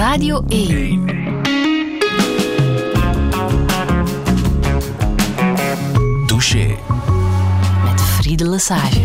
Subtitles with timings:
[0.00, 1.04] Radio 1.
[6.26, 6.76] Touché.
[7.84, 9.00] Met Friede Lesage.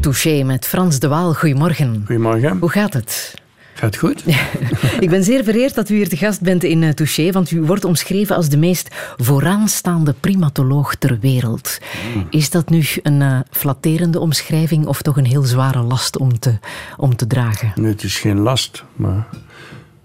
[0.00, 1.34] Touché met Frans de Waal.
[1.34, 2.02] Goedemorgen.
[2.06, 2.58] Goedemorgen.
[2.58, 3.39] Hoe gaat het?
[3.74, 4.24] Gaat goed?
[5.00, 7.62] Ik ben zeer vereerd dat u hier te gast bent in uh, Touché, want u
[7.62, 11.78] wordt omschreven als de meest vooraanstaande primatoloog ter wereld.
[12.12, 12.26] Hmm.
[12.30, 16.58] Is dat nu een uh, flatterende omschrijving of toch een heel zware last om te,
[16.96, 17.72] om te dragen?
[17.74, 19.26] Nee, het is geen last, maar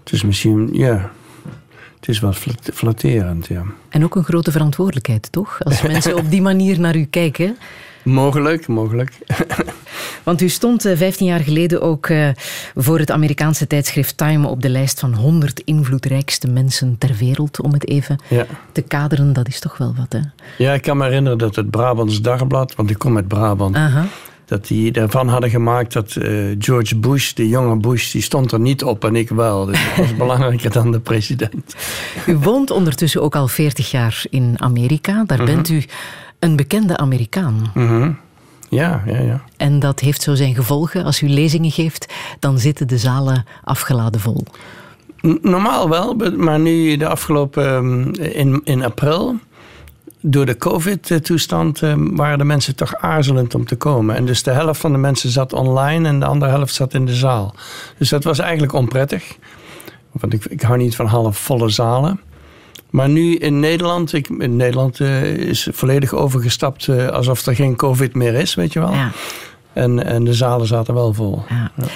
[0.02, 1.10] het is misschien, ja,
[2.00, 2.36] het is wat
[2.74, 3.62] flatterend, ja.
[3.88, 5.64] En ook een grote verantwoordelijkheid, toch?
[5.64, 7.56] Als mensen op die manier naar u kijken.
[8.06, 9.12] Mogelijk, mogelijk.
[10.22, 12.28] Want u stond 15 jaar geleden ook uh,
[12.74, 17.72] voor het Amerikaanse tijdschrift Time op de lijst van 100 invloedrijkste mensen ter wereld, om
[17.72, 18.46] het even ja.
[18.72, 19.32] te kaderen.
[19.32, 20.18] Dat is toch wel wat, hè?
[20.64, 24.06] Ja, ik kan me herinneren dat het Brabants Dagblad, want ik kom uit Brabant, Aha.
[24.44, 28.60] dat die ervan hadden gemaakt dat uh, George Bush, de jonge Bush, die stond er
[28.60, 29.64] niet op en ik wel.
[29.64, 31.74] Dus dat was belangrijker dan de president.
[32.26, 35.24] U woont ondertussen ook al 40 jaar in Amerika.
[35.26, 35.46] Daar Mhm.
[35.54, 35.84] bent u
[36.38, 37.70] een bekende Amerikaan.
[37.74, 38.18] Mm -hmm.
[38.68, 39.42] Ja, ja, ja.
[39.56, 41.04] En dat heeft zo zijn gevolgen.
[41.04, 44.44] Als u lezingen geeft, dan zitten de zalen afgeladen vol.
[45.42, 49.34] Normaal wel, maar nu de afgelopen in, in april,
[50.20, 54.16] door de COVID-toestand, waren de mensen toch aarzelend om te komen.
[54.16, 57.06] En dus de helft van de mensen zat online en de andere helft zat in
[57.06, 57.54] de zaal.
[57.98, 59.36] Dus dat was eigenlijk onprettig.
[60.10, 62.20] Want ik, ik hou niet van halfvolle zalen.
[62.90, 67.76] Maar nu in Nederland, ik, in Nederland uh, is volledig overgestapt uh, alsof er geen
[67.76, 68.92] COVID meer is, weet je wel.
[68.92, 69.12] Ja.
[69.72, 71.42] En, en de zalen zaten wel vol.
[71.48, 71.70] Ja.
[71.76, 71.86] Ja.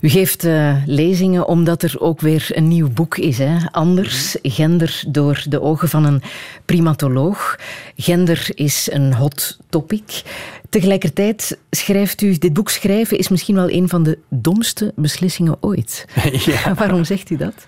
[0.00, 3.38] U geeft uh, lezingen omdat er ook weer een nieuw boek is.
[3.38, 3.56] Hè?
[3.70, 6.22] Anders, gender door de ogen van een
[6.64, 7.58] primatoloog.
[7.96, 10.22] Gender is een hot topic.
[10.68, 16.04] Tegelijkertijd schrijft u, dit boek schrijven is misschien wel een van de domste beslissingen ooit.
[16.46, 16.74] ja.
[16.74, 17.66] Waarom zegt u dat?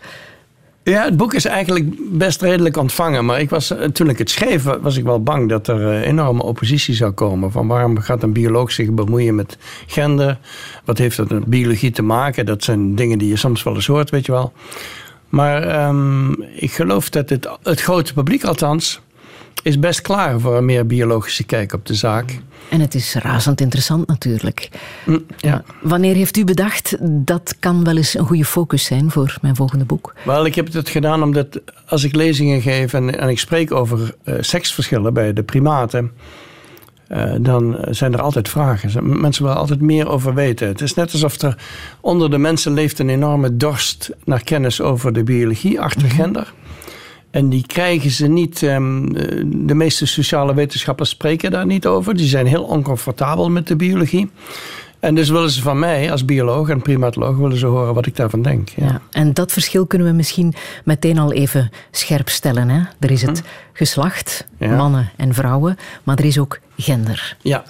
[0.85, 1.87] Ja, het boek is eigenlijk
[2.19, 3.25] best redelijk ontvangen.
[3.25, 6.95] Maar ik was, toen ik het schreef, was ik wel bang dat er enorme oppositie
[6.95, 7.53] zou komen.
[7.53, 10.39] Van waarom gaat een bioloog zich bemoeien met gender?
[10.85, 12.47] Wat heeft dat met biologie te maken?
[12.47, 14.53] Dat zijn dingen die je soms wel eens hoort, weet je wel.
[15.29, 19.01] Maar um, ik geloof dat het, het grote publiek althans
[19.63, 22.39] is best klaar voor een meer biologische kijk op de zaak.
[22.69, 24.69] En het is razend interessant natuurlijk.
[25.05, 25.63] Mm, ja.
[25.83, 29.85] Wanneer heeft u bedacht dat kan wel eens een goede focus zijn voor mijn volgende
[29.85, 30.15] boek?
[30.25, 34.15] Wel, ik heb het gedaan omdat als ik lezingen geef en, en ik spreek over
[34.25, 36.11] uh, seksverschillen bij de primaten.
[37.09, 39.21] Uh, dan zijn er altijd vragen.
[39.21, 40.67] Mensen willen altijd meer over weten.
[40.67, 41.57] Het is net alsof er
[42.01, 46.53] onder de mensen leeft een enorme dorst naar kennis over de biologie achter gender.
[47.33, 48.63] En die krijgen ze niet.
[48.63, 49.13] Um,
[49.67, 52.17] de meeste sociale wetenschappers spreken daar niet over.
[52.17, 54.31] Die zijn heel oncomfortabel met de biologie.
[55.01, 58.17] En dus willen ze van mij als bioloog en primatoloog willen ze horen wat ik
[58.17, 58.69] daarvan denk.
[58.69, 58.87] Ja.
[58.87, 60.55] ja en dat verschil kunnen we misschien
[60.85, 62.69] meteen al even scherp stellen.
[62.69, 62.83] Hè?
[62.99, 64.77] Er is het geslacht, ja.
[64.77, 67.37] mannen en vrouwen, maar er is ook gender.
[67.41, 67.65] Ja,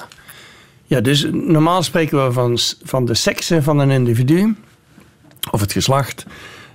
[0.85, 4.57] ja dus normaal spreken we van, van de seksen van een individu,
[5.51, 6.27] of het geslacht.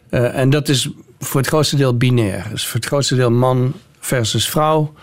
[0.09, 0.90] Uh, en dat is
[1.20, 2.48] voor het grootste deel binair.
[2.50, 4.94] Dus voor het grootste deel man versus vrouw.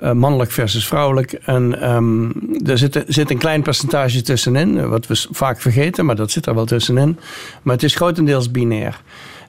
[0.00, 1.32] Uh, mannelijk versus vrouwelijk.
[1.32, 2.32] En um,
[2.66, 6.54] er zit, zit, een klein percentage tussenin, wat we vaak vergeten, maar dat zit er
[6.54, 7.18] wel tussenin.
[7.62, 9.00] Maar het is grotendeels binair.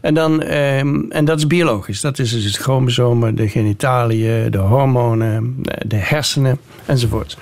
[0.02, 2.02] En, dan, um, en dat is biologisch.
[2.02, 7.38] Dat is dus het chromosomen, de genitaliën, de hormonen, de hersenen enzovoort.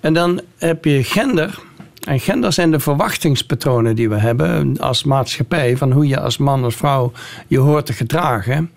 [0.00, 1.58] En dan heb je gender.
[2.04, 5.76] En gender zijn de verwachtingspatronen die we hebben als maatschappij.
[5.76, 7.12] Van hoe je als man of vrouw
[7.46, 8.70] je hoort te gedragen.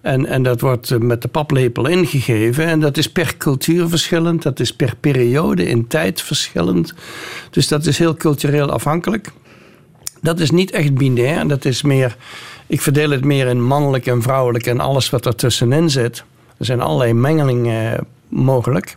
[0.00, 2.66] En, en dat wordt met de paplepel ingegeven.
[2.66, 4.42] En dat is per cultuur verschillend.
[4.42, 6.94] Dat is per periode in tijd verschillend.
[7.50, 9.32] Dus dat is heel cultureel afhankelijk.
[10.20, 11.48] Dat is niet echt binair.
[11.48, 12.16] Dat is meer.
[12.66, 16.24] Ik verdeel het meer in mannelijk en vrouwelijk en alles wat er tussenin zit.
[16.58, 17.98] Er zijn allerlei mengelingen uh,
[18.28, 18.96] mogelijk.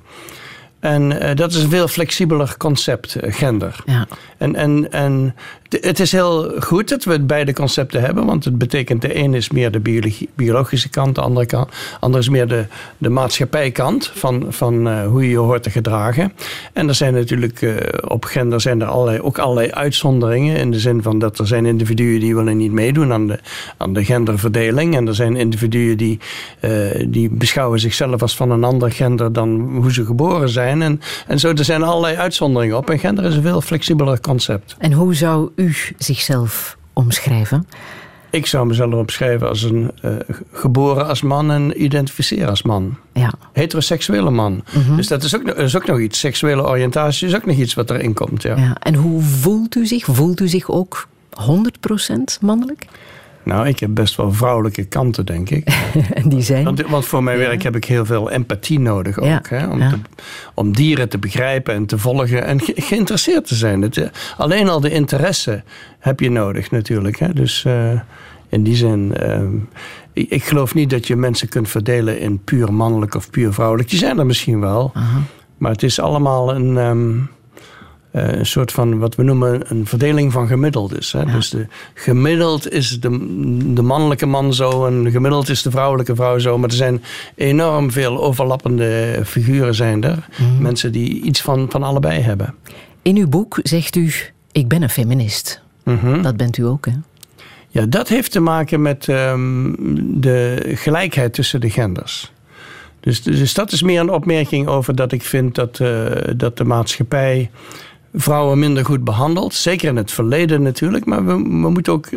[0.80, 3.76] En uh, dat is een veel flexibeler concept, uh, gender.
[3.86, 4.08] Ja.
[4.38, 5.36] En, en, en
[5.69, 9.50] het is heel goed dat we beide concepten hebben, want het betekent de een is
[9.50, 11.69] meer de biologische kant, de andere, kant,
[12.18, 12.66] is meer de,
[12.98, 16.33] de maatschappijkant van, van uh, hoe je je hoort te gedragen.
[16.74, 17.75] En er zijn natuurlijk uh,
[18.07, 21.66] op gender zijn er allerlei, ook allerlei uitzonderingen, in de zin van dat er zijn
[21.66, 23.39] individuen die willen niet meedoen aan de,
[23.77, 24.95] aan de genderverdeling.
[24.95, 26.19] En er zijn individuen die,
[26.62, 30.81] uh, die beschouwen zichzelf als van een ander gender dan hoe ze geboren zijn.
[30.81, 32.89] En, en zo, er zijn allerlei uitzonderingen op.
[32.89, 34.75] En gender is een veel flexibeler concept.
[34.77, 37.68] En hoe zou u zichzelf omschrijven?
[38.32, 40.12] Ik zou mezelf omschrijven als een uh,
[40.52, 42.98] geboren als man en identificeren als man.
[43.14, 43.34] Ja.
[43.54, 44.64] Heteroseksuele man.
[44.74, 44.96] Mhm.
[44.96, 46.20] Dus dat is, ook, is ook nog iets.
[46.20, 48.42] Seksuele oriëntatie is ook nog iets wat erin komt.
[48.42, 48.58] Ja.
[48.58, 48.78] ja.
[48.80, 50.06] En hoe voelt u zich?
[50.06, 51.08] Voelt u zich ook
[51.42, 51.46] 100%
[52.42, 52.86] mannelijk?
[53.44, 55.68] Nou, ik heb best wel vrouwelijke kanten, denk ik.
[56.13, 56.63] en die zijn?
[56.63, 59.25] Want, want voor mijn werk heb ik heel veel empathie nodig ook.
[59.25, 59.68] Ja, Hè?
[59.68, 59.89] Om, ja.
[59.89, 60.00] te-
[60.53, 63.81] om dieren te begrijpen en te volgen en ge- geïnteresseerd te zijn.
[63.81, 64.07] Het, eh,
[64.38, 65.63] alleen al de interesse
[66.00, 67.19] heb je nodig natuurlijk.
[67.19, 67.33] Hè?
[67.33, 68.00] Dus eh,
[68.50, 69.56] in die zin, ehm,
[70.13, 73.89] ik, ik geloof niet dat je mensen kunt verdelen in puur mannelijk of puur vrouwelijk.
[73.89, 74.91] Die zijn er misschien wel.
[75.57, 77.18] Maar het is allemaal een, ehm,
[78.12, 81.12] eh, een soort van wat we noemen een verdeling van gemiddeldes.
[81.12, 81.26] Hè?
[81.26, 83.10] Dus de, gemiddeld is de,
[83.74, 86.58] de mannelijke man zo en gemiddeld is de vrouwelijke vrouw zo.
[86.58, 87.04] Maar er zijn
[87.36, 90.28] enorm veel overlappende figuren zijn er.
[90.60, 92.56] Mensen die iets van, van allebei hebben.
[93.02, 94.12] In uw boek zegt u,
[94.52, 95.62] ik ben een feminist.
[95.84, 96.22] Mhm.
[96.22, 96.94] Dat bent u ook, hè?
[97.72, 99.74] Ja, dat heeft te maken met ehm,
[100.22, 102.32] de gelijkheid tussen de genders.
[103.00, 106.64] Dus, dus dat is meer een opmerking over dat ik vind dat, eh, dat de
[106.64, 107.50] maatschappij
[108.14, 109.54] vrouwen minder goed behandelt.
[109.54, 111.06] Zeker in het verleden natuurlijk.
[111.06, 112.08] Maar we, we moeten ook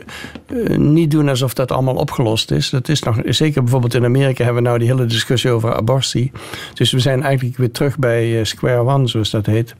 [0.46, 2.70] eh, niet doen alsof dat allemaal opgelost is.
[2.70, 6.32] Dat is nog, zeker bijvoorbeeld in Amerika hebben we nou die hele discussie over abortie.
[6.74, 9.74] Dus we zijn eigenlijk weer terug bij eh, square one, zoals dat heet.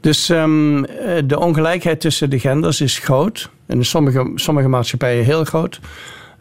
[0.00, 3.50] Dus ehm, eh, de ongelijkheid tussen de genders is groot.
[3.66, 5.80] En in sommige, sommige maatschappijen heel groot.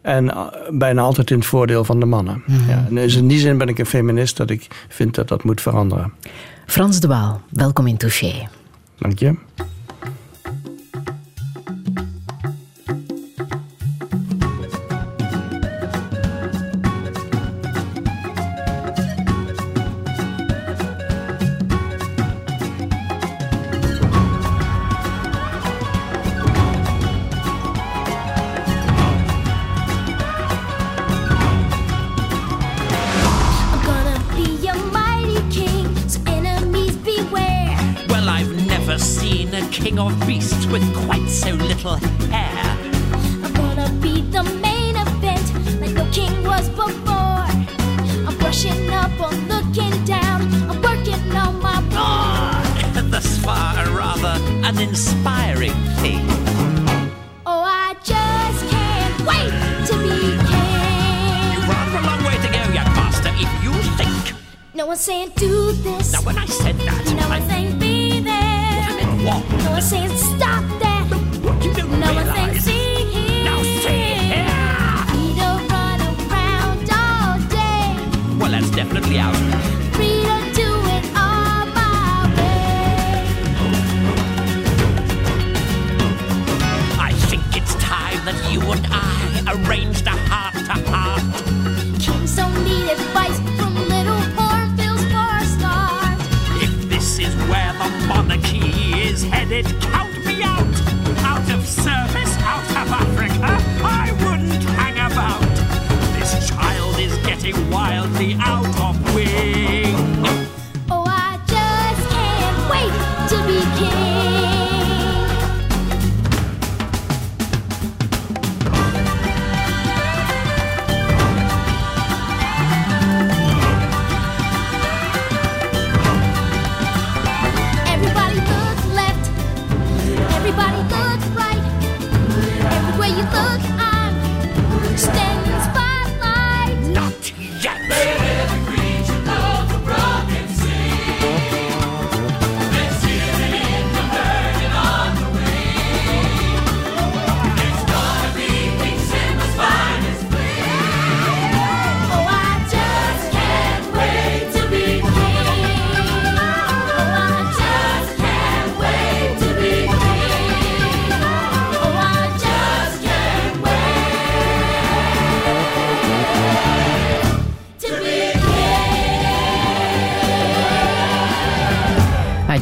[0.01, 0.33] En
[0.69, 2.43] bijna altijd in het voordeel van de mannen.
[2.67, 5.43] Ja, en dus in die zin ben ik een feminist dat ik vind dat dat
[5.43, 6.13] moet veranderen.
[6.65, 8.47] Frans de Waal, welkom in Touché.
[8.97, 9.33] Dank je.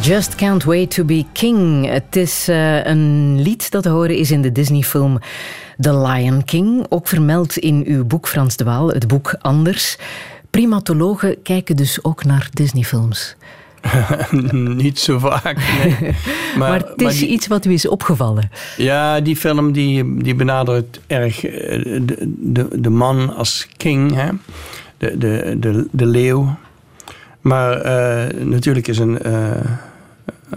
[0.04, 1.86] Just can't wait to be king.
[1.86, 5.20] Het is eh, een lied dat te horen is in de Disney-film
[5.80, 6.86] The Lion King.
[6.90, 9.98] Ook vermeld in uw boek, Frans de Waal, het boek Anders.
[10.50, 13.36] Primatologen kijken dus ook naar Disney-films.
[14.84, 15.58] Niet zo vaak.
[15.84, 16.12] Nee.
[16.58, 18.50] Maar, het is die- iets wat u is opgevallen.
[18.78, 24.30] Ja, die film die, die benadert erg eh, de, de, de man als king, hè?
[24.98, 26.56] De, de, de, de leeuw.
[27.42, 29.20] Maar eh, natuurlijk is een,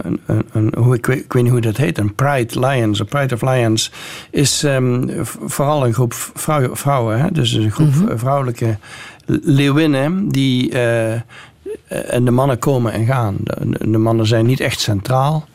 [0.01, 2.99] een, een, een- hoe, ik, weet, ik weet niet hoe dat heet, een Pride Lions,
[2.99, 3.91] een Pride of Lions,
[4.31, 5.07] is ehm,
[5.45, 7.19] vooral een groep vrouw- vrouwen.
[7.19, 7.31] Hè?
[7.31, 8.77] Dus een groep vrouwelijke
[9.41, 10.71] leeuwinnen die.
[10.71, 11.13] eh,
[11.87, 13.35] en de mannen komen en gaan.
[13.43, 15.47] De, de mannen zijn niet echt centraal.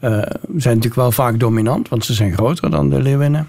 [0.00, 3.48] zijn natuurlijk wel vaak dominant, want ze zijn groter dan de leeuwinnen.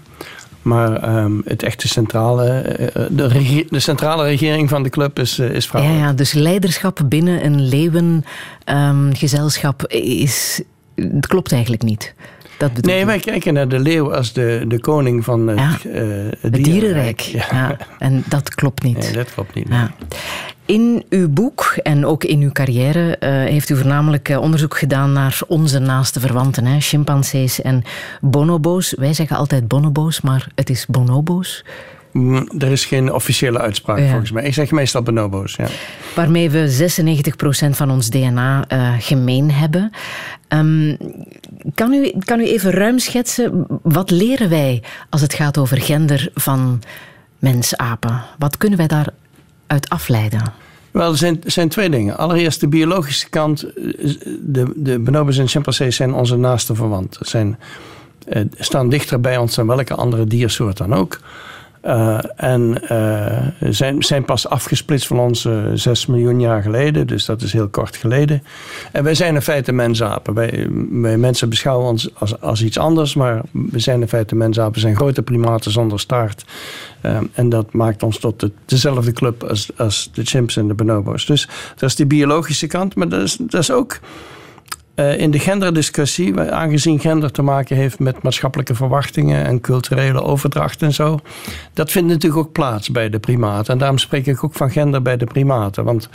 [0.62, 5.38] Maar ehm, het echte centrale, eh, de, regie- de centrale regering van de club is,
[5.38, 6.00] eh, is Ja, vrouwelijk.
[6.04, 10.62] ja, dus leiderschap binnen een leeuwengezelschap is...
[10.94, 12.14] Het klopt eigenlijk niet.
[12.58, 13.06] Dat bedoel Nee, je.
[13.06, 16.02] wij kijken naar de leeuw als de, de koning van het, Ja, eh,
[16.40, 17.20] het Het dierenrijk.
[17.20, 17.46] Ja.
[17.50, 17.76] Ja.
[17.98, 18.98] en dat klopt niet.
[18.98, 19.66] Nee, dat klopt niet.
[19.68, 19.90] Ja.
[20.64, 25.12] In uw boek en ook in uw carrière eh, heeft u voornamelijk eh, onderzoek gedaan
[25.12, 27.82] naar onze naaste verwanten, hè, chimpansees en
[28.20, 28.94] bonobo's.
[28.98, 31.64] Wij zeggen altijd bonobo's, maar het is bonobo's,
[32.12, 34.08] Mm, Er is geen officiële uitspraak Ja.
[34.08, 34.44] volgens mij.
[34.44, 35.54] Ik zeg meestal bonobo's.
[35.56, 35.66] Ja.
[36.14, 39.90] waarmee we 96% van ons DNA eh, gemeen hebben.
[40.48, 40.96] Ehm,
[41.74, 46.30] kan, u, kan u even ruim schetsen, wat leren wij als het gaat over gender
[46.34, 46.82] van
[47.38, 48.22] mens-apen?
[48.38, 50.52] Wat kunnen wij daaruit afleiden?
[50.90, 52.16] Wel, er zijn, zijn twee dingen.
[52.16, 53.62] Allereerst de biologische kant.
[53.62, 53.72] eh,
[54.40, 57.26] De, de bonobos en chimpansees zijn onze naaste verwanten.
[57.26, 57.58] Zijn,
[58.28, 61.20] eh, staan dichter bij ons dan welke andere diersoort dan ook.
[61.80, 67.06] Eh, en eh, zijn, zijn pas afgesplitst van ons eh, zes miljoen jaar geleden.
[67.06, 68.42] Dus dat is heel kort geleden.
[68.92, 70.34] En wij zijn in feite mensapen.
[70.34, 70.68] Wij,
[71.16, 73.14] mensen beschouwen ons als, als iets anders.
[73.14, 74.72] Maar we zijn in feite mensapen.
[74.72, 76.44] We zijn grote primaten zonder staart.
[77.32, 81.26] En dat maakt ons tot de, dezelfde club als, als de chimps en de bonobo's.
[81.26, 82.94] Dus dat is die biologische kant.
[82.94, 83.98] Maar dat is, dat is ook
[84.98, 90.82] eh, in de genderdiscussie, aangezien gender te maken heeft met maatschappelijke verwachtingen en culturele overdracht
[90.82, 91.18] en zo.
[91.72, 93.72] Dat vindt natuurlijk ook plaats bij de primaten.
[93.72, 95.84] En daarom spreek ik ook van gender bij de primaten.
[95.84, 96.08] Want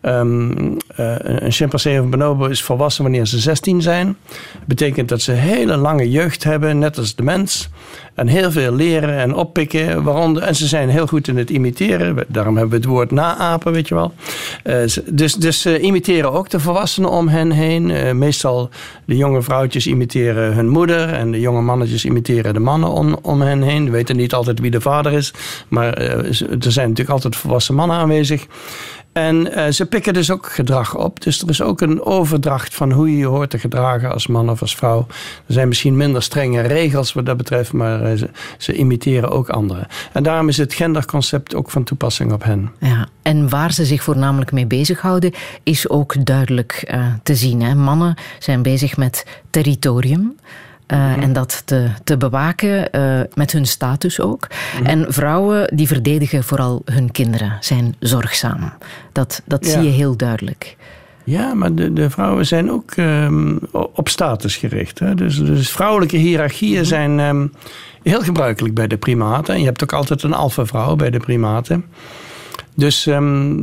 [0.00, 0.50] ehm,
[0.96, 4.16] eh, een chimpansee of bonobo is volwassen wanneer ze 16 zijn.
[4.52, 7.68] Dat betekent dat ze hele lange jeugd hebben, net als de mens.
[8.16, 10.02] En heel veel leren en oppikken.
[10.02, 12.24] Waaronder, en ze zijn heel goed in het imiteren.
[12.28, 14.12] Daarom hebben we het woord naapen, weet je wel.
[14.62, 14.76] Eh,
[15.10, 17.90] dus, dus ze imiteren ook de volwassenen om hen heen.
[17.90, 18.70] Eh, meestal
[19.04, 21.12] de jonge vrouwtjes imiteren hun moeder.
[21.12, 23.84] En de jonge mannetjes imiteren de mannen om, om hen heen.
[23.84, 25.32] We weten niet altijd wie de vader is.
[25.68, 26.34] Maar er
[26.72, 28.46] zijn natuurlijk altijd volwassen mannen aanwezig.
[29.16, 31.22] En eh, ze pikken dus ook gedrag op.
[31.22, 34.50] Dus er is ook een overdracht van hoe je je hoort te gedragen als man
[34.50, 35.06] of als vrouw.
[35.46, 38.22] Er zijn misschien minder strenge regels wat dat betreft, maar eh,
[38.58, 39.86] ze, imiteren ook anderen.
[40.12, 42.70] En daarom is het genderconcept ook van toepassing op hen.
[42.80, 45.32] Ja, en waar ze zich voornamelijk mee bezighouden,
[45.62, 47.62] is ook duidelijk eh, te zien.
[47.62, 47.74] Hè.
[47.74, 50.36] Mannen zijn bezig met territorium.
[50.86, 54.46] Eh, En dat te, te bewaken eh, met hun status ook.
[54.82, 58.72] En vrouwen die verdedigen vooral hun kinderen, zijn zorgzaam.
[59.12, 59.70] Dat, dat Ja.
[59.70, 60.76] zie je heel duidelijk.
[61.24, 64.98] Ja, maar de, de vrouwen zijn ook ehm, op status gericht.
[64.98, 65.14] Hè?
[65.14, 67.46] Dus, dus vrouwelijke hiërarchieën zijn ehm,
[68.02, 69.54] heel gebruikelijk bij de primaten.
[69.54, 71.84] En je hebt ook altijd een alfa-vrouw bij de primaten.
[72.74, 73.54] Dus ehm,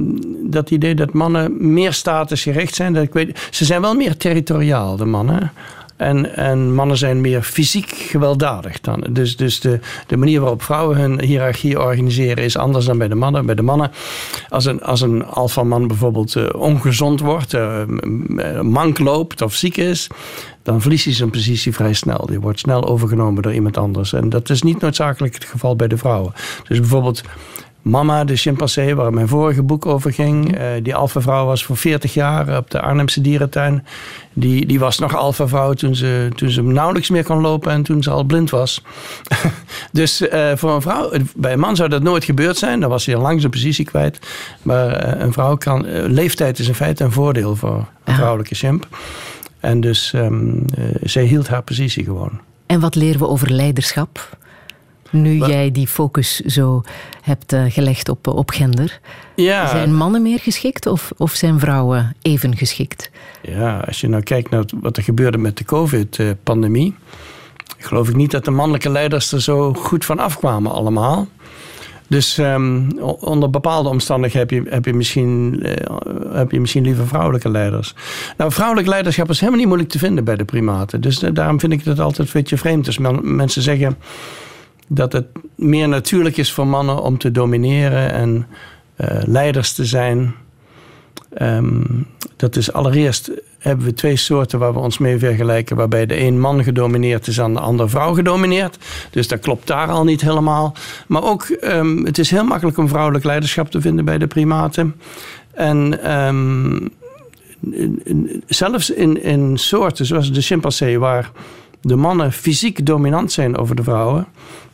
[0.44, 4.96] dat idee dat mannen meer statusgericht zijn, dat ik weet, ze zijn wel meer territoriaal,
[4.98, 5.51] de mannen.
[5.96, 9.08] En, en mannen zijn meer fysiek gewelddadig dan.
[9.10, 13.16] Dus, dus de, de manier waarop vrouwen hun hiërarchie organiseren is anders dan bij de
[13.16, 13.46] mannen.
[13.46, 13.92] Bij de mannen,
[14.50, 17.82] als een, als een alfaman bijvoorbeeld eh, ongezond wordt, eh,
[18.62, 20.08] mank loopt of ziek is,
[20.64, 22.26] dan verliest hij zijn positie vrij snel.
[22.26, 24.14] Die wordt snel overgenomen door iemand anders.
[24.14, 26.34] En dat is niet noodzakelijk het geval bij de vrouwen.
[26.68, 27.22] Dus bijvoorbeeld
[27.84, 30.58] Mama, de chimpansee, waar mijn vorige boek over ging.
[30.58, 33.86] eh, die alfavrouw was voor 40 jaar op de Arnhemse dierentuin.
[34.34, 38.04] Die, die was nog alfavrouw toen ze, toen ze nauwelijks meer kon lopen en toen
[38.04, 38.82] ze al blind was.
[39.92, 42.80] dus eh, voor een vrouw, bij een man zou dat nooit gebeurd zijn.
[42.80, 44.20] Dan was hij al lang zijn positie kwijt.
[44.62, 48.56] Maar eh, een vrouw kan, eh, leeftijd is in feite een voordeel voor een vrouwelijke
[48.56, 48.88] chimp.
[49.60, 50.28] En dus eh,
[51.02, 52.40] zij hield haar positie gewoon.
[52.66, 54.38] En wat leren we over leiderschap?
[55.13, 56.82] Nu jij die focus zo
[57.22, 59.00] hebt eh, gelegd op, op gender.
[59.36, 63.12] Ja, Zijn mannen meer geschikt of, of zijn vrouwen even geschikt?
[63.41, 66.96] Ja, als je nou kijkt naar wat er gebeurde met de COVID-pandemie.
[67.77, 71.27] geloof ik niet dat de mannelijke leiders er zo goed van afkwamen allemaal.
[72.08, 72.89] Dus ehm,
[73.20, 75.96] onder bepaalde omstandigheden heb je, heb, je misschien, eh,
[76.38, 77.93] heb je misschien liever vrouwelijke leiders.
[78.38, 81.01] Nou, vrouwelijk leiderschap is helemaal niet moeilijk te vinden bij de primaten.
[81.01, 82.86] Dus eh, daarom vind ik dat altijd een beetje vreemd.
[82.86, 83.98] Dus men- mensen zeggen
[84.88, 85.25] dat het
[85.56, 88.48] meer natuurlijk is voor mannen om te domineren en
[88.96, 90.36] eh, leiders te zijn.
[91.34, 91.82] Ehm,
[92.36, 93.32] dat is allereerst
[93.63, 97.38] hebben we twee soorten waar we ons mee vergelijken, waarbij de een man gedomineerd is
[97.38, 98.78] en de ander vrouw gedomineerd.
[99.10, 100.74] Dus dat klopt daar al niet helemaal.
[101.08, 104.96] Maar ook, ehm, het is heel makkelijk om vrouwelijk leiderschap te vinden bij de primaten.
[105.52, 106.88] En ehm,
[108.48, 111.32] zelfs in, in soorten zoals de chimpansee, waar
[111.82, 114.28] de mannen fysiek dominant zijn over de vrouwen,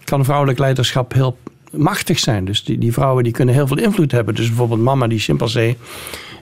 [0.10, 1.38] kan vrouwelijk leiderschap heel
[1.72, 2.46] machtig zijn.
[2.46, 4.36] Dus die, die vrouwen die kunnen heel veel invloed hebben.
[4.36, 5.78] Dus bijvoorbeeld mama, die chimpansee,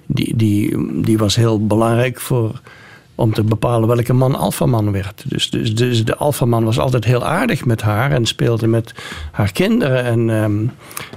[0.05, 2.62] die, die, die was heel belangrijk voor
[3.17, 5.24] om te bepalen welke man alfaman werd.
[5.25, 8.93] Dus, dus, dus de alfaman was altijd heel aardig met haar en speelde met
[9.31, 10.03] haar kinderen.
[10.03, 10.65] En, ehm,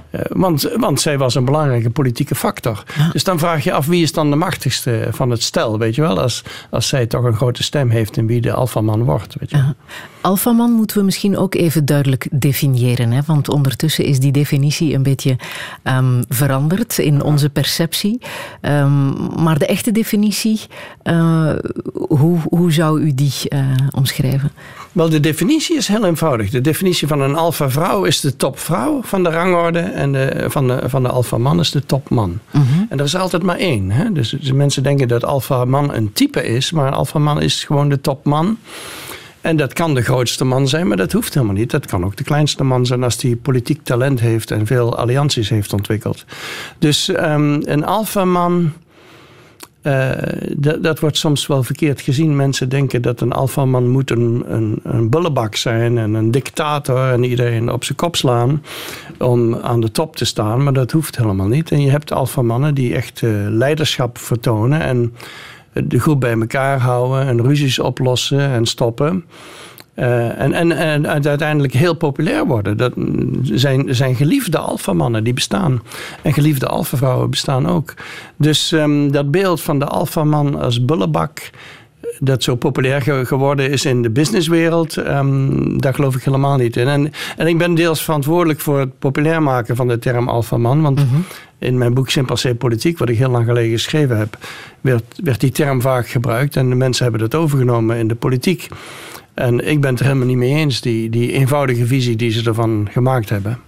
[0.09, 2.83] eh, want, want zij was een belangrijke politieke factor.
[3.11, 6.01] Dus dan vraag je af wie is dan de machtigste van het stel, weet je
[6.01, 6.21] wel?
[6.21, 9.35] Als, als zij toch een grote stem heeft in wie de alfaman wordt.
[9.39, 9.73] Weet je wel.
[10.21, 13.11] Alfaman moeten we misschien ook even duidelijk definiëren.
[13.11, 13.21] Hè?
[13.25, 15.37] Want ondertussen is die definitie een beetje
[15.83, 18.21] ehm, veranderd in onze perceptie.
[18.61, 20.59] Ehm, maar de echte definitie,
[21.03, 21.53] eh,
[21.93, 24.51] hoe, hoe zou u die eh, omschrijven?
[24.91, 26.49] Wel, de definitie is heel eenvoudig.
[26.49, 29.79] De definitie van een alfa-vrouw is de topvrouw van de rangorde.
[29.79, 32.39] En de, van de, van de alfa-man is de topman.
[32.89, 33.91] En er is altijd maar één.
[33.91, 34.11] Hè?
[34.11, 36.71] Dus, dus mensen denken dat alfa-man een type is.
[36.71, 38.57] Maar een alfa-man is gewoon de topman.
[39.41, 41.71] En dat kan de grootste man zijn, maar dat hoeft helemaal niet.
[41.71, 45.49] Dat kan ook de kleinste man zijn als die politiek talent heeft en veel allianties
[45.49, 46.25] heeft ontwikkeld.
[46.77, 48.73] Dus ehm, een alfaman,
[49.81, 50.11] eh,
[50.81, 52.35] dat, wordt soms wel verkeerd gezien.
[52.35, 57.23] Mensen denken dat een alfaman moet een, een, een bullebak zijn en een dictator en
[57.23, 58.63] iedereen op zijn kop slaan
[59.19, 60.63] om aan de top te staan.
[60.63, 61.71] Maar dat hoeft helemaal niet.
[61.71, 65.13] En je hebt alfamannen die echt eh, leiderschap vertonen en
[65.73, 69.25] de groep bij elkaar houden en ruzies oplossen en stoppen.
[70.01, 72.77] Eh, en, en, en uiteindelijk heel populair worden.
[72.77, 72.93] Dat
[73.41, 75.81] zijn, zijn geliefde alfamannen die bestaan.
[76.21, 77.93] En geliefde alfavrouwen bestaan ook.
[78.35, 81.49] Dus ehm, dat beeld van de alfaman als bullebak
[82.19, 86.77] dat zo populair ge- geworden is in de businesswereld, ehm, daar geloof ik helemaal niet
[86.77, 86.87] in.
[86.87, 90.81] En, en ik ben deels verantwoordelijk voor het populair maken van de term alfaman.
[90.81, 91.01] Want
[91.59, 94.37] in mijn boek Simpel C Politiek, wat ik heel lang geleden geschreven heb,
[94.81, 96.55] werd, werd die term vaak gebruikt.
[96.55, 98.67] En de mensen hebben dat overgenomen in de politiek.
[99.41, 102.43] En ik ben het er helemaal niet mee eens, die, die eenvoudige visie die ze
[102.43, 103.59] ervan gemaakt hebben.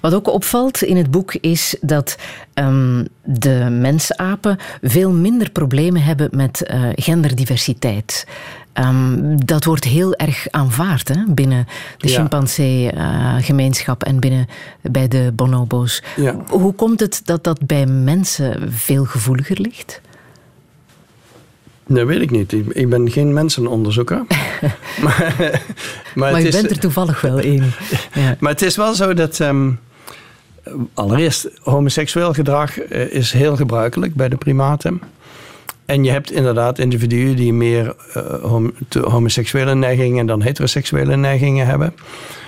[0.00, 2.16] Wat ook opvalt in het boek is dat
[2.54, 8.26] ehm, de mensapen veel minder problemen hebben met eh, genderdiversiteit.
[8.72, 11.66] Ehm, dat wordt heel erg aanvaard hè, binnen
[11.96, 12.14] de Ja.
[12.14, 14.46] chimpansee-gemeenschap en binnen
[14.82, 16.02] bij de bonobo's.
[16.16, 16.36] Ja.
[16.48, 20.00] Hoe komt het dat dat bij mensen veel gevoeliger ligt?
[21.92, 22.52] Dat weet ik niet.
[22.52, 24.24] Ik, ben geen mensenonderzoeker.
[25.04, 25.60] maar, maar,
[26.14, 27.62] Maar het u is, bent er toevallig wel in.
[28.14, 28.36] Ja.
[28.40, 29.40] maar het is wel zo dat.
[29.40, 29.70] ehm,
[30.94, 35.00] allereerst, homoseksueel gedrag eh, is heel gebruikelijk bij de primaten.
[35.84, 41.94] En je hebt inderdaad individuen die meer eh, hom- homoseksuele neigingen dan heteroseksuele neigingen hebben.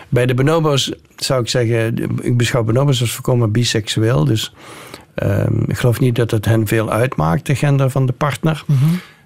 [0.08, 4.24] Bij de bonobo's zou ik zeggen, ik beschouw bonobo's als voorkomen biseksueel.
[4.24, 4.54] Dus
[5.14, 8.64] ehm, ik geloof niet dat het hen veel uitmaakt, de gender van de partner.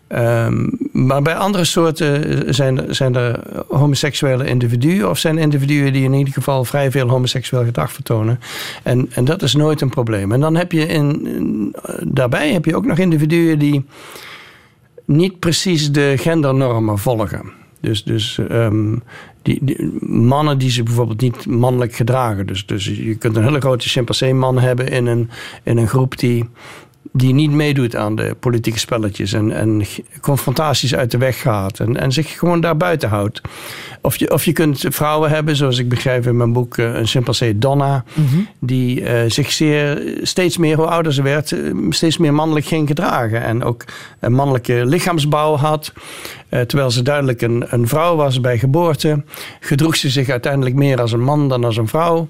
[0.09, 6.12] Ehm, maar bij andere soorten zijn, zijn er homoseksuele individuen of zijn individuen die in
[6.12, 8.40] ieder geval vrij veel homoseksueel gedrag vertonen.
[8.83, 10.33] En, en dat is nooit een probleem.
[10.33, 13.85] En dan heb je in, daarbij heb je ook nog individuen die
[15.05, 17.53] niet precies de gendernormen volgen.
[17.81, 18.97] Dus, dus ehm,
[19.42, 22.47] die, die- mannen die zich bijvoorbeeld niet mannelijk gedragen.
[22.47, 25.31] Dus, dus je kunt een hele grote chimpansee-man hebben in een,
[25.62, 26.49] in een groep die,
[27.16, 29.83] die niet meedoet aan de politieke spelletjes en, en
[30.20, 33.40] confrontaties uit de weg gaat en, en zich gewoon daar buiten houdt.
[34.00, 37.07] Of je, of je kunt vrouwen hebben, zoals ik beschrijf in mijn boek, eh, een
[37.07, 38.05] chimpansee Donna,
[38.59, 42.88] die eh, zich zeer, steeds meer, hoe ouder ze werd, eh, steeds meer mannelijk ging
[42.88, 43.42] gedragen.
[43.42, 43.85] En ook
[44.20, 45.92] een mannelijke lichaamsbouw had.
[46.66, 49.24] Terwijl ze duidelijk een, een vrouw was bij geboorte,
[49.61, 52.29] gedroeg ze zich uiteindelijk meer als een man dan als een vrouw.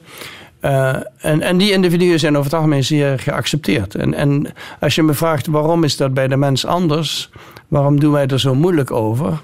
[0.66, 3.94] Eh, en, en die individuen zijn over het algemeen zeer geaccepteerd.
[3.94, 4.46] En, en
[4.80, 7.30] als je me vraagt waarom is dat bij de mens anders,
[7.68, 9.42] waarom doen wij er zo moeilijk over?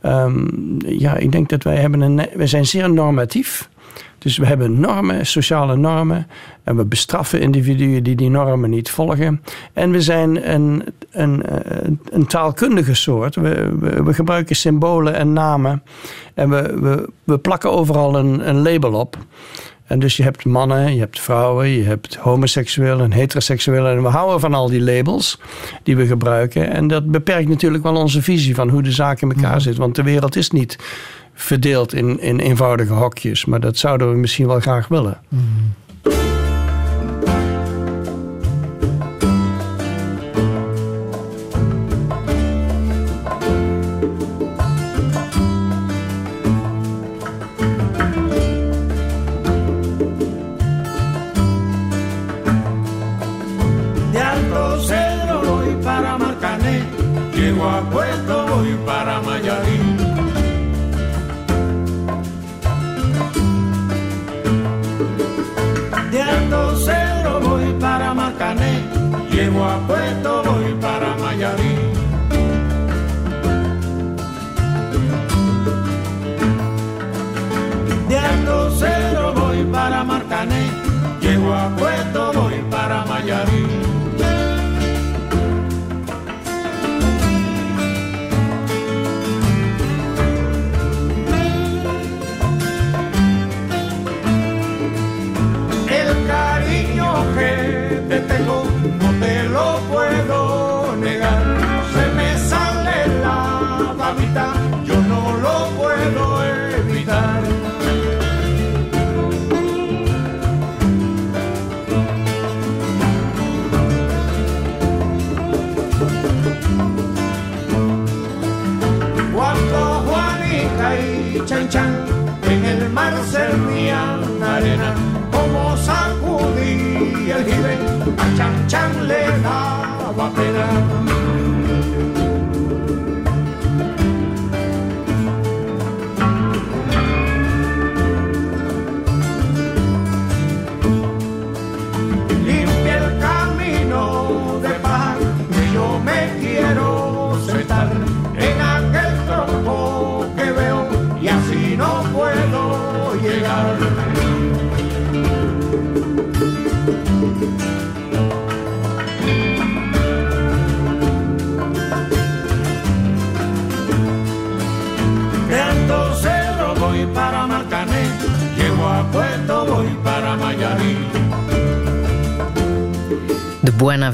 [0.00, 0.46] Ehm,
[0.86, 3.68] ja, ik denk dat wij hebben een, zijn zeer normatief.
[4.18, 6.26] Dus we hebben normen, sociale normen.
[6.62, 9.42] En we bestraffen individuen die die normen niet volgen.
[9.72, 11.42] En we zijn een, een,
[12.10, 13.34] een taalkundige soort.
[13.34, 15.82] We, we, we gebruiken symbolen en namen.
[16.34, 19.18] En we, we, we plakken overal een, een label op.
[19.84, 23.96] En dus je hebt mannen, je hebt vrouwen, je hebt homoseksuelen en heteroseksuelen.
[23.96, 25.40] En we houden van al die labels
[25.82, 26.70] die we gebruiken.
[26.70, 29.76] En dat beperkt natuurlijk wel onze visie van hoe de zaak in elkaar zit.
[29.76, 30.78] Want de wereld is niet
[31.34, 33.44] verdeeld in, in eenvoudige hokjes.
[33.44, 35.18] Maar dat zouden we misschien wel graag willen.
[35.83, 35.83] De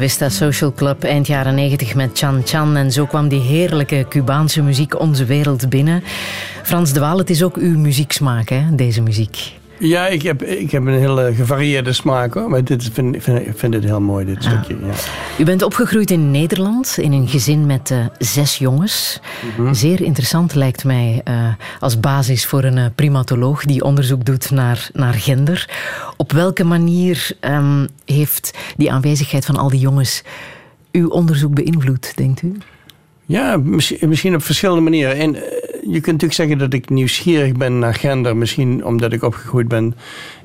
[0.00, 2.76] Vista Social Club eind jaren 90 met Chan Chan.
[2.76, 6.02] En zo kwam die heerlijke Cubaanse muziek onze wereld binnen.
[6.62, 9.52] Frans de Waal, het is ook uw muzieksmaak, hè, deze muziek.
[9.80, 12.50] Ja, ik heb, ik heb een hele gevarieerde smaak hoor.
[12.50, 13.22] Maar dit vind, ik
[13.54, 14.76] vind, het heel mooi, dit stukje.
[14.82, 14.92] Ja.
[15.38, 19.20] U bent opgegroeid in Nederland, in een gezin met eh, zes jongens.
[19.72, 21.34] Zeer interessant lijkt mij eh,
[21.80, 25.68] als basis voor een eh, primatoloog die onderzoek doet naar, naar gender.
[26.16, 27.86] Op welke manier ehm,
[28.80, 30.22] die aanwezigheid van al die jongens
[30.92, 32.52] uw onderzoek beïnvloed, denkt u?
[33.26, 35.16] Ja, misschien, misschien op verschillende manieren.
[35.16, 35.42] En eh,
[35.82, 38.36] je kunt natuurlijk zeggen dat ik nieuwsgierig ben naar gender.
[38.36, 39.94] Misschien omdat ik opgegroeid ben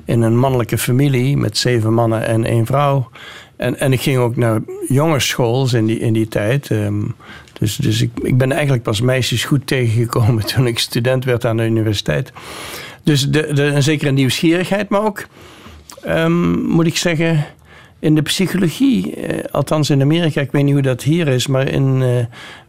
[0.04, 3.08] in een mannelijke familie met zeven mannen en één vrouw.
[3.56, 6.70] En, en ik ging ook naar jongensschool in die, in die tijd.
[6.70, 7.02] Ehm,
[7.58, 11.56] dus dus ik, ik ben eigenlijk pas meisjes goed tegengekomen toen ik student werd aan
[11.56, 12.32] de universiteit.
[13.02, 15.26] Dus de, de, een zekere nieuwsgierigheid, maar ook,
[16.02, 17.46] ehm, moet ik zeggen,
[17.98, 21.68] in de psychologie, eh, althans in Amerika, ik weet niet hoe dat hier is, maar
[21.68, 22.08] in, eh,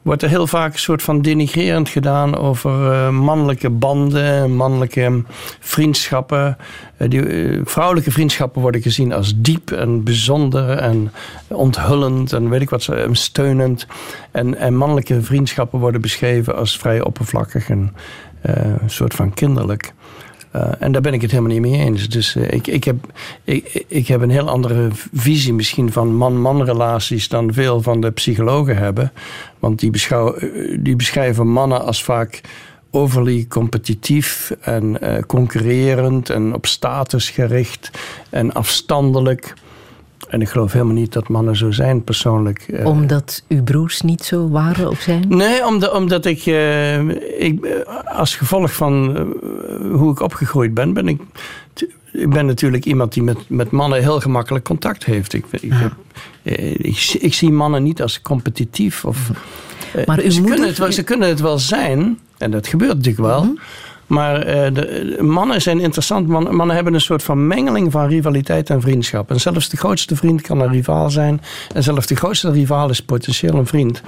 [0.02, 5.24] wordt er heel vaak een soort van denigrerend gedaan over eh, mannelijke banden, mannelijke
[5.60, 6.58] vriendschappen.
[6.98, 7.22] Die,
[7.64, 11.12] vrouwelijke vriendschappen worden gezien als diep en bijzonder en
[11.48, 13.88] onthullend en weet ik wat, steunend.
[14.32, 17.94] En, en mannelijke vriendschappen worden beschreven als vrij oppervlakkig en
[18.42, 19.94] een soort van kinderlijk.
[20.58, 22.10] Uh, en daar ben ik het helemaal niet mee eens.
[22.10, 22.96] Dus uh, ik, ik, heb,
[23.44, 28.12] ik, ik heb een heel andere visie misschien van man-man relaties dan veel van de
[28.12, 29.12] psychologen hebben.
[29.60, 30.36] Want die, beschouw,
[30.80, 32.42] die beschrijven mannen als vaak
[32.92, 37.92] overly competitief en concurrerend en op status gericht
[38.30, 39.54] en afstandelijk.
[40.30, 42.66] En ik geloof helemaal niet dat mannen zo zijn, persoonlijk.
[42.70, 45.26] Uh, Omdat uw broers niet zo waren of zijn?
[45.28, 47.00] Nee, omdat, omdat ik, uh,
[47.40, 47.84] ik.
[48.06, 49.18] Als gevolg van
[49.92, 51.22] hoe ik opgegroeid ben, ben ik.
[52.12, 55.34] Ik ben natuurlijk iemand die met, met mannen heel gemakkelijk contact heeft.
[55.34, 55.92] Ik, ik, Ja.
[56.44, 59.06] eh, ik, ik zie mannen niet als competitief.
[59.06, 59.30] Of,
[59.94, 62.96] eh, Maar ze, moeder- kunnen het wel, ze kunnen het wel zijn, en dat gebeurt
[62.96, 63.44] natuurlijk wel.
[63.44, 63.54] Mhm.
[64.08, 66.28] Maar eh, de, mannen zijn interessant.
[66.28, 69.30] Man- mannen hebben een soort van mengeling van rivaliteit en vriendschap.
[69.30, 71.42] En zelfs de grootste vriend kan een rivaal zijn.
[71.74, 74.02] En zelfs de grootste rivaal is potentieel een vriend.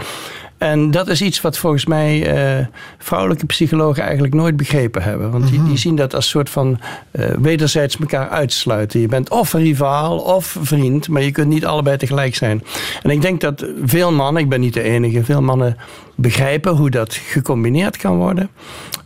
[0.59, 2.65] En dat is iets wat volgens mij eh,
[2.97, 5.31] vrouwelijke psychologen eigenlijk nooit begrepen hebben.
[5.31, 6.79] Want die, die zien dat als soort van
[7.11, 8.99] eh, wederzijds elkaar uitsluiten.
[8.99, 12.63] Je bent of een rivaal of vriend, maar je kunt niet allebei tegelijk zijn.
[13.03, 15.77] En ik denk dat veel mannen, ik ben niet de enige, veel mannen
[16.15, 18.49] begrijpen hoe dat gecombineerd kan worden.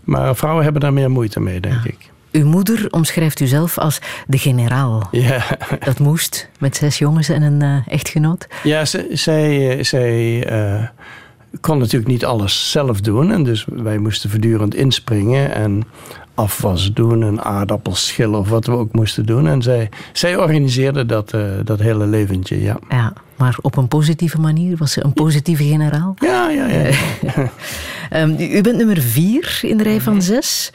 [0.04, 2.12] Maar vrouwen hebben daar meer moeite mee, denk ik.
[2.32, 5.08] Uw moeder omschrijft u zelf als de generaal.
[5.12, 5.44] Ja,
[5.80, 8.48] Dat moest met zes jongens en een eh, echtgenoot.
[8.64, 10.84] ja zij, zij, eh,
[11.62, 13.32] kon natuurlijk niet alles zelf doen.
[13.32, 15.84] En dus wij moesten voortdurend inspringen en
[16.36, 19.48] afwas doen en aardappels schillen of wat we ook moesten doen.
[19.48, 22.78] En zij, zij organiseerde dat, eh, dat hele leventje, ja.
[22.90, 26.16] Ja, maar op een positieve manier was ze een positieve generaal.
[26.20, 26.92] Ja, ja, ja.
[28.10, 30.72] Ehm, u u bent nummer vier in de rij van zes.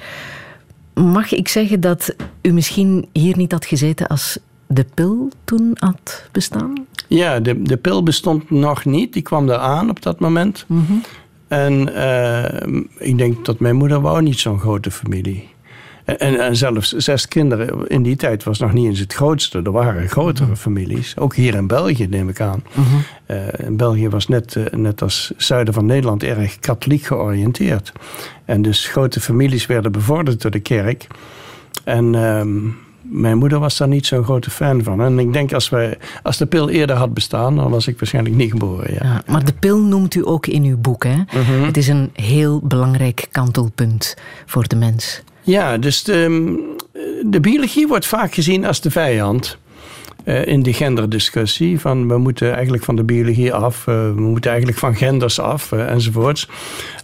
[0.94, 6.24] Mag ik zeggen dat u misschien hier niet had gezeten als de pil toen had
[6.32, 6.86] bestaan?
[7.06, 9.12] Ja, de, de pil bestond nog niet.
[9.12, 10.66] Die kwam eraan op dat moment.
[11.48, 15.48] En eh, ik denk dat mijn moeder wou niet zo'n grote familie.
[16.04, 19.62] En, en zelfs zes kinderen in die tijd was nog niet eens het grootste.
[19.62, 21.16] Er waren grotere families.
[21.18, 22.62] Ook hier in België, neem ik aan.
[23.26, 27.92] Eh, in België was net, eh, net als zuiden van Nederland erg katholiek georiënteerd.
[28.44, 31.06] En dus grote families werden bevorderd door de kerk.
[31.84, 32.58] En ehm,
[33.10, 35.00] mijn moeder was daar niet zo'n grote fan van.
[35.02, 38.34] En ik denk als, wij, als de pil eerder had bestaan, dan was ik waarschijnlijk
[38.36, 38.94] niet geboren.
[38.94, 39.00] Ja.
[39.02, 41.04] Ja, maar de pil noemt u ook in uw boek.
[41.04, 41.16] Hè?
[41.66, 44.16] Het is een heel belangrijk kantelpunt
[44.46, 45.22] voor de mens.
[45.42, 46.76] Ja, dus de,
[47.26, 49.58] de biologie wordt vaak gezien als de vijand.
[50.24, 51.80] eh, in die genderdiscussie.
[51.80, 55.72] Van we moeten eigenlijk van de biologie af, eh, we moeten eigenlijk van genders af
[55.72, 56.48] eh, enzovoorts.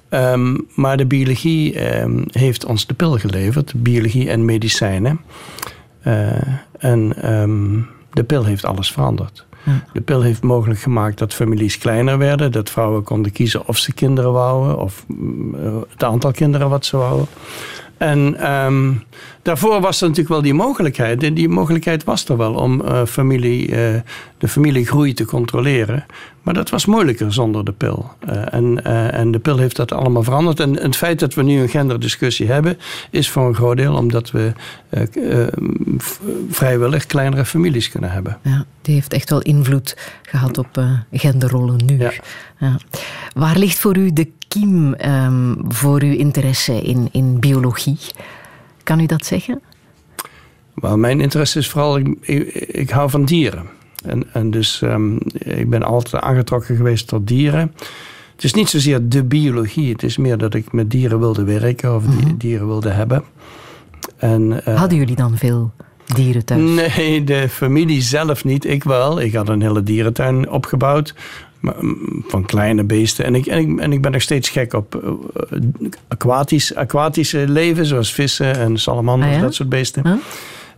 [0.09, 5.21] Ehm, maar de biologie ehm, heeft ons de pil geleverd, biologie en medicijnen.
[6.05, 6.27] Eh,
[6.79, 7.81] en ehm,
[8.13, 9.47] de pil heeft alles veranderd.
[9.93, 13.93] De pil heeft mogelijk gemaakt dat families kleiner werden, dat vrouwen konden kiezen of ze
[13.93, 17.27] kinderen wouden of mm, eh, het aantal kinderen wat ze wouden.
[17.97, 18.93] En ehm,
[19.43, 21.23] daarvoor was er natuurlijk wel die mogelijkheid.
[21.23, 23.69] En die mogelijkheid was er wel om eh, familie,
[24.39, 26.07] de familiegroei te controleren.
[26.45, 28.11] Maar dat was moeilijker zonder de pil.
[28.19, 30.61] Eh, en, eh, en de pil heeft dat allemaal veranderd.
[30.61, 32.79] En het feit dat we nu een genderdiscussie hebben,
[33.11, 34.53] is voor een groot deel omdat we
[34.89, 35.03] eh,
[36.51, 38.39] vrijwillig kleinere families kunnen hebben.
[38.43, 41.99] Ja, die heeft echt wel invloed gehad op genderrollen nu.
[41.99, 42.13] Ja.
[42.59, 42.77] Ja.
[43.35, 47.99] Waar ligt voor u de kiem ehm, voor uw interesse in, in biologie?
[48.83, 49.61] Kan u dat zeggen?
[50.75, 53.67] Maar mijn interesse is vooral, ik, ik, ik hou van dieren.
[54.07, 57.73] En, en dus ehm, ik ben altijd aangetrokken geweest tot dieren.
[58.35, 61.95] Het is niet zozeer de biologie, het is meer dat ik met dieren wilde werken
[61.95, 63.25] of die, dieren wilde hebben.
[64.17, 65.73] En, eh, Hadden jullie dan veel
[66.15, 66.97] dieren thuis?
[66.97, 68.65] Nee, de familie zelf niet.
[68.65, 69.21] Ik wel.
[69.21, 71.15] Ik had een hele dierentuin opgebouwd.
[72.27, 73.25] Van kleine beesten.
[73.25, 74.95] En ik, en ik, en ik ben nog steeds gek op
[75.51, 75.59] eh,
[76.09, 77.87] aquatisch, aquatische leven.
[77.87, 79.43] Zoals vissen en salamanders, Ah ja?
[79.43, 80.07] dat soort beesten.
[80.07, 80.17] Huh?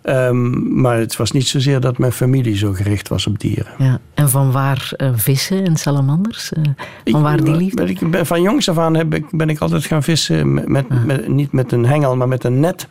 [0.03, 3.73] Ehm, maar het was niet zozeer dat mijn familie zo gericht was op dieren.
[3.79, 3.99] Ja.
[4.15, 6.53] En van waar eh, vissen en salamanders?
[6.53, 7.85] Eh, van Ik- waar die liefde?
[7.85, 10.55] Ik ben, van jongs af aan heb ik, ben ik altijd gaan vissen.
[10.55, 11.05] Met, met, Ah.
[11.05, 12.89] met- niet met een hengel, maar met een net.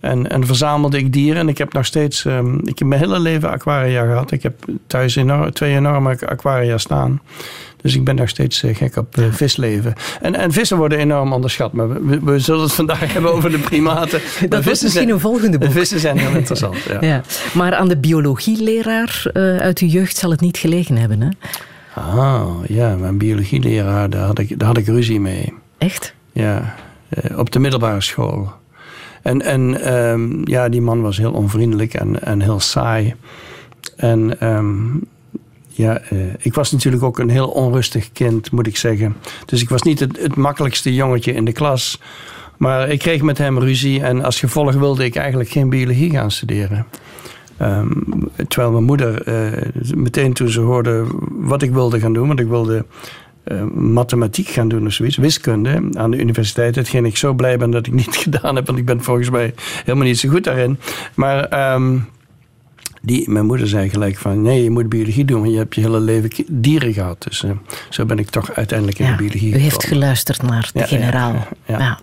[0.00, 1.40] En, en verzamelde ik dieren.
[1.40, 2.24] En ik heb nog steeds...
[2.24, 4.30] ehm, ik heb mijn hele leven aquaria gehad.
[4.30, 7.20] Ik heb thuis enorm, twee enorme aquaria staan.
[7.84, 9.94] Dus ik ben nog steeds eh, gek op eh, visleven.
[10.20, 11.72] En, en vissen worden enorm onderschat.
[11.72, 14.20] Maar we, we- we zullen het vandaag hebben over de primaten.
[14.48, 15.70] Dat vissen misschien een volgende boek.
[15.72, 16.98] Vissen zijn heel interessant, ja.
[17.10, 17.22] Ja.
[17.54, 21.28] Maar aan de biologieleraar eh, uit uw jeugd zal het niet gelegen hebben, hè?
[21.94, 25.52] Ah, ja, mijn biologieleraar, daar had ik, daar had ik ruzie mee.
[25.78, 26.14] Echt?
[26.32, 26.74] Ja,
[27.36, 28.52] op de middelbare school.
[29.22, 33.14] En, en ehm, ja, die man was heel onvriendelijk en, en heel saai.
[33.96, 34.76] En ehm,
[35.76, 39.16] ja, eh, ik was natuurlijk ook een heel onrustig kind, moet ik zeggen.
[39.46, 42.00] Dus ik was niet het, het makkelijkste jongetje in de klas.
[42.56, 46.30] Maar ik kreeg met hem ruzie en als gevolg wilde ik eigenlijk geen biologie gaan
[46.30, 46.86] studeren.
[47.56, 47.90] Ehm,
[48.48, 52.48] terwijl mijn moeder eh, meteen toen ze hoorde wat ik wilde gaan doen, want ik
[52.48, 52.84] wilde
[53.44, 56.74] eh, mathematiek gaan doen of zoiets, wiskunde aan de universiteit.
[56.74, 59.54] Hetgeen ik zo blij ben dat ik niet gedaan heb, want ik ben volgens mij
[59.84, 60.78] helemaal niet zo goed daarin.
[61.14, 61.98] Maar ehm,
[63.04, 65.80] die, mijn moeder zei gelijk van nee, je moet biologie doen, want je hebt je
[65.80, 67.22] hele leven dieren gehad.
[67.22, 67.50] Dus eh,
[67.90, 70.86] zo ben ik toch uiteindelijk in Ja, de biologie u heeft geluisterd naar de ja,
[70.86, 71.46] generaal.
[71.66, 71.98] ja.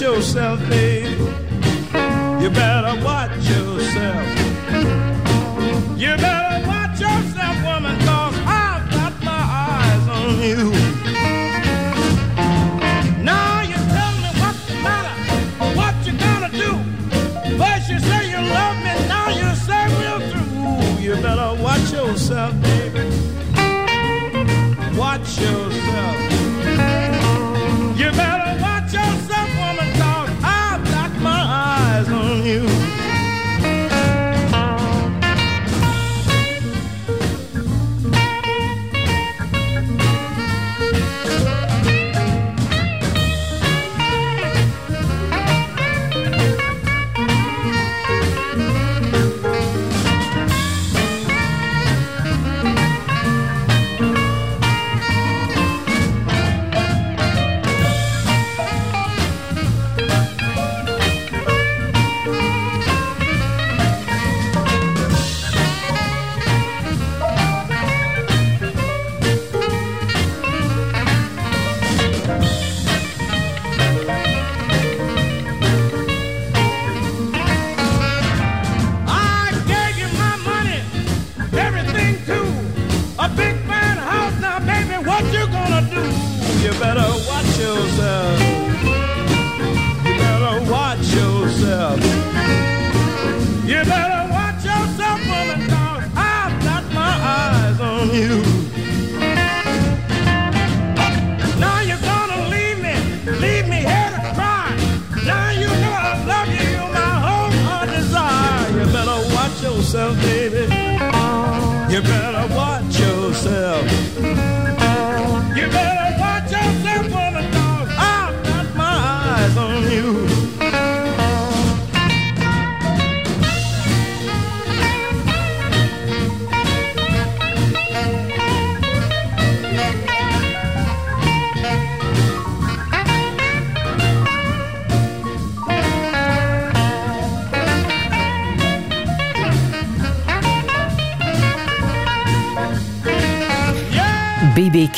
[0.00, 1.11] Yourself, babe.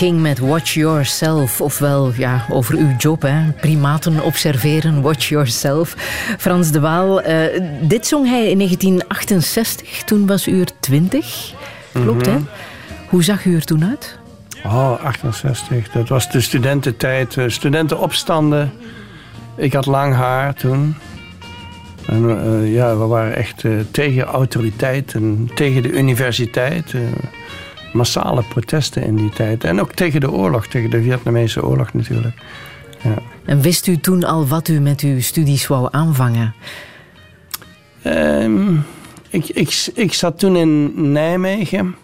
[0.05, 3.53] King met Watch Yourself, ofwel ja, over uw job, hè.
[3.61, 5.95] primaten observeren, Watch Yourself.
[6.39, 11.53] Frans de Waal, eh, dit zong hij in 1968, toen was u er 20,
[11.93, 12.37] klopt hè?
[13.09, 14.19] Hoe zag u er toen uit?
[14.65, 15.91] Oh, 68.
[15.91, 17.37] Dat was de studententijd.
[17.37, 18.73] eh, Studentenopstanden.
[19.57, 20.95] Ik had lang haar toen.
[22.07, 26.95] En eh, ja, we waren echt tegen autoriteit en tegen de universiteit.
[27.95, 29.65] Massale protesten in die tijd.
[29.65, 32.37] En ook tegen de oorlog, tegen de Vietnamese oorlog natuurlijk.
[33.45, 36.55] En wist u toen al wat u met uw studies wou aanvangen?
[38.03, 38.75] Ehm,
[39.29, 41.95] ik, ik, ik zat toen in Nijmegen.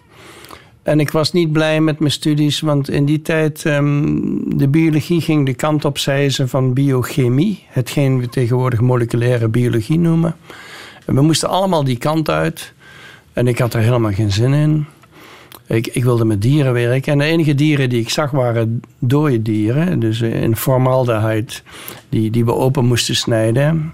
[0.83, 5.21] En ik was niet blij met mijn studies, want in die tijd ehm, de biologie
[5.21, 7.63] ging de kant op, zei ze, van biochemie.
[7.67, 10.35] Hetgeen we tegenwoordig moleculaire biologie noemen.
[11.05, 12.73] En we moesten allemaal die kant uit.
[13.33, 14.85] En ik had er helemaal geen zin in.
[15.71, 17.11] Ik, ik wilde met dieren werken.
[17.11, 19.99] En de enige dieren die ik zag waren dode dieren.
[19.99, 21.53] Dus eh, in formaldehyde,
[22.09, 23.93] die, die we open moesten snijden.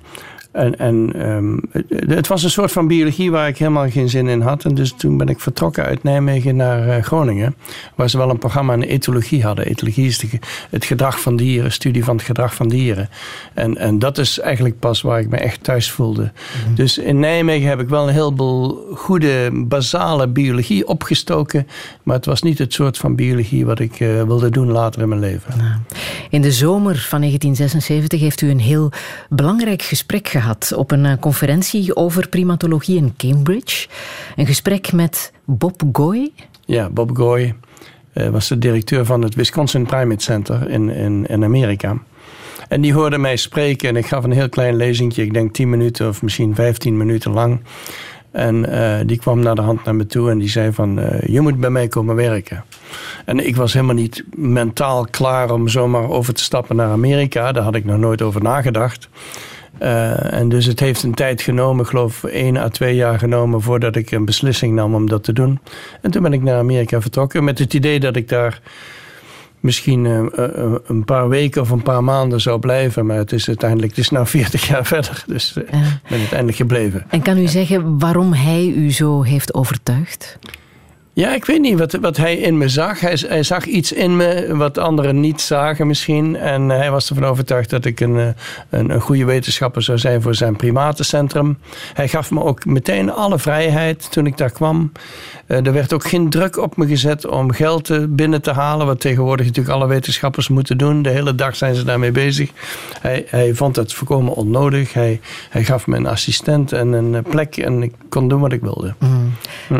[0.57, 4.27] En, en ehm, het, het was een soort van biologie waar ik helemaal geen zin
[4.27, 4.65] in had.
[4.65, 7.55] En dus toen ben ik vertrokken uit Nijmegen naar eh, Groningen.
[7.95, 9.65] Waar ze wel een programma in etologie hadden.
[9.65, 10.27] Etologie is de
[10.69, 13.09] het gedrag van dieren, studie van het gedrag van dieren.
[13.53, 16.31] En, en dat is eigenlijk pas waar ik me echt thuis voelde.
[16.75, 21.67] Dus in Nijmegen heb ik wel een heleboel goede, basale biologie opgestoken.
[22.03, 25.09] Maar het was niet het soort van biologie wat ik eh, wilde doen later in
[25.09, 25.53] mijn leven.
[26.29, 28.91] In de zomer van 1976 heeft u een heel
[29.29, 33.87] belangrijk gesprek gehad op een eh, conferentie over primatologie in Cambridge.
[34.35, 36.31] Een gesprek met Bob Goy.
[36.65, 37.55] Ja, Bob Goy
[38.13, 41.97] eh, was de directeur van het Wisconsin Primate Center in, in, in Amerika.
[42.67, 45.69] En die hoorde mij spreken en ik gaf een heel klein lezingje, ik denk 10
[45.69, 47.61] minuten of misschien 15 minuten lang.
[48.31, 51.41] En eh, die kwam naar de hand naar me toe en die zei van, je
[51.41, 52.63] moet bij mij komen werken.
[53.25, 57.51] En ik was helemaal niet mentaal klaar om zomaar over te stappen naar Amerika.
[57.51, 59.09] Daar had ik nog nooit over nagedacht.
[59.79, 63.61] Eh, en dus het heeft een tijd genomen, ik geloof één à twee jaar genomen
[63.61, 65.59] voordat ik een beslissing nam om dat te doen.
[66.01, 68.61] En toen ben ik naar Amerika vertrokken met het idee dat ik daar
[69.59, 73.05] misschien eh, eh, een paar weken of een paar maanden zou blijven.
[73.05, 75.65] Maar het is uiteindelijk, het is nu 40 jaar verder, dus ik
[76.09, 77.05] ben uiteindelijk gebleven.
[77.09, 80.39] En kan u zeggen waarom hij u zo heeft overtuigd?
[81.17, 82.99] Ja, ik weet niet wat, wat hij in me zag.
[82.99, 86.35] Hij, hij zag iets in me wat anderen niet zagen misschien.
[86.35, 88.27] En hij was ervan overtuigd dat ik een, eh,
[88.69, 91.57] een, een goede wetenschapper zou zijn voor zijn primatencentrum.
[91.93, 94.91] Hij gaf me ook meteen alle vrijheid toen ik daar kwam.
[95.45, 98.85] Eh, er werd ook geen druk op me gezet om geld binnen te halen.
[98.85, 101.01] Wat tegenwoordig natuurlijk alle wetenschappers moeten doen.
[101.01, 102.51] De hele dag zijn ze daarmee bezig.
[103.01, 104.93] Hij, hij vond het volkomen onnodig.
[104.93, 107.57] Hij, hij gaf me een assistent en een plek.
[107.57, 108.95] En ik kon doen wat ik wilde.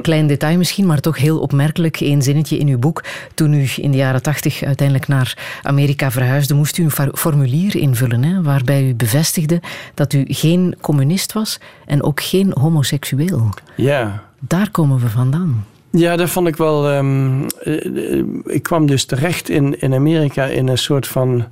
[0.02, 2.00] Klein detail misschien, maar toch heel opmerkelijk.
[2.00, 3.04] Eén zinnetje in uw boek.
[3.34, 8.24] Toen u in de jaren tachtig uiteindelijk naar Amerika verhuisde, moest u een formulier invullen.
[8.24, 9.62] Hè, waarbij u bevestigde
[9.94, 13.50] dat u geen communist was en ook geen homoseksueel.
[13.76, 15.66] Ja, Daar komen we vandaan.
[15.92, 16.90] Ja, dat vond ik wel.
[16.90, 21.46] ehm, eh, eh, ik kwam dus terecht in, in Amerika in een soort van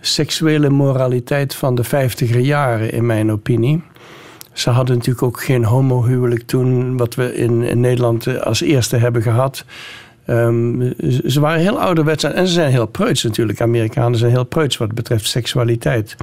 [0.00, 3.82] seksuele moraliteit van de vijftiger jaren, in mijn opinie.
[4.54, 9.22] Ze hadden natuurlijk ook geen homohuwelijk toen, wat we in, Nederland eh, als eerste hebben
[9.22, 9.64] gehad.
[10.24, 10.92] Ehm,
[11.26, 13.60] ze- waren heel ouderwets en ze zijn heel preuts natuurlijk.
[13.60, 16.16] Amerikanen zijn heel preuts wat betreft seksualiteit.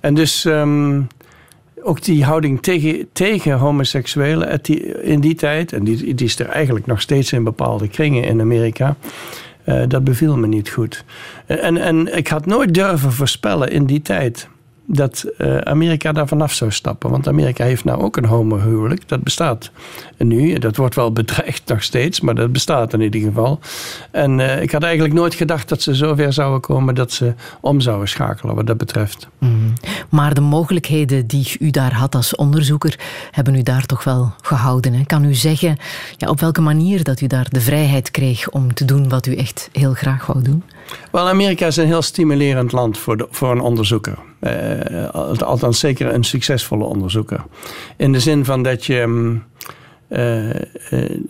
[0.00, 1.00] En dus ehm,
[1.82, 4.60] ook die houding tegen, tegen homoseksuelen
[5.02, 8.40] in die tijd, en die, die is er eigenlijk nog steeds in bepaalde kringen in
[8.40, 8.96] Amerika,
[9.64, 11.04] eh, dat beviel me niet goed.
[11.46, 14.48] En, en ik had nooit durven voorspellen in die tijd
[14.90, 17.10] dat eh, Amerika daar vanaf zou stappen.
[17.10, 19.08] Want Amerika heeft nou ook een homohuwelijk.
[19.08, 19.70] Dat bestaat
[20.16, 20.58] nu.
[20.58, 23.60] Dat wordt wel bedreigd nog steeds, maar dat bestaat in ieder geval.
[24.10, 27.80] En eh, ik had eigenlijk nooit gedacht dat ze zover zouden komen dat ze om
[27.80, 29.28] zouden schakelen wat dat betreft.
[30.08, 32.98] Maar de mogelijkheden die u daar had als onderzoeker,
[33.30, 34.92] hebben u daar toch wel gehouden.
[34.92, 35.04] Hè?
[35.04, 35.76] Kan u zeggen
[36.16, 39.34] ja, op welke manier dat u daar de vrijheid kreeg om te doen wat u
[39.34, 40.62] echt heel graag wou doen?
[41.10, 44.27] Wel, Amerika is een heel stimulerend land voor, de, voor een onderzoeker.
[44.40, 47.44] Eh, al- althans, zeker een succesvolle onderzoeker.
[47.96, 49.36] In de zin van dat je.
[50.08, 50.60] Eh, eh,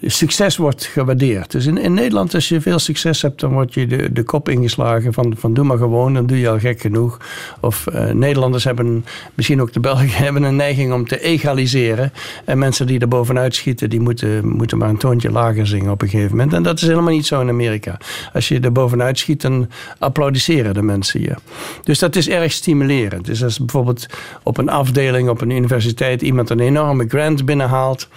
[0.03, 1.51] succes wordt gewaardeerd.
[1.51, 4.49] Dus in, in Nederland, als je veel succes hebt, dan word je de, de kop
[4.49, 7.21] ingeslagen van, van doe maar gewoon, dan doe je al gek genoeg.
[7.61, 9.05] Of eh, Nederlanders hebben,
[9.35, 12.13] misschien ook de Belgen, hebben een neiging om te egaliseren.
[12.45, 16.03] En mensen die er bovenuit schieten, die moeten, moeten maar een toontje lager zingen op
[16.03, 16.53] een gegeven moment.
[16.53, 17.99] En dat is helemaal niet zo in Amerika.
[18.33, 19.69] Als je er bovenuit schiet, dan
[19.99, 21.35] applaudisseren de mensen je.
[21.83, 23.25] Dus dat is erg stimulerend.
[23.25, 24.07] Dus als bijvoorbeeld
[24.43, 28.09] op een afdeling op een universiteit iemand een enorme grant binnenhaalt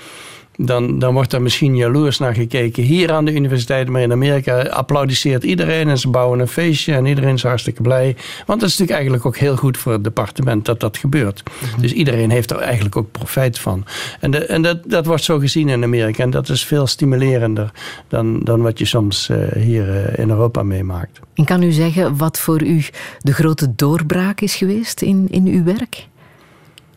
[0.66, 3.89] dan, dan wordt er misschien jaloers naar gekeken hier aan de universiteit.
[3.89, 8.16] Maar in Amerika applaudisseert iedereen en ze bouwen een feestje en iedereen is hartstikke blij.
[8.45, 11.43] Want dat is natuurlijk eigenlijk ook heel goed voor het departement dat dat gebeurt.
[11.80, 13.86] Dus iedereen heeft er eigenlijk ook profijt van.
[14.20, 17.72] En, de, en dat, dat wordt zo gezien in Amerika en dat is veel stimulerender
[18.07, 21.20] dan, dan wat je soms eh, hier eh, in Europa meemaakt.
[21.34, 22.84] En kan u zeggen wat voor u
[23.20, 26.07] de grote doorbraak is geweest in, in uw werk?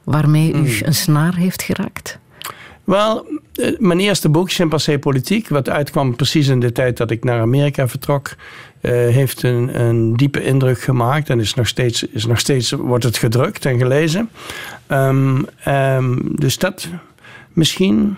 [0.05, 2.19] Waarmee u een snaar heeft geraakt?
[2.85, 3.27] Wel,
[3.79, 7.89] mijn eerste boek, Chimpansee Politiek, wat uitkwam precies in de tijd dat ik naar Amerika
[7.89, 8.35] vertrok,
[8.81, 13.05] eh, heeft een, een diepe indruk gemaakt en is nog steeds, is nog steeds wordt
[13.05, 14.31] het gedrukt en gelezen.
[14.87, 16.89] Ehm, ehm, dus dat
[17.53, 18.17] misschien.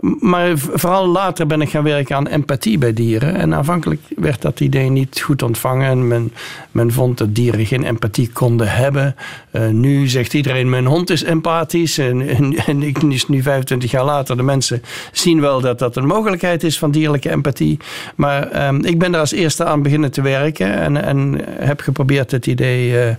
[0.00, 3.34] Maar vooral later ben ik gaan werken aan empathie bij dieren.
[3.34, 5.90] En aanvankelijk werd dat idee niet goed ontvangen.
[5.90, 6.32] En men,
[6.70, 9.16] men vond dat dieren geen empathie konden hebben.
[9.50, 11.98] Eh, nu zegt iedereen, mijn hond is empathisch.
[11.98, 12.28] En,
[12.66, 14.82] en, ik, is nu 25 jaar later, de mensen
[15.12, 17.78] zien wel dat dat een mogelijkheid is van dierlijke empathie.
[18.14, 20.74] Maar ehm, ik ben daar als eerste aan beginnen te werken.
[20.74, 23.16] En, en heb geprobeerd het idee eh, eh,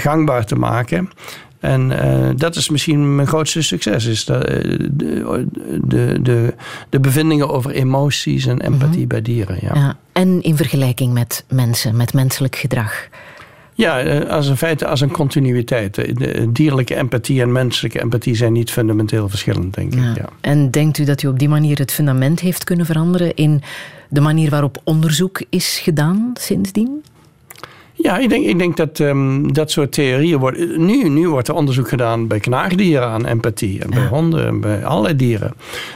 [0.00, 1.10] gangbaar te maken.
[1.60, 4.04] En eh, dat is misschien mijn grootste succes.
[4.04, 5.46] Is dat, eh, de,
[5.84, 6.54] de, de,
[6.88, 9.58] de bevindingen over emoties en empathie bij dieren.
[9.60, 9.80] Ja, ja.
[9.80, 9.96] Ja.
[10.12, 13.08] En in vergelijking met mensen, met menselijk gedrag.
[13.76, 15.94] eh, als een feit, als een continuïteit.
[15.94, 20.00] De dierlijke empathie en menselijke empathie zijn niet fundamenteel verschillend, denk ik.
[20.00, 20.12] Ja.
[20.14, 20.28] Ja.
[20.40, 23.62] En denkt u dat u op die manier het fundament heeft kunnen veranderen in
[24.08, 27.02] de manier waarop onderzoek is gedaan sindsdien?
[28.02, 30.84] Ja, ik denk, ik denk dat ehm, dat soort theorieën worden.
[30.86, 33.80] Nu, nu wordt er onderzoek gedaan bij knaagdieren aan empathie.
[33.82, 34.08] En bij Ja.
[34.08, 35.52] honden en bij allerlei dieren.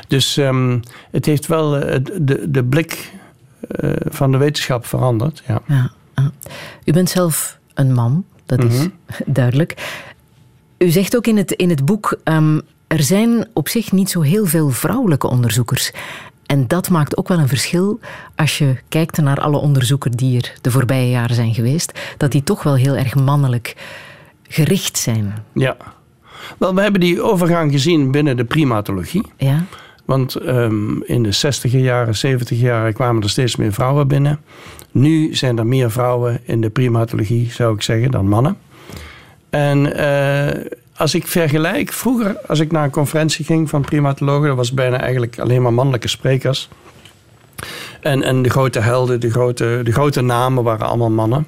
[0.08, 0.78] Dus ehm,
[1.10, 3.12] het heeft wel eh, de, de blik
[3.68, 5.42] eh, van de wetenschap veranderd.
[5.46, 5.62] Ja.
[5.68, 5.90] Ja.
[6.14, 6.30] ja.
[6.84, 8.88] U bent zelf een man, dat is Mhm.
[9.26, 10.00] duidelijk.
[10.78, 14.20] U zegt ook in het, in het boek, ehm, er zijn op zich niet zo
[14.20, 15.92] heel veel vrouwelijke onderzoekers.
[16.52, 18.00] En dat maakt ook wel een verschil
[18.36, 22.42] als je kijkt naar alle onderzoekers die er de voorbije jaren zijn geweest, dat die
[22.42, 23.76] toch wel heel erg mannelijk
[24.48, 25.34] gericht zijn.
[25.52, 25.76] ja.
[26.58, 29.22] Wel, we hebben die overgang gezien binnen de primatologie.
[29.36, 29.64] Ja?
[30.04, 34.40] Want ehm, in de 60 jaren, 70 jaren kwamen er steeds meer vrouwen binnen.
[34.90, 38.56] Nu zijn er meer vrouwen in de primatologie, zou ik zeggen, dan mannen.
[39.50, 40.64] En eh,
[41.02, 45.00] als ik vergelijk, vroeger als ik naar een conferentie ging van primatologen, dat was bijna
[45.00, 46.68] eigenlijk alleen maar mannelijke sprekers.
[48.00, 51.46] En, en de grote helden, de grote, de grote namen waren allemaal mannen.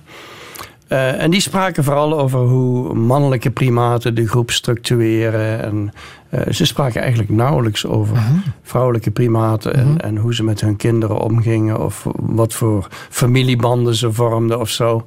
[0.88, 5.62] Eh, en die spraken vooral over hoe mannelijke primaten de groep structureren.
[5.62, 5.92] En
[6.28, 8.16] eh, ze spraken eigenlijk nauwelijks over
[8.62, 11.80] vrouwelijke primaten en, en hoe ze met hun kinderen omgingen.
[11.80, 15.05] Of wat voor familiebanden ze vormden of zo.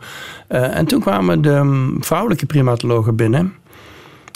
[0.47, 3.53] Eh, en toen kwamen de mm, vrouwelijke primatologen binnen.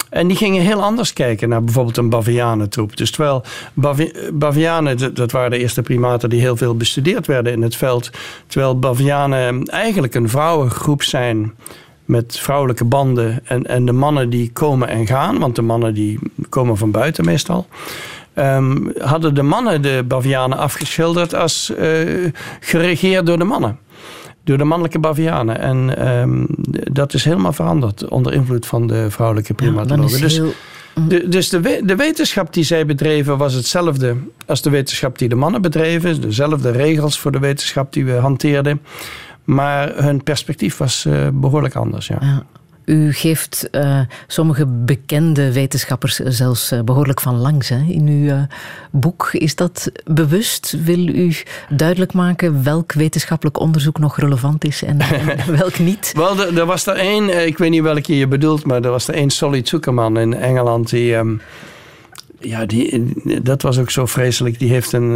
[0.09, 2.97] En die gingen heel anders kijken naar bijvoorbeeld een bavianentroep.
[2.97, 3.43] Dus terwijl
[3.73, 7.75] bavi bavianen, dat- dat waren de eerste primaten die heel veel bestudeerd werden in het
[7.75, 8.09] veld.
[8.47, 11.53] Terwijl bavianen eigenlijk een vrouwengroep zijn
[12.05, 13.39] met vrouwelijke banden.
[13.43, 17.25] En, en de mannen die komen en gaan, want de mannen die komen van buiten
[17.25, 17.67] meestal.
[18.33, 21.87] ehm, hadden de mannen de bavianen afgeschilderd als eh,
[22.59, 23.77] geregeerd door de mannen
[24.43, 25.59] door de mannelijke bavianen.
[25.59, 26.45] En ehm,
[26.93, 30.21] dat is helemaal veranderd onder invloed van de vrouwelijke primatologen.
[30.21, 30.53] dus heel...
[31.07, 34.15] de, dus de, de wetenschap die zij bedreven was hetzelfde
[34.45, 36.21] als de wetenschap die de mannen bedreven.
[36.21, 38.81] Dezelfde regels voor de wetenschap die we hanteerden.
[39.43, 42.07] Maar hun perspectief was eh, behoorlijk anders.
[42.07, 42.17] Ja.
[42.21, 42.45] Ja.
[42.91, 48.41] U geeft eh, sommige bekende wetenschappers zelfs eh, behoorlijk van langs hè, in uw eh,
[48.91, 49.29] boek.
[49.33, 50.77] Is dat bewust?
[50.83, 51.35] Wil u
[51.69, 56.11] duidelijk maken welk wetenschappelijk onderzoek nog relevant is en, en welk niet?
[56.15, 59.07] Wel, er, er was er één, ik weet niet welke je bedoelt, maar er was
[59.07, 61.15] er één Solly Zuckerman in Engeland die.
[61.15, 61.35] ehm,
[62.39, 64.59] ja, die, dat was ook zo vreselijk.
[64.59, 65.11] Die heeft een,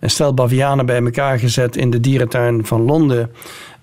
[0.00, 3.30] een stel bavianen bij elkaar gezet in de dierentuin van Londen.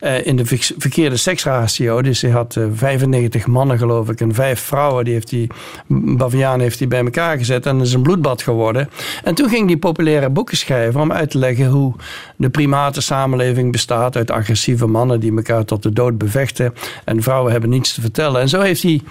[0.01, 2.01] Eh, in de ver- verkeerde seksratio.
[2.01, 5.03] Dus hij had eh, 95 mannen, geloof ik, en vijf vrouwen.
[5.03, 5.47] Die heeft die
[5.87, 7.65] bavianen heeft hij bij elkaar gezet.
[7.65, 8.89] En is een bloedbad geworden.
[9.23, 11.93] En toen ging hij populaire boeken schrijven om uit te leggen hoe
[12.35, 16.73] de primatensamenleving bestaat uit agressieve mannen die elkaar tot de dood bevechten.
[17.05, 18.41] En vrouwen hebben niets te vertellen.
[18.41, 19.01] En zo heeft hij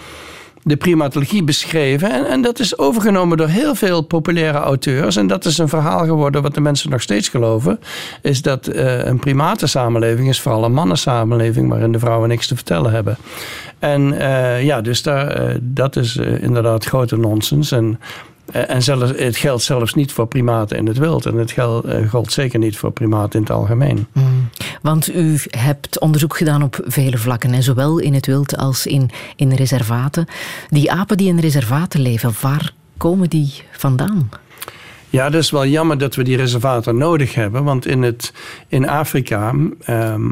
[0.71, 2.11] de primatologie beschreven.
[2.11, 5.17] En, en dat is overgenomen door heel veel populaire auteurs.
[5.17, 7.81] En dat is een verhaal geworden wat de mensen nog steeds geloven.
[8.23, 12.93] Is dat eh, een primatensamenleving is vooral een mannensamenleving waarin de vrouwen niks te vertellen
[12.93, 13.17] hebben.
[13.79, 17.73] En eh, ja, dus daar, eh, dat is inderdaad grote nonsens.
[17.73, 18.01] En,
[18.53, 21.27] en zelfs, het geldt zelfs niet voor primaten in het wild.
[21.27, 24.07] En het geldt, eh, geldt zeker niet voor primaten in het algemeen.
[24.83, 29.11] Want u hebt onderzoek gedaan op vele vlakken, en zowel in het wild als in,
[29.37, 30.27] in reservaten.
[30.69, 34.31] Die apen die in reservaten leven, waar komen die vandaan?
[35.11, 37.65] Ja, dat is wel jammer dat we die reservaten nodig hebben.
[37.65, 38.33] Want in, het,
[38.69, 40.29] in Afrika ehm,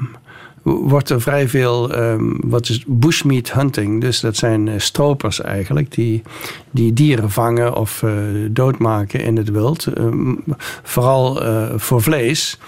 [0.68, 4.00] wordt er vrij veel ehm, wat is bushmeat hunting.
[4.00, 6.22] Dus dat zijn eh, stropers eigenlijk die,
[6.70, 8.12] die dieren vangen of eh,
[8.50, 9.86] doodmaken in het wild.
[9.86, 10.34] Ehm,
[10.82, 12.58] vooral eh, voor vlees.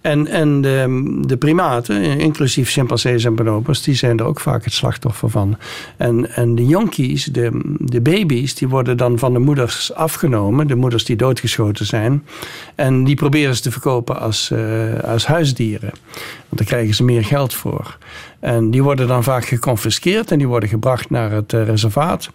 [0.00, 4.72] En, en de, de primaten, inclusief chimpansees en bonobos, die zijn er ook vaak het
[4.72, 5.56] slachtoffer van.
[5.96, 10.66] En, en de jonkies, de, de baby's, die worden dan van de moeders afgenomen.
[10.66, 12.24] De moeders die doodgeschoten zijn.
[12.74, 15.90] En die proberen ze te verkopen als, eh, als huisdieren.
[16.48, 17.98] Want daar krijgen ze meer geld voor.
[18.40, 22.30] En die worden dan vaak geconfiskeerd en die worden gebracht naar het eh, reservaat.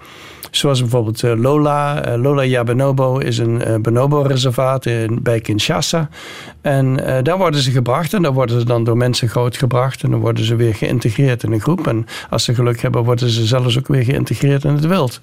[0.56, 2.04] Zoals bijvoorbeeld eh, Lola.
[2.04, 4.88] Eh, Lola Ya Bonobo is een eh, bonobo-reservaat
[5.22, 6.10] bij Kinshasa.
[6.62, 10.04] En daar worden ze gebracht en daar worden ze dan door mensen grootgebracht.
[10.04, 11.88] En dan worden ze weer geïntegreerd in een groep.
[11.88, 15.20] En als ze geluk hebben, worden ze zelfs ook weer geïntegreerd in het wild.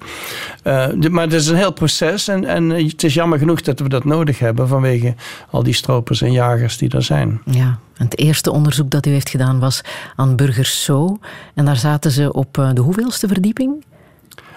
[1.10, 4.04] Maar het is een heel proces en, en het is jammer genoeg dat we dat
[4.04, 5.14] nodig hebben vanwege
[5.50, 7.40] al die stropers en jagers die er zijn.
[7.44, 9.80] Ja, het eerste onderzoek dat u heeft gedaan was
[10.16, 11.18] aan Burgers Zoo.
[11.54, 13.84] En daar zaten ze op de hoeveelste verdieping?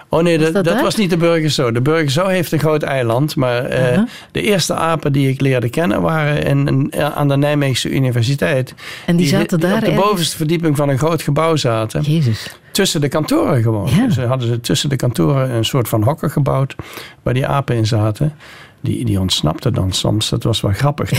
[0.09, 0.83] Oh nee, Was dat, dat dat daar?
[0.83, 1.71] was niet de Burger Zoo.
[1.71, 3.35] De Burger Zoo heeft een groot eiland.
[3.35, 3.99] Maar eh,
[4.31, 8.73] de eerste apen die ik leerde kennen waren in, in- aan de Nijmeegse Universiteit.
[9.05, 10.05] En die zaten daar op de ergens?
[10.05, 12.01] bovenste verdieping van een groot gebouw zaten.
[12.01, 12.57] Jezus.
[12.71, 13.89] Tussen de kantoren gewoon.
[13.95, 14.09] Ja.
[14.09, 16.75] Ze hadden ze tussen de kantoren een soort van hokken gebouwd
[17.23, 18.33] waar die apen in zaten.
[18.85, 20.29] Die, die ontsnapten dan soms.
[20.29, 21.11] Dat was wel grappig.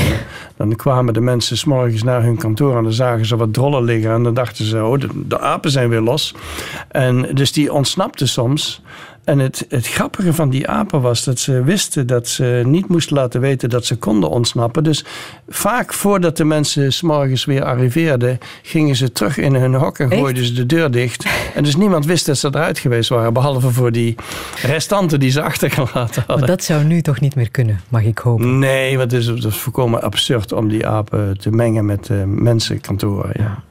[0.57, 3.85] Dan, kwamen de mensen 's morgens naar hun kantoor en dan zagen ze wat drollen
[3.85, 4.11] liggen.
[4.11, 6.35] En dan dachten ze, oh, de, apen zijn weer los.
[6.89, 8.83] En dus die ontsnapten soms.
[9.27, 13.17] En het, het grappige van die apen was dat ze wisten dat ze niet moesten
[13.17, 14.85] laten weten dat ze konden ontsnappen.
[14.85, 15.05] Dus
[15.49, 20.11] vaak voordat de mensen 's morgens weer arriveerden, gingen ze terug in hun hok en
[20.11, 20.21] Echt?
[20.21, 21.27] gooiden ze de deur dicht.
[21.55, 24.15] En dus niemand wist dat ze eruit geweest waren, behalve voor die
[24.63, 26.47] restanten die ze achtergelaten Maar hadden.
[26.47, 28.59] dat zou nu toch niet meer kunnen, mag ik hopen.
[28.59, 32.23] Nee, want het is, het is volkomen absurd om die apen te mengen met eh,
[32.25, 33.31] mensenkantoren.
[33.35, 33.65] Ja.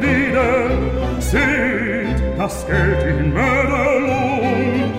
[0.00, 0.70] Wieder.
[1.20, 4.92] Seht das Geld in Mörderlohn,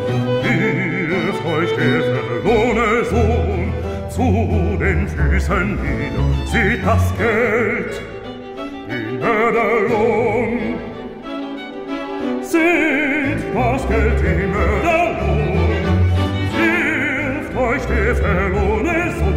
[0.44, 3.74] wirft euch der verlorene Sohn
[4.10, 6.26] zu den Füßen nieder.
[6.46, 8.02] Seht das Geld
[8.90, 10.60] in Mörderlohn,
[12.42, 15.58] Seht das Geld im Mörderlohn,
[16.58, 19.37] wirft euch der verlorene Sohn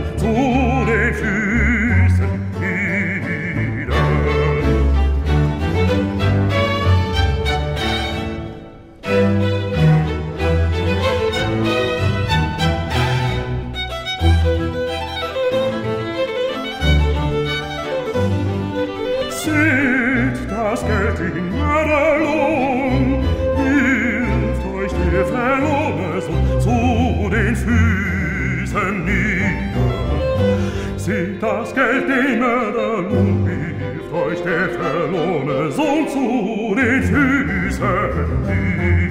[31.60, 39.09] das Geld dem Erden und wirft euch der verlorene Sohn zu den Füßen.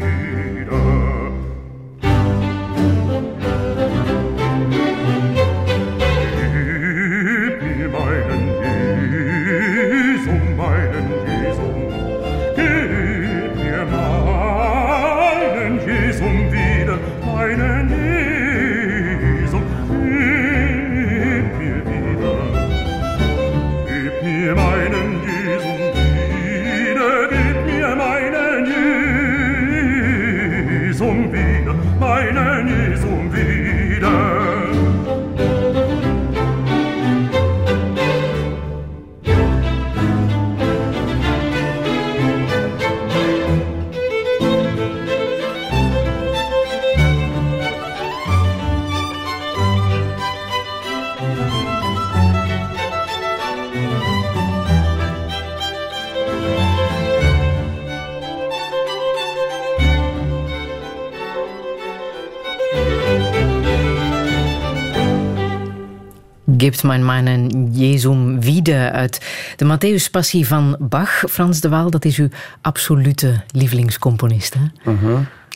[66.81, 69.25] Mijn meinen Jesum wieder uit
[69.55, 71.23] de Matthäus-passie van Bach.
[71.29, 72.27] Frans de Waal, dat is uw
[72.61, 74.53] absolute lievelingscomponist.
[74.53, 74.91] Hè?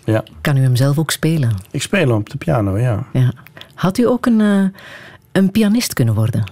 [0.06, 0.24] Ja.
[0.42, 1.56] Kan u hem zelf ook spelen?
[1.72, 3.06] Ik speel op de piano, ja.
[3.14, 3.34] Ja.
[3.76, 4.80] Had u ook een, eh,
[5.32, 6.44] een pianist kunnen worden?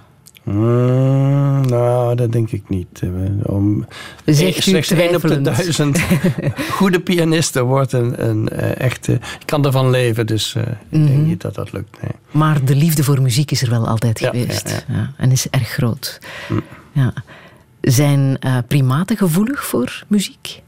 [0.44, 3.00] Mm, nou, dat denk ik niet.
[3.02, 3.08] Eh,
[3.42, 3.86] Om,
[4.24, 6.00] Zegt u slechts één op de duizend
[6.78, 9.12] goede pianisten wordt een, een eh, echte...
[9.12, 10.68] Ik kan ervan leven, dus eh, ik
[10.98, 11.06] Mhm.
[11.06, 12.02] denk niet dat dat lukt.
[12.02, 12.10] Nee.
[12.30, 14.68] Maar de liefde voor muziek is er wel altijd Ja, geweest.
[14.68, 14.96] ja, Mm.
[14.96, 16.18] Ja, en is erg groot.
[16.92, 17.12] Ja.
[17.80, 20.62] Zijn eh, primaten gevoelig voor muziek?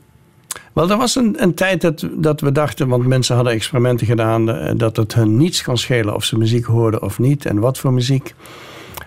[0.73, 4.75] Wel, er was een, een tijd dat, dat we dachten, want mensen hadden experimenten gedaan,
[4.77, 7.93] dat het hun niets kan schelen of ze muziek hoorden of niet en wat voor
[7.93, 8.35] muziek.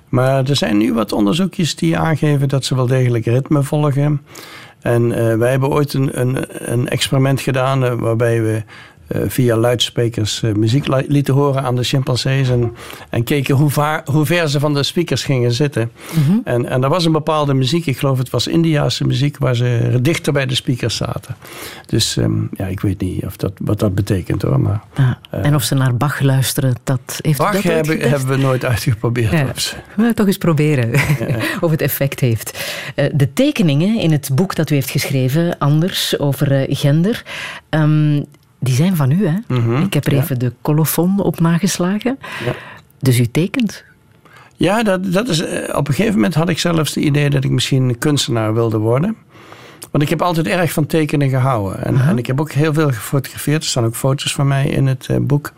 [0.10, 4.22] Maar er zijn nu wat onderzoekjes die aangeven dat ze wel degelijk ritme volgen.
[4.82, 8.64] En eh, wij hebben ooit een, een, een experiment gedaan eh, waarbij we
[9.28, 12.50] via luidsprekers eh, muziek li- lieten horen aan de chimpansees.
[12.50, 12.76] En,
[13.10, 15.92] en keken hoe, vaar, hoe ver ze van de speakers gingen zitten.
[16.44, 20.00] En, en er was een bepaalde muziek, ik geloof het was Indiaanse muziek, waar ze
[20.02, 21.36] dichter bij de speakers zaten.
[21.86, 24.60] Dus ehm, ja, ik weet niet of dat, wat dat betekent hoor.
[24.60, 25.20] Maar Ja.
[25.32, 29.32] en of ze naar Bach luisteren, dat heeft Bach dat hebben, hebben we nooit uitgeprobeerd.
[29.32, 29.46] Ja.
[29.96, 30.92] We gaan toch eens proberen
[31.62, 32.74] of het effect heeft.
[32.96, 37.24] Eh, de tekeningen in het boek dat u heeft geschreven, Anders, over eh, gender,
[37.70, 38.22] ehm,
[38.60, 39.28] die zijn van u.
[39.28, 39.56] Hè?
[39.84, 40.22] Ik heb er ja.
[40.22, 42.20] even de colofon op nageslagen.
[42.46, 42.54] Ja.
[43.00, 43.84] Dus u tekent.
[44.56, 47.44] Ja, dat, dat is, eh, op een gegeven moment had ik zelfs het idee dat
[47.44, 49.16] ik misschien kunstenaar wilde worden.
[49.92, 51.84] Want ik heb altijd erg van tekenen gehouden.
[51.86, 53.64] En, en ik heb ook heel veel gefotografeerd.
[53.64, 55.54] Er staan ook foto's van mij in het eh, boek.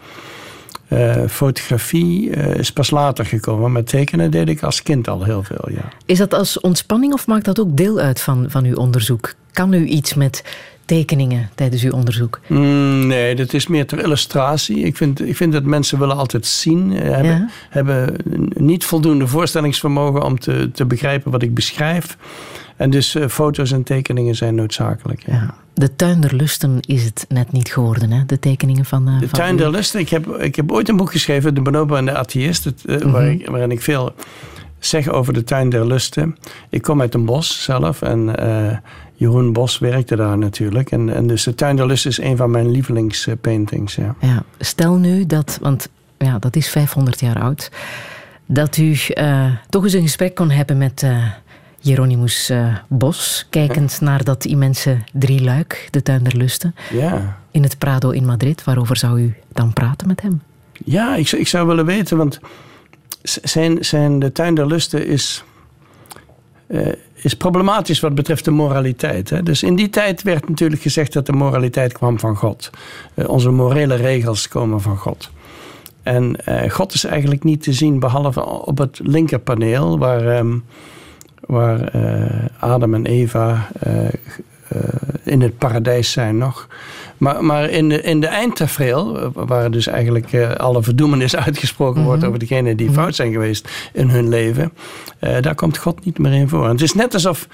[0.88, 3.72] Eh, fotografie is pas later gekomen.
[3.72, 5.90] Maar tekenen deed ik als kind al heel veel, ja.
[6.06, 9.34] Is dat als ontspanning of maakt dat ook deel uit van, van uw onderzoek?
[9.60, 10.44] Kan u iets met
[10.86, 12.40] tekeningen tijdens uw onderzoek?
[12.48, 14.78] Mm, nee, dat is meer ter illustratie.
[14.80, 16.94] Ik vind, ik vind dat mensen willen altijd zien.
[16.94, 17.50] eh, Hebben, Ja.
[17.70, 18.16] hebben
[18.54, 22.18] niet voldoende voorstellingsvermogen om te, te begrijpen wat ik beschrijf.
[22.76, 25.24] En dus eh, foto's en tekeningen zijn noodzakelijk.
[25.26, 25.34] Ja.
[25.34, 25.56] Ja.
[25.74, 28.26] De tuin der lusten is het net niet geworden, hè?
[28.26, 29.08] de tekeningen van.
[29.08, 30.00] eh, De van Tuin der Lusten.
[30.00, 32.64] Ik heb, ik heb ooit een boek geschreven, De Bonobo en de Atheïst.
[32.64, 33.12] Het, eh, Mhm.
[33.12, 34.14] waar ik- waarin ik veel
[34.80, 36.38] zeg over de Tuin der Lusten.
[36.70, 38.02] Ik kom uit een bos zelf.
[38.02, 38.36] En
[39.20, 40.92] Jeroen Bos werkte daar natuurlijk.
[40.92, 43.96] En, en dus de Tuin der Lusten is een van mijn lievelingspaintings.
[43.96, 44.16] Ja.
[44.20, 47.72] Ja, stel nu dat, want ja, dat is 500 jaar oud,
[48.46, 51.06] dat u eh, toch eens een gesprek kon hebben met
[51.82, 57.38] Hieronymus eh, Bos, kijkend naar dat immense drieluik, de Tuin der Lusten, ja.
[57.52, 58.64] in het Prado in Madrid.
[58.64, 60.42] Waarover zou u dan praten met hem?
[60.86, 62.40] Ja, ik, zou- ik zou willen weten, want
[63.24, 65.44] zijn, zijn de tuin der lusten is,
[67.22, 69.30] is problematisch wat betreft de moraliteit.
[69.30, 69.44] Hè?
[69.44, 72.70] Dus in die tijd werd natuurlijk gezegd dat de moraliteit kwam van God.
[73.14, 75.30] Eh, onze morele regels komen van God.
[76.04, 80.58] En eh, God is eigenlijk niet te zien behalve op het linkerpaneel, waar, ehm,
[81.40, 83.68] waar eh, Adam en Eva
[85.24, 86.68] in het paradijs zijn nog.
[87.18, 92.04] Maar, maar in de, in de eindtafereel, eh, waar dus eigenlijk eh, alle verdoemenis uitgesproken
[92.04, 94.72] wordt over degenen die fout zijn geweest in hun leven,
[95.20, 96.64] eh, daar komt God niet meer in voor.
[96.64, 97.48] En het is net alsof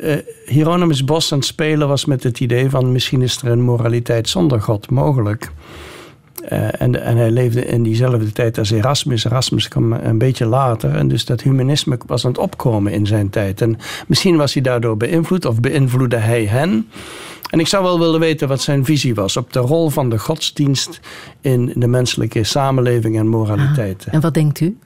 [0.00, 0.16] eh,
[0.46, 4.28] Hieronymus Bos aan het spelen was met het idee van misschien is er een moraliteit
[4.28, 5.50] zonder God mogelijk.
[6.48, 9.24] Eh, en, en hij leefde in diezelfde tijd als Erasmus.
[9.24, 10.94] Erasmus kwam een beetje later.
[10.94, 13.60] En dus dat humanisme was aan het opkomen in zijn tijd.
[13.60, 16.88] En misschien was hij daardoor beïnvloed of beïnvloedde hij hen.
[17.50, 20.18] En ik zou wel willen weten wat zijn visie was op de rol van de
[20.18, 21.00] godsdienst
[21.40, 24.06] in de menselijke samenleving en moraliteit.
[24.10, 24.78] En wat denkt u?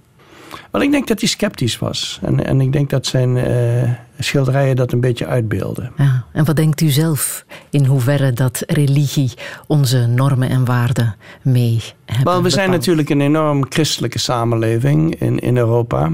[0.71, 2.19] Wel, ik denk dat hij sceptisch was.
[2.23, 5.93] En, en ik denk dat zijn eh, schilderijen dat een beetje uitbeelden.
[5.97, 6.25] Ja.
[6.33, 9.33] En wat denkt u zelf in hoeverre dat religie
[9.67, 12.81] onze normen en waarden mee hebben Wel, we zijn bepaald?
[12.81, 16.11] natuurlijk een enorm christelijke samenleving in, in Europa.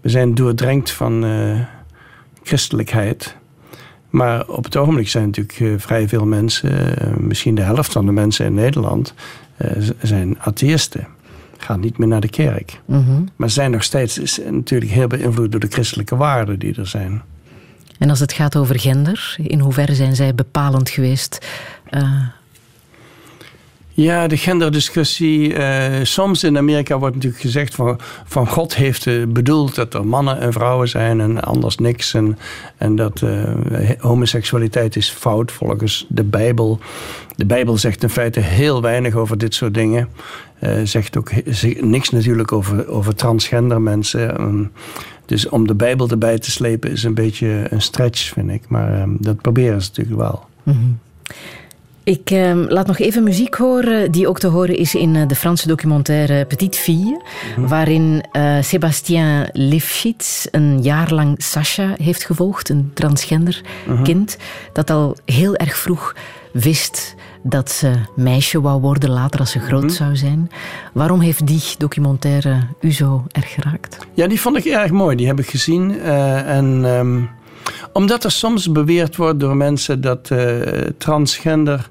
[0.00, 1.60] We zijn doordrenkt van eh,
[2.42, 3.36] christelijkheid.
[4.10, 8.06] Maar op het ogenblik zijn natuurlijk eh, vrij veel mensen, eh, misschien de helft van
[8.06, 9.14] de mensen in Nederland,
[10.02, 11.06] zijn atheïsten.
[11.62, 12.80] Gaan niet meer naar de kerk.
[12.84, 13.22] Mhm.
[13.36, 17.22] Maar zijn nog steeds is natuurlijk heel beïnvloed door de christelijke waarden die er zijn.
[17.98, 21.46] En als het gaat over gender, in hoeverre zijn zij bepalend geweest?
[21.86, 22.22] Eh,
[23.92, 25.54] Ja, de genderdiscussie.
[25.54, 30.06] eh, soms in Amerika wordt natuurlijk gezegd van, van God heeft eh, bedoeld dat er
[30.06, 32.14] mannen en vrouwen zijn en anders niks.
[32.14, 32.38] En,
[32.76, 33.22] en dat
[33.98, 36.78] homoseksualiteit is fout volgens de Bijbel.
[37.36, 40.08] De Bijbel zegt in feite heel weinig over dit soort dingen.
[40.60, 41.30] Eh, zegt ook
[41.80, 44.38] niks natuurlijk over, over transgender mensen.
[44.38, 44.64] Ehm,
[45.26, 48.62] dus om de Bijbel erbij te slepen is een beetje een stretch, vind ik.
[48.68, 50.48] Maar ehm, dat proberen ze natuurlijk wel.
[52.04, 55.34] Ik eh, laat nog even muziek horen die ook te horen is in eh, de
[55.34, 57.22] Franse documentaire Petite Fille,
[57.56, 63.60] waarin eh, Sébastien Lifshitz een jaar lang Sasha heeft gevolgd, een transgender
[64.02, 64.36] kind,
[64.72, 66.14] dat al heel erg vroeg
[66.52, 70.50] wist dat ze meisje wou worden later als ze groot zou zijn.
[70.92, 74.06] Waarom heeft die documentaire u zo erg geraakt?
[74.14, 75.16] Ja, die vond ik erg mooi.
[75.16, 76.00] Die heb ik gezien.
[76.00, 77.20] eh, en ehm,
[77.92, 80.60] omdat er soms beweerd wordt door mensen dat eh,
[80.98, 81.88] transgender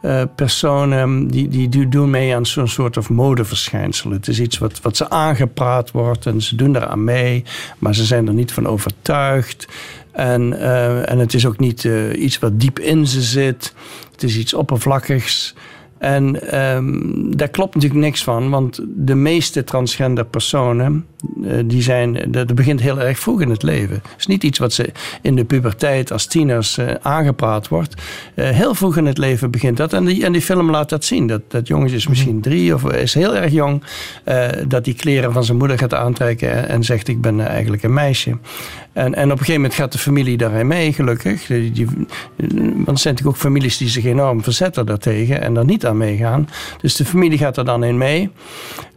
[0.00, 4.10] eh, personen die, die, die doen mee aan zo'n soort of modeverschijnsel.
[4.10, 7.44] Het is iets wat, wat ze aangepraat wordt en ze doen eraan mee,
[7.78, 9.66] maar ze zijn er niet van overtuigd.
[10.18, 13.74] En, eh, en het is ook niet eh, iets wat diep in ze zit.
[14.12, 15.54] Het is iets oppervlakkigs.
[15.98, 17.00] En ehm,
[17.36, 21.06] daar klopt natuurlijk niks van, want de meeste transgender personen,
[21.64, 23.94] die zijn, dat, dat begint heel erg vroeg in het leven.
[23.94, 24.90] Het is niet iets wat ze
[25.22, 27.94] in de puberteit als tieners eh, aangepraat wordt.
[28.34, 29.92] Eh, heel vroeg in het leven begint dat.
[29.92, 31.26] En die, en die film laat dat zien.
[31.26, 33.82] Dat, dat jongetje is misschien drie of is heel erg jong.
[34.24, 37.46] eh, dat die kleren van zijn moeder gaat aantrekken en, en zegt ik ben eh,
[37.46, 38.38] eigenlijk een meisje.
[38.92, 41.46] En, en op een gegeven moment gaat de familie daarin mee, gelukkig.
[41.46, 45.64] Die, die- want er zijn natuurlijk ook families die zich enorm verzetten daartegen en daar
[45.64, 46.48] niet aan meegaan.
[46.80, 48.30] Dus de familie gaat er dan in mee.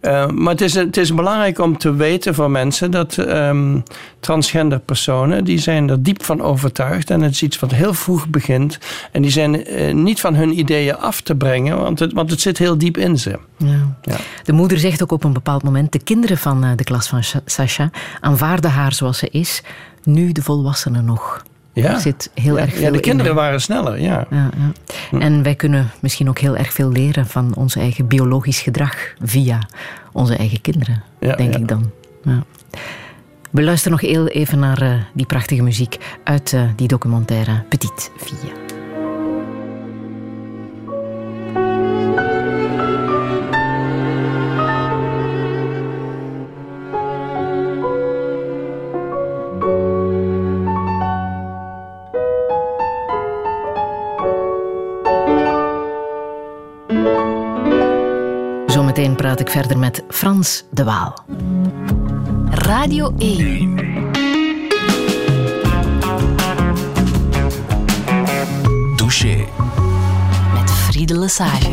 [0.02, 3.80] Eh, maar het is, het is belangrijk om te weten voor mensen dat ehm,
[4.20, 7.10] transgender personen, die zijn er diep van overtuigd.
[7.10, 8.78] En het is iets wat heel vroeg begint.
[9.12, 12.42] En die zijn eh, niet van hun ideeën af te brengen, want het, want het
[12.42, 13.40] zit heel diep in ze.
[13.58, 13.96] Ja.
[14.02, 14.16] Ja.
[14.44, 17.24] De moeder zegt ook op een bepaald moment: de kinderen van eh, de klas van
[17.24, 17.90] Sa- Sasha
[18.20, 19.64] aanvaarden haar zoals ze is,
[20.04, 21.44] nu de volwassenen nog.
[21.74, 21.94] Ja.
[21.94, 24.26] Er zit heel ja, erg veel ja, de in, kinderen waren sneller, ja.
[24.30, 24.50] Ja,
[25.12, 25.20] ja.
[25.20, 29.60] En wij kunnen misschien ook heel erg veel leren van ons eigen biologisch gedrag via
[30.12, 31.92] onze eigen kinderen, Ja, denk ik dan.
[32.24, 32.44] Ja.
[33.52, 38.10] We luisteren nog heel even naar eh, die prachtige muziek uit eh, die documentaire Petite
[38.18, 38.81] Fille.
[59.36, 61.14] Praat ik verder met Frans de Waal.
[62.50, 63.76] Radio 1.
[68.96, 69.46] Douché.
[70.54, 71.70] Met Friede Lesage.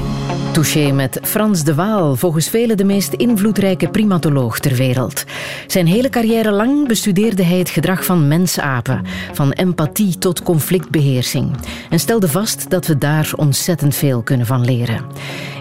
[0.59, 5.25] Touché met Frans de Waal, volgens velen de meest invloedrijke primatoloog ter wereld.
[5.67, 11.51] Zijn hele carrière lang bestudeerde hij het gedrag van mensapen, van empathie tot conflictbeheersing,
[11.91, 15.05] en stelde vast dat we daar ontzettend veel kunnen van leren.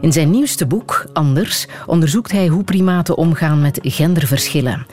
[0.01, 4.85] In zijn nieuwste boek, Anders, onderzoekt hij hoe primaten omgaan met genderverschillen.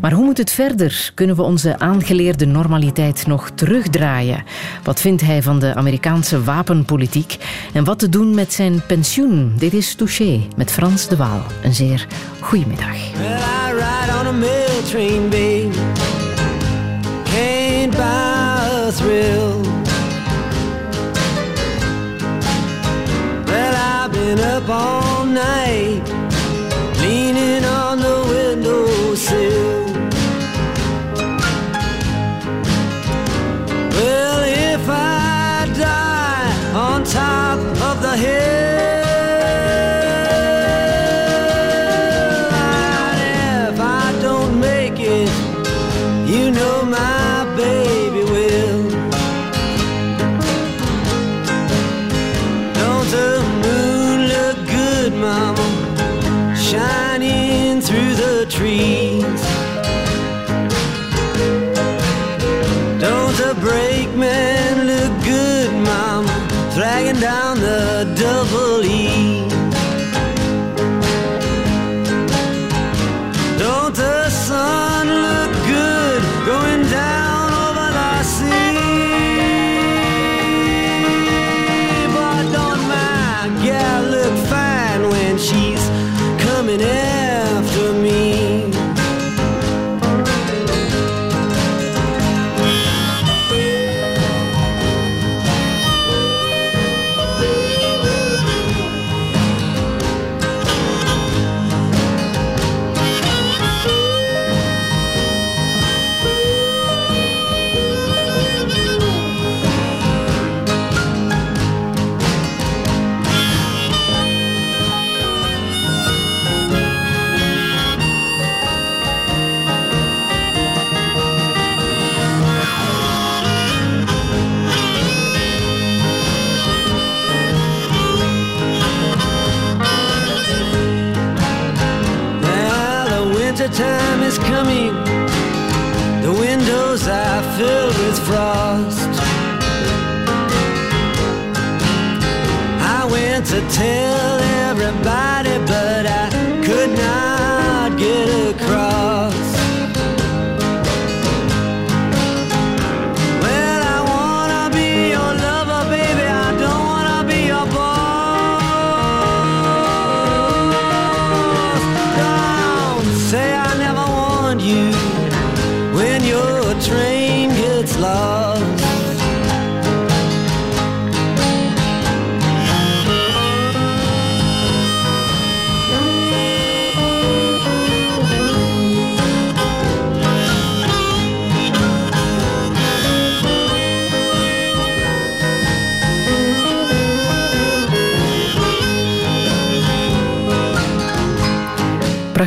[0.00, 1.10] Maar hoe moet het verder?
[1.14, 4.44] Kunnen we onze aangeleerde normaliteit nog terugdraaien?
[4.82, 7.36] Wat vindt hij van de Amerikaanse wapenpolitiek?
[7.72, 9.43] En wat te doen met zijn pensioen?
[9.52, 11.42] Dit is Touché met Frans de Waal.
[11.62, 12.06] Een zeer
[12.40, 12.96] goede middag.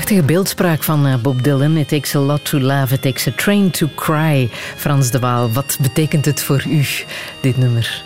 [0.07, 1.77] Prachtige beeldspraak van eh, Bob Dylan.
[1.77, 4.49] It takes a lot to love, it takes a train to cry.
[4.75, 6.85] Frans de Waal, wat betekent het voor u,
[7.41, 8.03] dit nummer?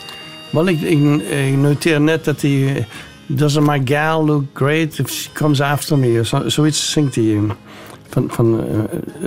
[0.50, 2.76] Wel, ik, ik, noteer net dat hij...
[2.76, 2.84] eh,
[3.26, 6.22] Doesn't my gal look great if she comes after me?
[6.46, 7.40] Zoiets zingt hij.
[8.12, 8.80] Van, van eh,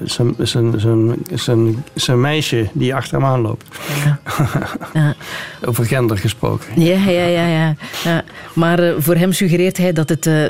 [0.04, 3.64] zijn- zijn- zijn- zijn- zijn meisje die achter hem aanloopt.
[4.04, 5.14] Ja.
[5.68, 6.82] Over gender gesproken.
[6.82, 7.46] Ja, ja, ja.
[7.46, 7.74] ja.
[8.04, 8.24] ja.
[8.54, 10.44] Maar eh, voor hem suggereert hij dat het, eh,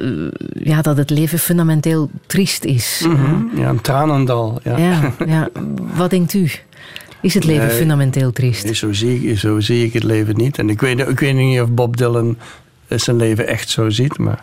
[0.53, 3.05] ja, dat het leven fundamenteel triest is.
[3.09, 3.61] Mhm.
[3.61, 4.61] Ja, een tranendal.
[4.63, 4.77] Ja.
[4.77, 5.49] Ja, ja.
[5.95, 6.51] Wat denkt u?
[7.21, 7.77] Is het leven Nee.
[7.77, 8.77] fundamenteel triest?
[8.77, 10.59] Zo, zie ik, zo zie ik het leven niet.
[10.59, 12.37] En ik weet, ik weet niet of Bob Dylan
[12.89, 14.19] zijn leven echt zo ziet.
[14.19, 14.43] Maar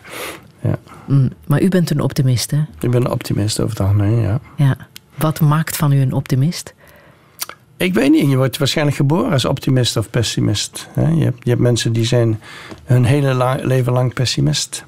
[0.60, 0.78] ja.
[1.06, 2.58] Mm, Maar u bent een optimist, hè?
[2.80, 4.40] ik ben een optimist over het algemeen, ja.
[4.56, 4.76] Ja.
[5.14, 6.74] Wat maakt van u een optimist?
[7.76, 10.88] Ik weet niet, je wordt waarschijnlijk geboren als optimist of pessimist.
[10.94, 12.40] Je hebt, je hebt mensen die zijn
[12.84, 14.84] hun hele la- leven lang pessimist.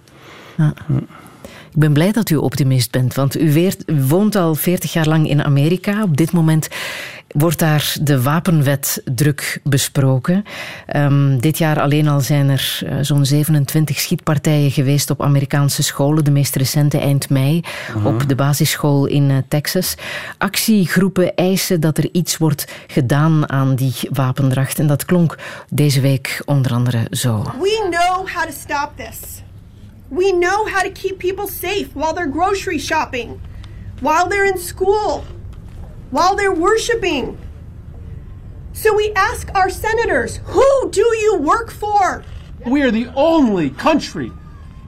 [1.74, 5.28] Ik ben blij dat u optimist bent, want u, weert- woont al 40 jaar lang
[5.28, 6.02] in Amerika.
[6.02, 6.68] Op dit moment
[7.28, 10.44] wordt daar de wapenwet druk besproken.
[10.86, 16.24] Ehm, dit jaar alleen al zijn er eh, zo'n 27 schietpartijen geweest op Amerikaanse scholen.
[16.24, 17.60] De meest recente eind mei
[18.04, 19.94] op de basisschool in eh, Texas.
[20.38, 24.78] Actiegroepen eisen dat er iets wordt gedaan aan die wapendracht.
[24.78, 25.38] En dat klonk
[25.70, 27.42] deze week onder andere zo.
[27.42, 29.43] We know how to stop this.
[30.14, 33.40] We know how to keep people safe while they're grocery shopping,
[33.98, 35.24] while they're in school,
[36.12, 37.36] while they're worshiping.
[38.72, 42.22] So we ask our senators, who do you work for?
[42.64, 44.30] We are the only country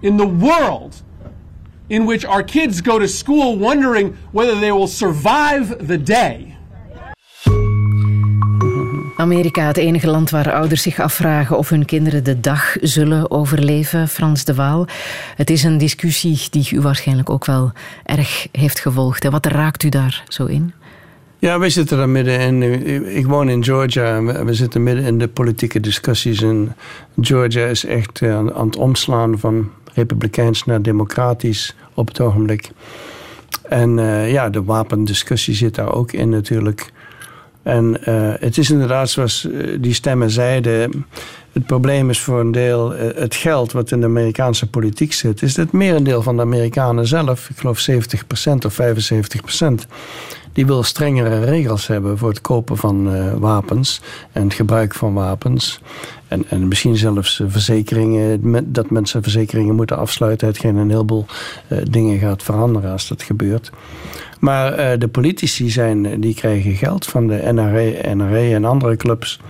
[0.01, 1.03] in the world
[1.89, 6.56] in which our kids go to school wondering whether they will survive the day.
[9.17, 14.09] Amerika, het enige land waar ouders zich afvragen of hun kinderen de dag zullen overleven.
[14.09, 14.87] Frans de Waal.
[15.37, 17.73] Het is een discussie die u waarschijnlijk ook wel
[18.05, 19.25] erg heeft gevolgd.
[19.25, 20.73] En wat raakt u daar zo in?
[21.39, 22.63] Ja, wij zitten daar middenin.
[23.17, 26.43] Ik woon in Georgia we- zitten midden in de politieke discussies.
[26.43, 26.75] En
[27.21, 32.71] Georgia is echt eh, aan aan het omslaan van republikeins naar democratisch op het ogenblik.
[33.63, 36.93] En eh, ja, de wapendiscussie zit daar ook in natuurlijk.
[37.67, 41.07] En eh, het is inderdaad zoals eh, die stemmen zeiden.
[41.53, 45.43] Het probleem is voor een deel eh, het geld wat in de Amerikaanse politiek zit.
[45.43, 47.93] Is het merendeel van de Amerikanen zelf, ik geloof 70%
[48.67, 49.87] of 75%,
[50.57, 54.01] die wil strengere regels hebben voor het kopen van eh, wapens
[54.33, 55.81] en het gebruik van wapens.
[56.29, 60.47] En, en misschien zelfs eh, verzekeringen, dat mensen verzekeringen moeten afsluiten.
[60.47, 61.25] Hetgeen een heleboel
[61.69, 63.71] eh, dingen gaat veranderen als dat gebeurt.
[64.41, 69.41] Maar de politici zijn, die krijgen geld van de NRA, NRA en andere clubs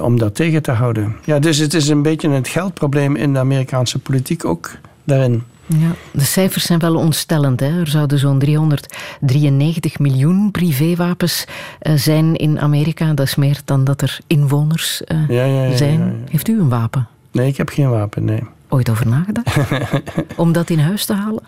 [0.00, 1.16] om dat tegen te houden.
[1.24, 4.70] Ja, dus het is een beetje het geldprobleem in de Amerikaanse politiek ook
[5.04, 5.42] daarin.
[5.68, 7.60] Ja, de cijfers zijn wel ontstellend.
[7.60, 7.80] Hè?
[7.80, 11.44] Er zouden zo'n 393 miljoen privéwapens
[11.78, 13.12] eh, zijn in Amerika.
[13.12, 16.26] Dat is meer dan dat er inwoners eh, Ja, ja, ja, zijn.
[16.30, 17.08] Heeft u een wapen?
[17.32, 18.42] Nee, ik heb geen wapen, nee.
[18.68, 19.58] Ooit over nagedacht?
[20.36, 21.42] om dat in huis te halen?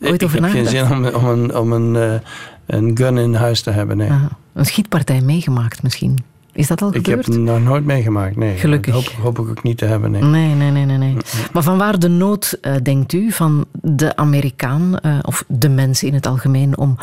[0.00, 2.20] Ooit ik over heb geen zin om, om, een, om een, eh,
[2.66, 4.10] een gun in huis te hebben, nee.
[4.10, 6.18] Ah, een schietpartij meegemaakt misschien.
[6.54, 7.26] Is dat al Ik gebeurd?
[7.26, 8.56] heb het nog nooit meegemaakt, nee.
[8.56, 8.94] Gelukkig.
[8.94, 10.22] Dat hoop, hoop ik ook niet te hebben, nee.
[10.22, 10.98] Nee, nee, nee, nee.
[10.98, 11.16] nee.
[11.52, 16.08] Maar van waar de nood, eh, denkt u, van de Amerikaan eh, of de mensen
[16.08, 16.96] in het algemeen om,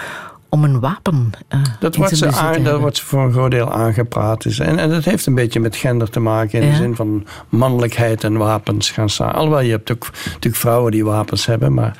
[0.49, 3.74] om een wapen eh Dat wordt, ze aan, dat wordt ze voor een groot deel
[3.74, 4.41] aangepraat.
[4.41, 6.60] Dus- En, en dat heeft een beetje met gender te maken.
[6.60, 6.72] In Ja.
[6.72, 9.34] de zin van mannelijkheid en wapens gaan staan.
[9.34, 11.74] Alhoewel, je hebt ook natuurlijk vrouwen die wapens hebben.
[11.74, 11.97] Maar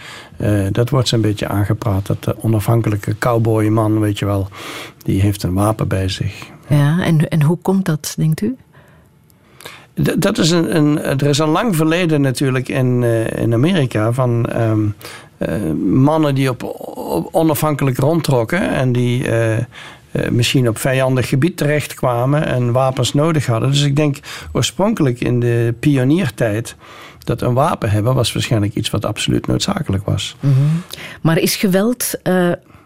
[0.72, 2.06] dat wordt ze een beetje aangepraat.
[2.06, 4.47] Dat de onafhankelijke cowboyman, weet je wel,
[5.04, 6.49] die heeft een wapen bij zich.
[6.78, 8.55] Ja, en, en hoe komt dat, denkt u?
[10.03, 14.11] D- Dat is een, een, er is een lang verleden natuurlijk in, eh, in Amerika
[14.11, 14.80] van ehm,
[15.38, 19.57] eh, mannen die op o- onafhankelijk rondtrokken en die eh,
[20.30, 23.69] misschien op vijandig gebied terechtkwamen en wapens nodig hadden.
[23.72, 24.17] Dus ik denk
[24.51, 26.76] oorspronkelijk in de pioniertijd
[27.24, 30.36] dat een wapen hebben was waarschijnlijk iets wat absoluut noodzakelijk was.
[30.39, 30.53] Mhm.
[31.22, 32.13] Maar is geweld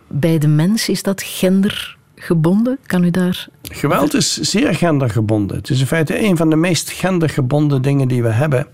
[0.07, 2.77] bij de mens, is dat gendergebonden?
[2.86, 3.47] Kan u daar...
[3.76, 5.57] Geweld is zeer gendergebonden.
[5.57, 8.67] Het is in feite een van de meest gendergebonden dingen die we hebben.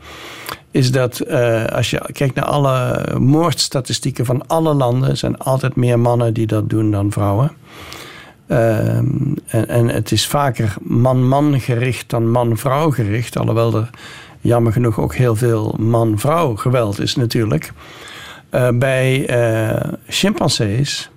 [0.71, 5.99] Is dat eh, als je kijkt naar alle moordstatistieken van alle landen, zijn altijd meer
[5.99, 7.51] mannen die dat doen dan vrouwen.
[8.47, 9.05] Ehm,
[9.45, 13.37] en, en het is vaker man-man gericht dan man-vrouw gericht.
[13.37, 13.89] Alhoewel er
[14.41, 17.71] jammer genoeg ook heel veel man-vrouw geweld is natuurlijk.
[18.49, 21.09] Eh, bij eh, chimpansees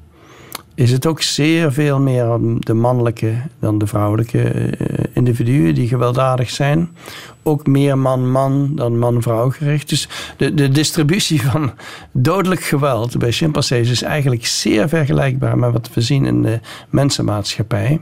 [0.75, 6.51] is het ook zeer veel meer de mannelijke dan de vrouwelijke eh, individuen die gewelddadig
[6.51, 6.97] zijn.
[7.43, 9.89] Ook meer man-man dan man-vrouw gericht.
[9.89, 11.72] Dus de, de distributie van
[12.12, 16.61] dodelijk geweld bij chimpansees is eigenlijk zeer vergelijkbaar met wat we zien in de
[16.91, 18.01] mensenmaatschappij.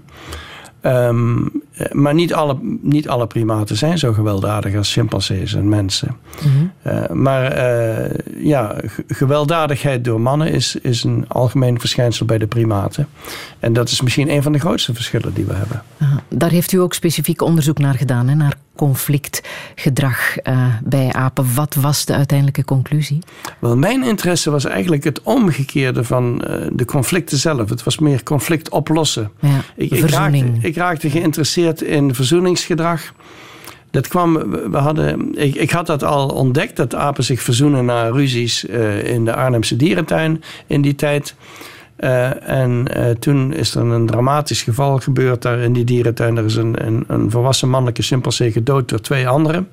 [0.82, 6.16] Ehm, eh, maar niet alle, niet alle primaten zijn zo gewelddadig als chimpansees en mensen.
[6.82, 8.76] Eh, maar eh, ja,
[9.08, 13.08] gewelddadigheid door mannen is, is een algemeen verschijnsel bij de primaten.
[13.58, 15.82] En dat is misschien een van de grootste verschillen die we hebben.
[15.98, 16.22] Aha.
[16.28, 21.54] Daar heeft u ook specifiek onderzoek naar gedaan, hè, naar conflictgedrag eh, bij apen.
[21.54, 23.18] Wat was de uiteindelijke conclusie?
[23.58, 27.68] Wel, mijn interesse was eigenlijk het omgekeerde van eh, de conflicten zelf.
[27.68, 29.30] Het was meer conflict oplossen.
[29.40, 30.64] Ja, Ik, ik, raakte, verzoening.
[30.64, 33.12] ik raakte geïnteresseerd in verzoeningsgedrag.
[33.90, 37.84] Dat kwam, we we hadden, ik, ik had dat al ontdekt, dat apen zich verzoenen
[37.84, 41.34] na ruzies eh, in de Arnhemse dierentuin in die tijd.
[42.02, 46.36] Eh, en eh, toen is er een dramatisch geval gebeurd daar in die dierentuin.
[46.36, 49.68] Er is een, een, een volwassen mannelijke chimpansee gedood door twee anderen.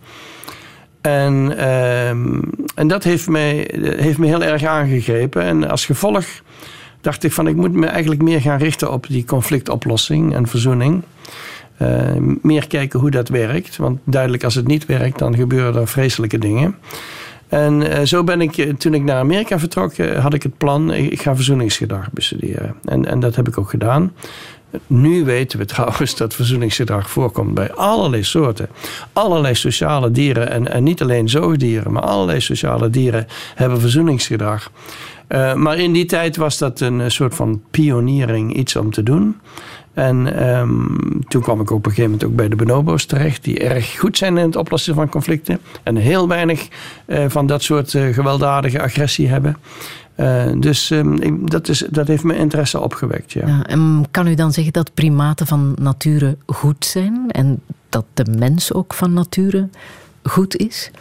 [1.02, 2.40] En, ehm,
[2.76, 5.42] en dat heeft mij, heeft me heel erg aangegrepen.
[5.42, 6.26] En als gevolg
[7.02, 11.04] dacht ik van ik moet me eigenlijk meer gaan richten op die conflictoplossing en verzoening.
[11.78, 13.78] Eh, meer kijken hoe dat werkt.
[13.78, 16.76] Want duidelijk als het niet werkt, dan gebeuren er vreselijke dingen.
[17.50, 20.58] En eh, zo ben ik, eh, toen ik naar Amerika vertrok, eh, had ik het
[20.58, 22.76] plan, ik, ga verzoeningsgedrag bestuderen.
[22.86, 24.14] En, en dat heb ik ook gedaan.
[24.88, 28.70] Nu weten we trouwens dat verzoeningsgedrag voorkomt bij allerlei soorten.
[29.14, 34.72] Allerlei sociale dieren en, en niet alleen zoogdieren, maar allerlei sociale dieren hebben verzoeningsgedrag.
[35.56, 39.36] Maar in die tijd was dat een soort van pioniering, iets om te doen.
[39.94, 40.86] En ehm,
[41.28, 44.18] toen kwam ik op een gegeven moment ook bij de bonobo's terecht, die erg goed
[44.18, 45.60] zijn in het oplossen van conflicten.
[45.84, 46.68] En heel weinig
[47.06, 49.58] eh, van dat soort eh, gewelddadige agressie hebben.
[50.16, 53.32] Eh, dus ehm, ik- dat, is, dat heeft mijn interesse opgewekt.
[53.32, 53.48] Ja.
[53.48, 58.26] Ja, en kan u dan zeggen dat primaten van nature goed zijn en dat de
[58.38, 59.70] mens ook van nature
[60.24, 60.92] goed is?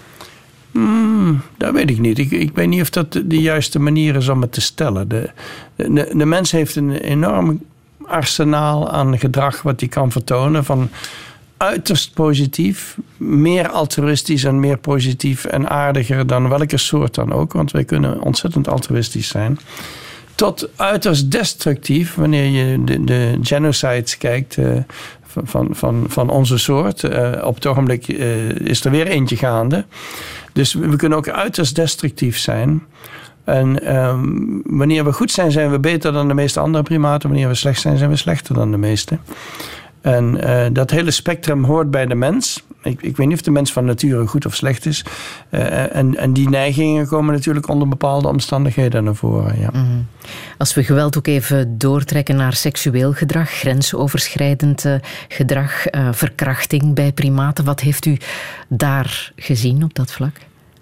[0.73, 2.19] Hmm, dat weet ik niet.
[2.19, 5.09] Ik, ik weet niet of dat de, de juiste manier is om het te stellen.
[5.09, 5.31] De,
[5.77, 7.61] de, de mens heeft een enorm
[8.09, 10.65] arsenaal aan gedrag wat hij kan vertonen.
[10.65, 10.91] Van
[11.57, 17.53] uiterst positief, meer altruïstisch en meer positief en aardiger dan welke soort dan ook.
[17.53, 19.59] Want wij kunnen ontzettend altruïstisch zijn.
[20.35, 24.77] Tot uiterst destructief, wanneer je de, de genocides kijkt eh,
[25.27, 27.05] van, van, van, van onze soort.
[27.05, 29.85] Eh, op het ogenblik eh, is er weer eentje gaande.
[30.53, 32.83] Dus we kunnen ook uiterst destructief zijn.
[33.49, 34.21] En ehm,
[34.65, 37.29] wanneer we goed zijn, zijn we beter dan de meeste andere primaten.
[37.29, 39.19] Wanneer we slecht zijn, zijn we slechter dan de meeste.
[40.01, 42.65] En eh, dat hele spectrum hoort bij de mens.
[42.83, 45.05] Ik, ik weet niet of de mens van nature goed of slecht is.
[45.51, 49.61] Eh, en, en die neigingen komen natuurlijk onder bepaalde omstandigheden naar voren.
[49.61, 49.71] Ja.
[50.59, 54.95] Als we geweld ook even doortrekken naar seksueel gedrag, grensoverschrijdend eh,
[55.29, 58.17] gedrag, verkrachting bij primaten, wat heeft u
[58.69, 60.37] daar gezien op dat vlak?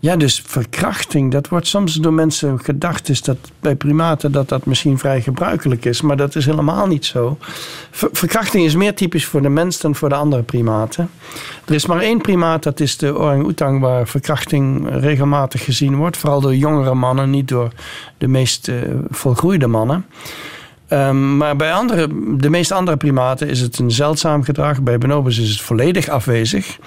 [0.07, 4.67] Ja, dus verkrachting, dat wordt soms door mensen gedacht is dat bij primaten dat dat
[4.67, 7.37] misschien vrij gebruikelijk is, maar dat is helemaal niet zo.
[7.91, 11.11] Ver- verkrachting is meer typisch voor de mens dan voor de andere primaten.
[11.65, 16.41] Er is maar één primaat, dat is de orang-oetang, waar verkrachting regelmatig gezien wordt, vooral
[16.41, 17.73] door jongere mannen, niet door
[18.19, 18.77] de meest eh,
[19.11, 20.07] volgroeide mannen.
[20.89, 24.83] Ehm, maar bij andere, de meeste andere primaten is het een zeldzaam gedrag.
[24.83, 26.79] Bij bonobos is het volledig afwezig,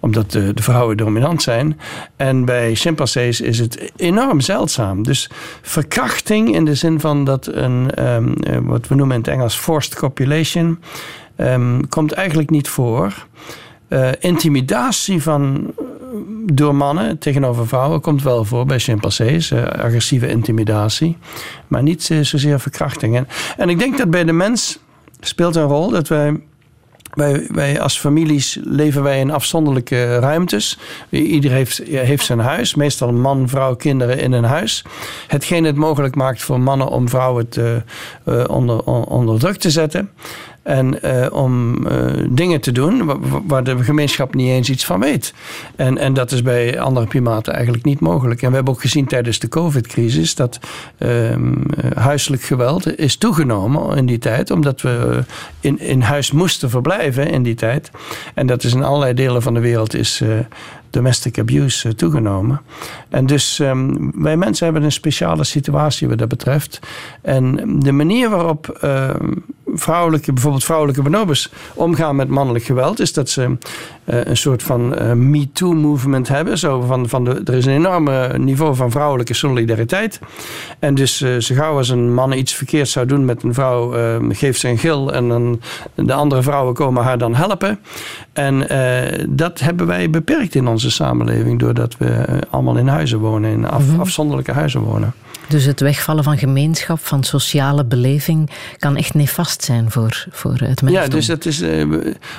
[0.00, 1.80] omdat de, de vrouwen dominant zijn.
[2.16, 5.02] En bij chimpansees is het enorm zeldzaam.
[5.02, 5.30] Dus
[5.62, 9.56] verkrachting in de zin van dat een, ehm, eh, wat we noemen in het Engels
[9.56, 10.80] forced copulation,
[11.36, 13.26] ehm, komt eigenlijk niet voor.
[13.88, 15.72] Eh, intimidatie van,
[16.52, 19.50] door mannen tegenover vrouwen komt wel voor bij chimpansees.
[19.50, 21.16] eh, agressieve intimidatie.
[21.68, 23.26] Maar niet eh, zozeer verkrachting.
[23.56, 24.78] En, ik denk dat bij de mens
[25.20, 26.40] speelt een rol dat wij
[27.14, 30.78] wij, wij als families leven wij in afzonderlijke ruimtes.
[31.10, 32.74] Ieder heeft, heeft zijn huis.
[32.74, 34.84] Meestal man, vrouw, kinderen in een huis.
[35.26, 37.82] Hetgeen het mogelijk maakt voor mannen om vrouwen te,
[38.24, 40.10] eh, onder, on- onder druk te zetten.
[40.66, 41.96] En eh, om eh,
[42.28, 45.34] dingen te doen wa- wa- waar de gemeenschap niet eens iets van weet.
[45.76, 48.42] En, en dat is bij andere primaten eigenlijk niet mogelijk.
[48.42, 50.58] En we hebben ook gezien tijdens de COVID-crisis dat
[50.98, 51.08] eh,
[51.94, 54.50] huiselijk geweld is toegenomen in die tijd.
[54.50, 55.24] Omdat we
[55.60, 57.90] in, in huis moesten verblijven in die tijd.
[58.34, 60.22] En dat is in allerlei delen van de wereld is
[60.96, 62.60] domestic abuse eh, toegenomen.
[63.08, 66.80] En dus ehm, wij mensen hebben een speciale situatie wat dat betreft.
[67.22, 69.32] En de manier waarop ehm,
[69.66, 73.56] vrouwelijke, bijvoorbeeld vrouwelijke bonobos omgaan met mannelijk geweld, is dat ze
[74.06, 76.58] een soort van eh, MeToo-movement hebben.
[76.58, 80.20] Zo van, van de, er is een enorme niveau van vrouwelijke solidariteit.
[80.78, 83.94] En dus eh, zo gauw als een man iets verkeerd zou doen met een vrouw,
[83.94, 85.60] eh, geeft ze een gil en dan,
[85.94, 87.78] de andere vrouwen komen haar dan helpen.
[88.32, 93.18] En eh, dat hebben wij beperkt in onze samenleving, doordat we eh, allemaal in huizen
[93.18, 94.00] wonen, in af- Mhm.
[94.00, 95.12] afzonderlijke huizen wonen.
[95.48, 100.82] Dus het wegvallen van gemeenschap, van sociale beleving, kan echt nefast zijn voor, voor het
[100.82, 100.88] mensdom.
[100.88, 101.84] Ja, dus het is, eh,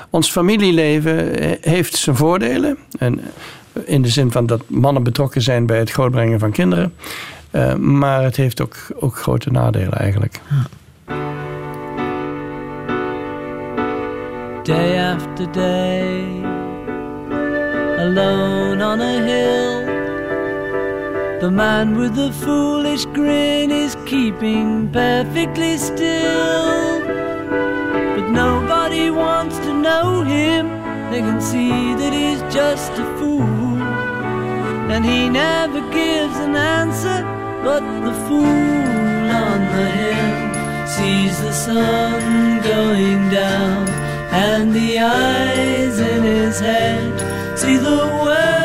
[0.09, 2.77] ons familieleven eh, heeft zijn voordelen.
[2.99, 6.93] En eh, in de zin van dat mannen betrokken zijn bij het grootbrengen van kinderen.
[7.51, 10.39] Eh, maar het heeft ook, ook grote nadelen eigenlijk.
[14.63, 16.23] day after day,
[17.97, 19.96] alone on a hill.
[21.39, 27.01] The man with the foolish grin is keeping perfectly still.
[28.15, 30.67] But nobody wants to know him,
[31.11, 33.77] they can see that he's just a fool.
[34.89, 37.21] And he never gives an answer,
[37.63, 38.43] but the fool
[39.43, 43.87] on the hill sees the sun going down,
[44.31, 48.56] and the eyes in his head see the world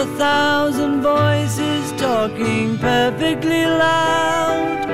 [0.00, 4.86] a thousand voices talking perfectly loud.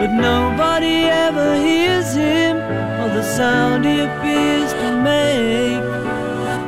[0.00, 2.56] But nobody ever hears him
[3.00, 5.84] or the sound he appears to make.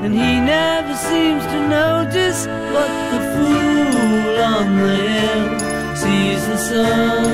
[0.05, 7.25] And he never seems to notice what the fool on the hill sees the sun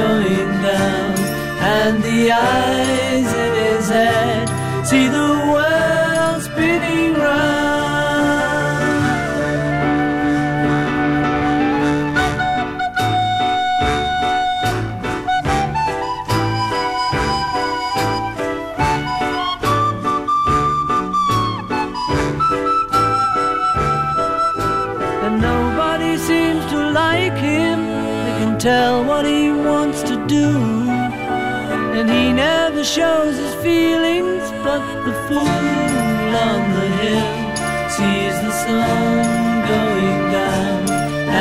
[0.00, 1.10] going down.
[1.76, 4.46] And the eyes in his head
[4.86, 5.95] see the world
[32.86, 34.44] shows his feelings.
[34.62, 35.48] But the fool
[36.48, 37.30] on the hill
[37.96, 40.90] sees the sun going down,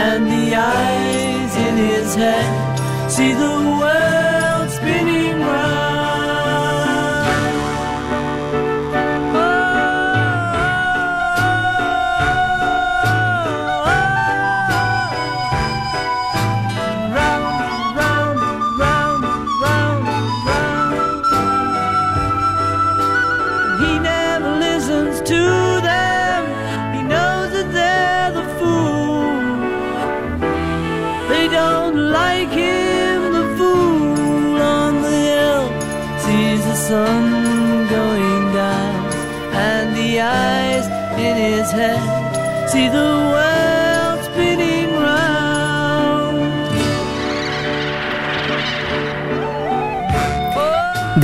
[0.05, 4.24] and the eyes in his head see the world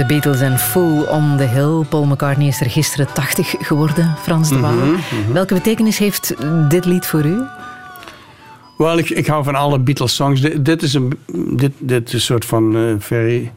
[0.02, 1.86] De Beatles en Fool on the Hill.
[1.90, 4.74] Paul McCartney is er gisteren 80 geworden, Frans de Waal.
[4.74, 5.34] Mhm, mhm.
[5.34, 6.34] Welke betekenis heeft
[6.70, 7.42] dit lied voor u?
[8.78, 10.42] Wel, ik, ik hou van alle Beatles-songs.
[10.42, 11.14] Dit, dit is een,
[11.56, 13.52] dit, dit is een soort van eh, very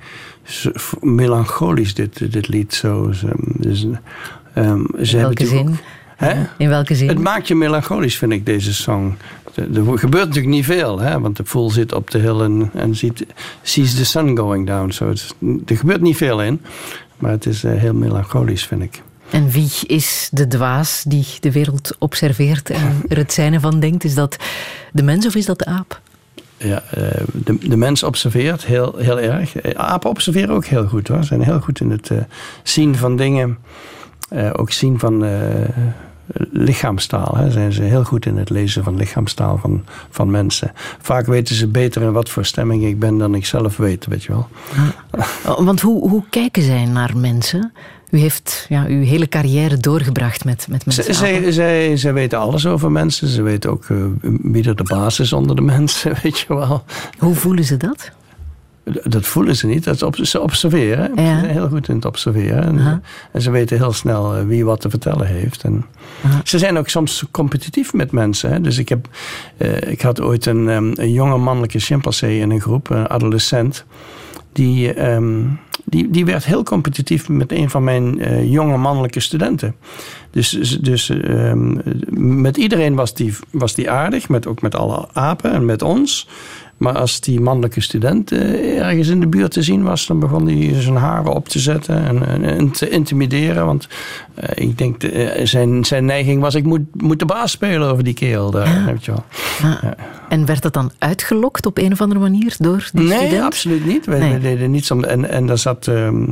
[1.01, 2.75] melancholisch, dit, dit lied.
[2.75, 3.87] Zo, zo, dus,
[4.55, 5.79] ehm, ze In hebben welke zin?
[6.17, 6.45] Hè?
[6.59, 7.09] In welke zin?
[7.09, 9.17] Het maakt je melancholisch, vind ik, deze song.
[9.55, 11.21] Er gebeurt natuurlijk niet veel, hè?
[11.21, 13.27] want de fool zit op de hill en, en ziet,
[13.63, 14.91] sees the sun going down.
[14.91, 15.35] So het-
[15.67, 16.61] er gebeurt niet veel in,
[17.19, 19.03] maar het is eh, heel melancholisch, vind ik.
[19.31, 24.05] En wie is de dwaas die de wereld observeert en er het zijne van denkt?
[24.05, 24.37] Is dat
[24.93, 26.01] de mens of is dat de aap?
[26.57, 29.57] Ja, eh, de, de mens observeert heel, heel erg.
[29.57, 31.21] Eh, Apen observeren ook heel goed hoor.
[31.21, 32.11] Ze zijn heel goed in het
[32.63, 33.59] zien van dingen
[34.53, 35.25] ook zien van
[36.27, 37.37] eh, lichaamstaal.
[37.37, 37.51] Hè.
[37.51, 40.73] Zijn ze heel goed in het lezen van lichaamstaal van, van mensen.
[41.01, 44.23] Vaak weten ze beter in wat voor stemming ik ben dan ik zelf weet, weet
[44.23, 44.49] je wel.
[45.47, 47.73] Oh, Want hoe, hoe kijken zij naar mensen?
[48.11, 51.15] U heeft ja, uw hele carrière doorgebracht met, met mensen.
[51.15, 53.29] Zij, zij, zij, weten alles over mensen.
[53.29, 53.97] Ze weten ook eh,
[54.43, 56.85] wie er de baas is onder de mensen, weet je wel.
[57.19, 58.11] Hoe voelen ze dat?
[58.85, 59.85] Dat voelen ze niet.
[59.85, 61.11] Dat op, ze observeren.
[61.17, 62.63] Ze zijn heel goed in het observeren.
[62.63, 63.01] En, Aha.
[63.33, 65.63] en ze weten heel snel eh, wie wat te vertellen heeft.
[65.63, 65.85] En
[66.45, 68.53] ze zijn ook soms competitief met mensen.
[68.53, 68.61] Hè.
[68.61, 69.09] Dus ik, heb,
[69.57, 73.85] eh, ik had ooit een, ehm, een jonge mannelijke chimpansee in een groep, een adolescent.
[74.53, 75.43] Die, ehm,
[75.85, 79.75] die, die werd heel competitief met een van mijn eh, jonge mannelijke studenten.
[80.31, 80.51] Dus,
[80.81, 81.77] dus ehm,
[82.41, 86.29] met iedereen was die, was die aardig, met, ook met alle apen en met ons.
[86.77, 90.47] Maar als die mannelijke student eh, ergens in de buurt te zien was, dan begon
[90.49, 93.67] hij zijn haren op te zetten en, en, en te intimideren.
[93.67, 93.89] Want
[94.35, 98.05] eh, ik denk, eh, zijn, zijn neiging was: ik moet, moet de baas spelen over
[98.05, 98.85] die kerel daar.
[98.87, 99.25] Weet je wel.
[99.63, 99.91] Ah,
[100.29, 103.45] En werd dat dan uitgelokt op een of andere manier door die nee, student?
[103.45, 104.07] absoluut niet.
[104.07, 104.39] Wij, Nee.
[104.39, 105.05] deden niets om.
[105.05, 106.23] En, en er, zat, ehm,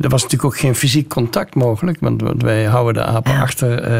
[0.00, 3.90] er was natuurlijk ook geen fysiek contact mogelijk, want, want wij houden de apen achter.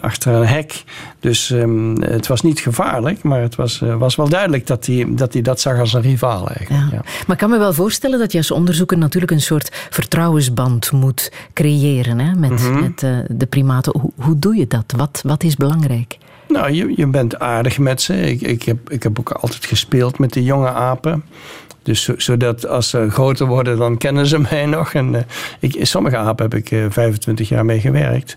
[0.00, 0.84] Achter een hek.
[1.20, 5.06] Dus ehm, het was niet gevaarlijk, maar het was, eh, was wel duidelijk dat hij
[5.08, 6.90] dat, hij dat zag als een rivaal eigenlijk.
[6.92, 6.96] Ja.
[7.02, 11.32] Maar ik kan me wel voorstellen dat je als onderzoeker natuurlijk een soort vertrouwensband moet
[11.54, 12.80] creëren hè, met, Mhm.
[12.80, 14.00] met eh, de primaten.
[14.00, 14.92] Hoe, hoe doe je dat?
[14.96, 16.18] Wat, wat is belangrijk?
[16.48, 18.20] Nou, je, je bent aardig met ze.
[18.30, 21.24] Ik, ik, heb, ik heb ook altijd gespeeld met de jonge apen.
[21.82, 24.94] Dus zo- zodat als ze groter worden, dan kennen ze mij nog.
[24.94, 25.22] En eh,
[25.60, 28.36] ik, sommige apen heb ik eh, 25 jaar mee gewerkt.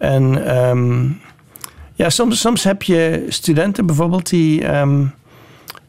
[0.00, 1.08] En ehm,
[1.94, 5.04] ja, soms, soms heb je studenten bijvoorbeeld die, ehm,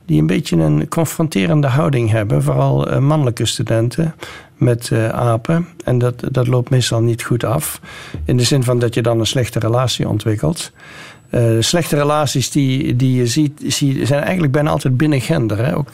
[0.05, 2.43] die een beetje een confronterende houding hebben.
[2.43, 4.15] Vooral eh, mannelijke studenten
[4.55, 5.67] met eh, apen.
[5.83, 7.81] En dat, dat loopt meestal niet goed af.
[8.25, 10.71] In de zin van dat je dan een slechte relatie ontwikkelt.
[11.31, 15.65] Eh, slechte relaties die, die je ziet, zie, zijn eigenlijk bijna altijd binnen gender.
[15.65, 15.77] Hè?
[15.77, 15.87] Ook,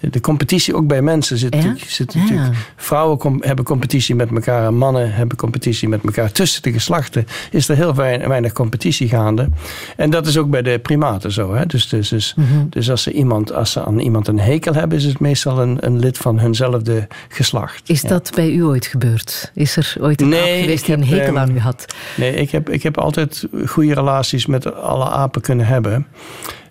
[0.00, 2.20] de competitie ook bij mensen zit, natuurlijk, zit Ja.
[2.20, 2.56] natuurlijk.
[2.76, 6.32] Vrouwen com- hebben competitie met elkaar en mannen hebben competitie met elkaar.
[6.32, 9.48] Tussen de geslachten is er heel weinig, weinig competitie gaande.
[9.96, 11.54] En dat is ook bij de primaten zo.
[11.54, 11.66] Hè?
[11.66, 12.46] Dus, dus, dus, Mhm.
[12.70, 15.76] dus als, ze iemand, als ze aan iemand een hekel hebben, is het meestal een,
[15.80, 17.82] een lid van hunzelfde geslacht.
[17.88, 18.08] Is Ja.
[18.08, 19.50] dat bij u ooit gebeurd?
[19.54, 21.84] Is er ooit een Nee, geweest die een hekel aan ehm, u had?
[22.16, 26.06] Nee, ik heb, ik heb altijd goede relaties met alle apen kunnen hebben.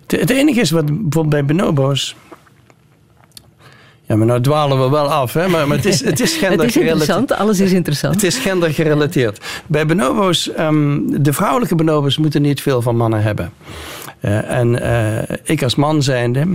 [0.06, 2.16] Het, het enige is wat bijvoorbeeld bij bonobo's.
[4.02, 5.48] Ja, maar nou dwalen we wel af, hè?
[5.48, 8.14] Maar, maar het is, het is Het gender is interessant, alles is interessant.
[8.14, 9.44] Het is gendergerelateerd.
[9.66, 13.52] Bij bonobo's, ehm, de vrouwelijke bonobo's moeten niet veel van mannen hebben.
[14.20, 16.46] Eh, en eh, ik als man zijnde.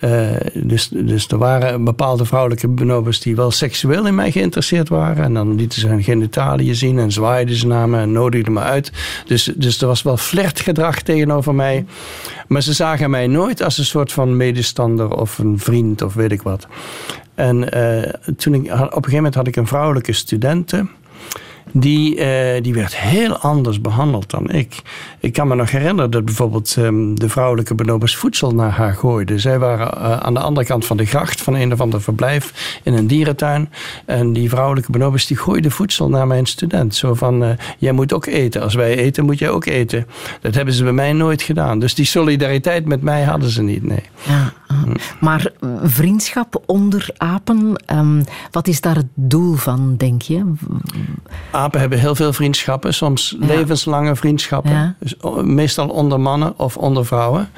[0.00, 5.24] Eh, dus, dus er waren bepaalde vrouwelijke bonobos die wel seksueel in mij geïnteresseerd waren.
[5.24, 8.60] En dan lieten ze hun genitaliën zien en zwaaiden ze naar me en nodigden me
[8.60, 8.92] uit.
[9.26, 11.84] Dus, dus er was wel flirtgedrag tegenover mij.
[12.48, 16.32] Maar ze zagen mij nooit als een soort van medestander of een vriend of weet
[16.32, 16.66] ik wat.
[17.34, 20.86] En eh, toen ik, op een gegeven moment had ik een vrouwelijke studente.
[21.72, 24.82] Die, eh, die werd heel anders behandeld dan ik.
[25.20, 29.40] Ik kan me nog herinneren dat bijvoorbeeld ehm, de vrouwelijke bonobos voedsel naar haar gooiden.
[29.40, 32.78] Zij waren eh, aan de andere kant van de gracht van een of ander verblijf
[32.82, 33.70] in een dierentuin.
[34.04, 36.94] En die vrouwelijke bonobos die gooiden voedsel naar mijn student.
[36.94, 38.62] Zo van, eh, jij moet ook eten.
[38.62, 40.06] Als wij eten, moet jij ook eten.
[40.40, 41.78] Dat hebben ze bij mij nooit gedaan.
[41.78, 44.02] Dus die solidariteit met mij hadden ze niet, nee.
[44.22, 44.52] Ja.
[45.20, 50.52] Maar eh, vriendschap onder apen, ehm, wat is daar het doel van, denk je?
[51.50, 53.46] Apen hebben heel veel vriendschappen, soms Ja.
[53.46, 54.70] levenslange vriendschappen.
[54.72, 54.94] Ja.
[54.98, 57.48] Dus, o- meestal onder mannen of onder vrouwen.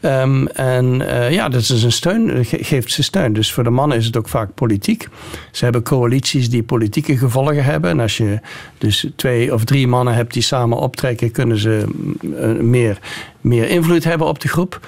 [0.00, 3.32] Ehm, en eh, ja, dat is een steun, ge- geeft ze steun.
[3.32, 5.08] Dus voor de mannen is het ook vaak politiek.
[5.52, 7.90] Ze hebben coalities die politieke gevolgen hebben.
[7.90, 8.40] En als je
[8.78, 12.98] dus twee of drie mannen hebt die samen optrekken, kunnen ze mm, eh, meer,
[13.40, 14.80] meer invloed hebben op de groep.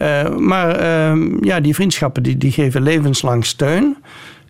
[0.00, 3.96] Eh, maar ehm, ja, die vriendschappen die, die geven levenslang steun.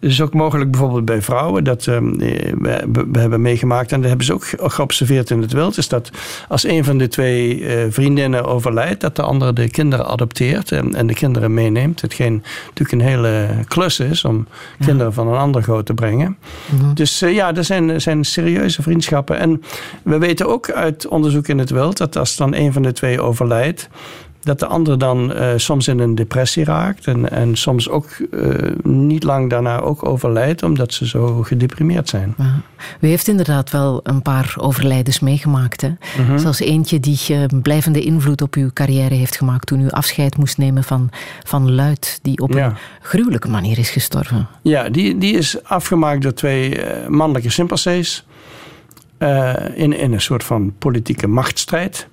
[0.01, 1.65] Het is ook mogelijk bijvoorbeeld bij vrouwen.
[1.65, 5.41] Dat, ehm, eh, we, we hebben meegemaakt, en dat hebben ze ook ge- geobserveerd in
[5.41, 5.77] het wild.
[5.77, 6.11] Is dat
[6.49, 10.95] als een van de twee eh, vriendinnen overlijdt, dat de andere de kinderen adopteert en,
[10.95, 12.01] en de kinderen meeneemt.
[12.01, 14.47] Hetgeen natuurlijk een hele klus is om
[14.85, 16.37] kinderen van een ander groot te brengen.
[16.95, 19.39] Dus ja, er zijn, zijn serieuze vriendschappen.
[19.39, 19.63] En
[20.03, 23.21] we weten ook uit onderzoek in het wild dat als dan een van de twee
[23.21, 23.89] overlijdt,
[24.43, 27.07] dat de ander dan eh, soms in een depressie raakt.
[27.07, 32.35] En, en soms ook eh, niet lang daarna ook overlijdt, omdat ze zo gedeprimeerd zijn.
[32.39, 32.61] Ja.
[33.01, 35.81] U heeft inderdaad wel een paar overlijdens meegemaakt.
[35.81, 35.89] Hè?
[36.19, 36.39] Mhm.
[36.39, 40.59] Zelfs eentje die eh, blijvende invloed op uw carrière heeft gemaakt toen u afscheid moest
[40.59, 41.11] nemen van,
[41.45, 42.67] van Luid, die op Ja.
[42.67, 44.49] een gruwelijke manier is gestorven.
[44.63, 48.25] Ja, die, die is afgemaakt door twee mannelijke chimpansees.
[49.19, 52.09] eh, in, in een soort van politieke machtsstrijd.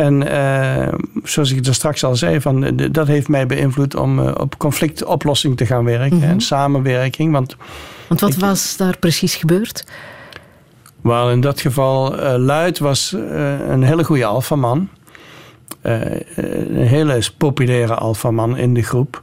[0.00, 0.92] En eh,
[1.24, 5.56] zoals ik er straks al zei, van, dat heeft mij beïnvloed om eh, op conflictoplossing
[5.56, 6.28] te gaan werken Mhm.
[6.28, 7.32] en samenwerking.
[7.32, 7.56] Want
[8.08, 9.84] Want wat was daar precies gebeurd?
[11.00, 13.12] Wel, in dat geval, eh Luid was
[13.68, 14.88] een hele goede alfaman.
[15.80, 16.00] Eh,
[16.34, 19.22] een hele populaire alfaman in de groep.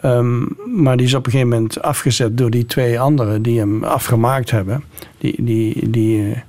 [0.00, 0.40] Ehm,
[0.76, 4.50] maar die is op een gegeven moment afgezet door die twee anderen die hem afgemaakt
[4.50, 4.84] hebben.
[5.18, 6.42] Die, die, die,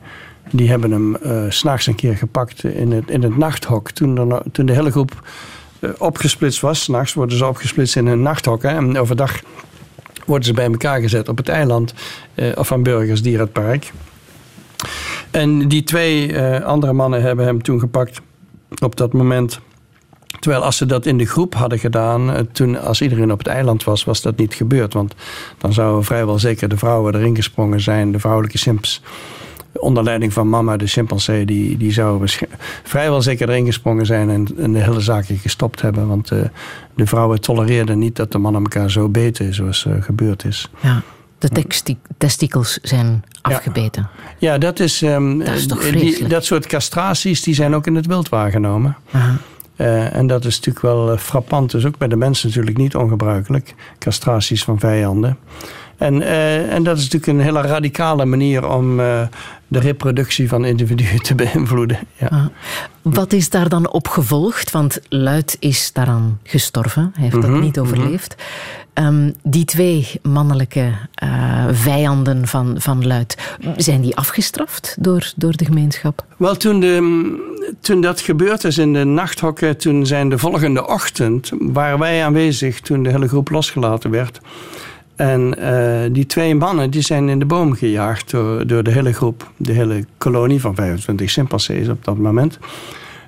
[0.52, 1.18] die hebben hem
[1.50, 3.92] s s'nachts een keer gepakt in het, in het nachthok.
[3.92, 5.28] Toen, er, no- toen de hele groep
[5.80, 6.82] eh, opgesplitst was.
[6.82, 8.62] S'nachts worden ze opgesplitst in een nachthok.
[8.62, 9.42] Hè, en overdag
[10.26, 11.94] worden ze bij elkaar gezet op het eiland
[12.36, 13.92] eh, of van Burgers Dierenpark.
[15.32, 18.22] En die twee andere mannen hebben hem toen gepakt
[18.80, 19.60] op dat moment.
[20.40, 23.84] Terwijl als ze dat in de groep hadden gedaan, toen als iedereen op het eiland
[23.84, 24.94] was, was dat niet gebeurd.
[24.94, 25.16] Want
[25.58, 29.02] dan zouden vrijwel zeker de vrouwen erin gesprongen zijn, de vrouwelijke simps.
[29.80, 32.28] Onder leiding van mama, de chimpansee, die, die zou
[32.84, 36.08] vrijwel zeker erin gesprongen zijn en, en de hele zaak hier gestopt hebben.
[36.08, 36.40] Want eh,
[36.96, 40.70] de vrouwen tolereerden niet dat de mannen elkaar zo beten zoals eh, gebeurd is.
[40.80, 41.02] Ja,
[41.38, 41.66] de
[42.18, 44.10] testikels zijn afgebeten.
[44.38, 45.00] Ja, dat is.
[45.00, 48.98] Dat is toch eh, die, dat soort castraties die zijn ook in het wild waargenomen.
[49.12, 49.38] Aha.
[50.12, 51.72] En dat is natuurlijk wel frappant.
[51.72, 53.76] Dus ook bij de mensen natuurlijk niet ongebruikelijk.
[54.00, 55.38] Castraties van vijanden.
[55.98, 59.22] En, eh, en dat is natuurlijk een hele radicale manier om eh,
[59.68, 62.00] de reproductie van individuen te beïnvloeden.
[62.14, 62.28] Ja.
[62.28, 62.46] Ah.
[63.02, 64.72] Wat is daar dan op gevolgd?
[64.72, 67.12] Want Luid is daaraan gestorven.
[67.14, 68.36] Hij heeft dat Mhm, niet overleefd.
[68.94, 73.38] Ehm, die twee mannelijke eh, vijanden van, van Luid,
[73.76, 76.26] zijn die afgestraft door, door de gemeenschap?
[76.38, 81.52] Wel, toen, de, toen dat gebeurd is in de nachthokken, toen zijn de volgende ochtend,
[81.60, 84.40] waren wij aanwezig toen de hele groep losgelaten werd.
[85.18, 89.52] En eh, die twee mannen die zijn in de boom gejaagd door, de hele groep,
[89.58, 92.60] de hele kolonie van 25 chimpansees op dat moment.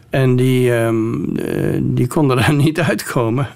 [0.10, 3.48] En die, ehm, eh, die konden er niet uitkomen.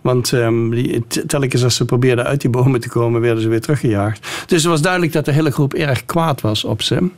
[0.00, 3.60] Want ehm, die, telkens als ze probeerden uit die bomen te komen, werden ze weer
[3.60, 4.44] teruggejaagd.
[4.46, 7.08] Dus het was duidelijk dat de hele groep erg kwaad was op ze.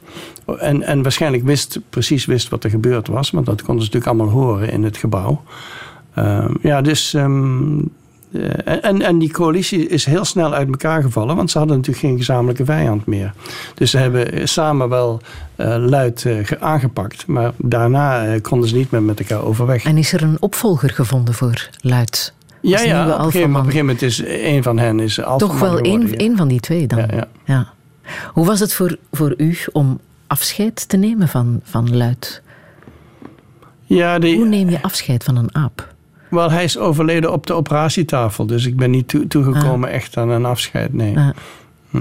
[0.58, 3.30] En, en waarschijnlijk wist, precies wist wat er gebeurd was.
[3.30, 5.42] Want dat konden ze natuurlijk allemaal horen in het gebouw.
[6.14, 7.16] Ehm, ja, dus...
[8.34, 12.06] eh, en, en die coalitie is heel snel uit elkaar gevallen, want ze hadden natuurlijk
[12.06, 13.32] geen gezamenlijke vijand meer.
[13.74, 15.20] Dus ze hebben samen wel
[15.56, 19.84] eh, luid eh, ge- aangepakt, maar daarna eh, konden ze niet meer met elkaar overweg.
[19.84, 22.32] En is er een opvolger gevonden voor Luid?
[22.60, 25.38] Ja, ja op, een gegeven, op een gegeven moment is een van hen is alfaman
[25.56, 26.36] Toch wel één, ja.
[26.36, 26.98] van die twee dan?
[26.98, 27.26] Ja, ja.
[27.44, 27.66] Ja.
[28.32, 32.42] Hoe was het voor, voor u om afscheid te nemen van, van Luid?
[33.84, 35.93] Ja, die, Hoe neem je afscheid van een aap?
[36.34, 40.28] Wel, hij is overleden op de operatietafel, dus ik ben niet toe- toegekomen echt aan
[40.30, 41.16] een afscheid, nee.
[41.18, 41.28] Ah.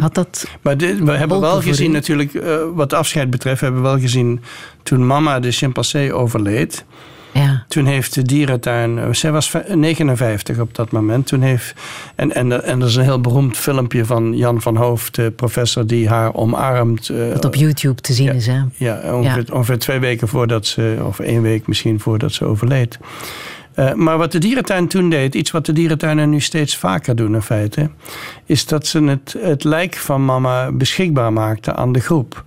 [0.02, 1.94] Had dat Maar dit, we hebben wel gezien u?
[1.94, 4.42] natuurlijk, eh, wat afscheid betreft, hebben we wel gezien
[4.84, 6.86] toen mama de chimpansee overleed.
[7.34, 7.64] Ja.
[7.68, 11.28] Toen heeft de dierentuin, eh, zij was ve- 59 op dat moment.
[11.28, 11.74] Toen heeft,
[12.16, 15.32] en, en, er- en er is een heel beroemd filmpje van Jan van Hoofd, de
[15.32, 17.10] professor, die haar omarmt.
[17.10, 18.62] eh, wat op YouTube te zien is, hè?
[18.76, 19.54] ja, ongeveer, Ja.
[19.54, 23.00] ongeveer twee weken voordat ze, of één week misschien voordat ze overleed.
[23.76, 27.34] Eh, maar wat de dierentuin toen deed, iets wat de dierentuinen nu steeds vaker doen
[27.34, 27.90] in feite,
[28.46, 32.44] is dat ze het, het lijk van mama beschikbaar maakten aan de groep.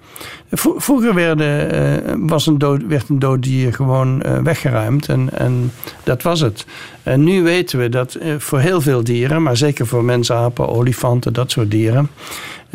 [0.50, 1.70] Vro- Vroeger werden,
[2.04, 5.72] eh, was een dood, werd een dood dier gewoon eh, weggeruimd en, en
[6.04, 6.66] dat was het.
[7.02, 11.50] En nu weten we dat voor heel veel dieren, maar zeker voor mensapen, olifanten, dat
[11.50, 12.10] soort dieren,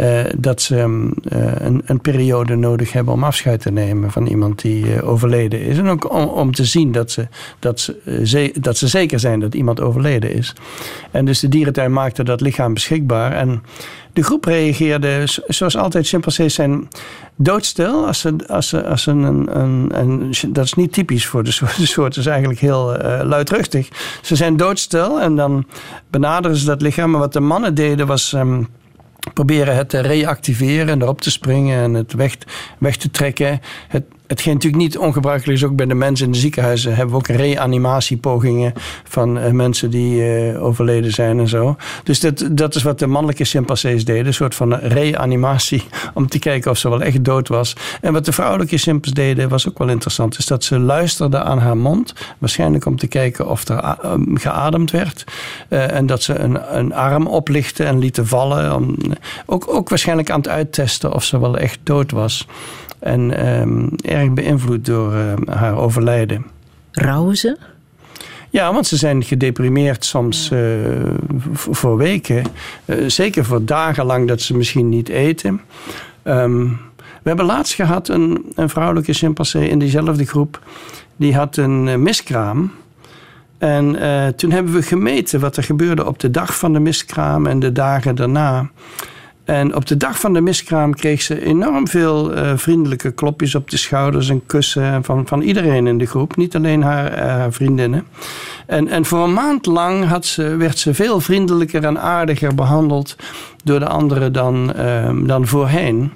[0.02, 4.26] eh, dat ze mm, eh, een, een periode nodig hebben om afscheid te nemen van
[4.26, 5.78] iemand die eh, overleden is.
[5.78, 7.28] En ook om, om te zien dat ze,
[7.60, 10.54] dat, ze, dat ze zeker zijn dat iemand overleden is.
[11.12, 13.32] En dus de dierentuin maakte dat lichaam beschikbaar.
[13.32, 13.64] En
[14.14, 16.88] de groep reageerde, zoals altijd, chimpansees zijn
[17.36, 18.08] doodstil.
[18.08, 19.60] Als ze, als ze, als een,
[20.00, 21.52] een, dat is niet typisch voor de
[21.86, 22.18] soort.
[22.18, 23.90] Is eigenlijk heel luidruchtig.
[24.22, 25.66] Ze zijn doodstil en dan
[26.10, 27.12] benaderen ze dat lichaam.
[27.12, 28.34] Maar wat de mannen deden was...
[28.34, 28.64] ehm,
[29.34, 32.38] proberen het te reactiveren en erop te springen en het weg,
[32.78, 33.60] weg te trekken.
[33.88, 37.16] Het, hetgeen natuurlijk niet ongebruikelijk is, ook bij de mensen in de ziekenhuizen hebben we
[37.16, 41.76] ook reanimatiepogingen van eh, mensen die eh, overleden zijn en zo.
[42.04, 45.84] Dus dat, dat is wat de mannelijke chimpansees deden, een soort van reanimatie
[46.14, 47.76] om te kijken of ze wel echt dood was.
[48.02, 51.60] En wat de vrouwelijke chimps deden was ook wel interessant, is dat ze luisterden aan
[51.60, 55.24] haar mond, waarschijnlijk om te kijken of er a- um, geademd werd.
[55.70, 58.76] Eh, en dat ze een, een arm oplichten en lieten vallen.
[58.76, 58.96] Om,
[59.46, 62.48] ook, ook waarschijnlijk aan het uittesten of ze wel echt dood was.
[63.02, 66.46] En ehm, erg beïnvloed door ehm, haar overlijden.
[66.92, 67.58] Rouwen ze?
[68.50, 70.60] Ja, want ze zijn gedeprimeerd soms eh,
[71.54, 72.44] voor weken.
[72.86, 75.62] Eh, zeker voor dagen lang dat ze misschien niet eten.
[76.24, 80.60] Ehm, We hebben laatst gehad een, een vrouwelijke chimpansee in diezelfde groep.
[81.16, 82.72] Die had een eh, miskraam.
[83.58, 83.96] En
[84.36, 87.72] toen hebben we gemeten wat er gebeurde op de dag van de miskraam en de
[87.72, 88.70] dagen daarna.
[89.52, 93.70] En op de dag van de miskraam kreeg ze enorm veel eh, vriendelijke klopjes op
[93.70, 96.36] de schouders en kussen van, van iedereen in de groep.
[96.36, 98.06] Niet alleen haar, eh, haar vriendinnen.
[98.66, 103.16] En, en voor een maand lang had ze, werd ze veel vriendelijker en aardiger behandeld
[103.64, 106.12] door de anderen dan, ehm, dan voorheen.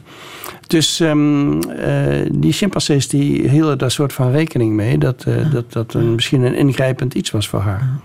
[0.68, 5.94] Dus ehm, eh, die chimpansees die hielden daar soort van rekening mee dat dat, dat
[5.94, 8.00] een, misschien een ingrijpend iets was voor haar.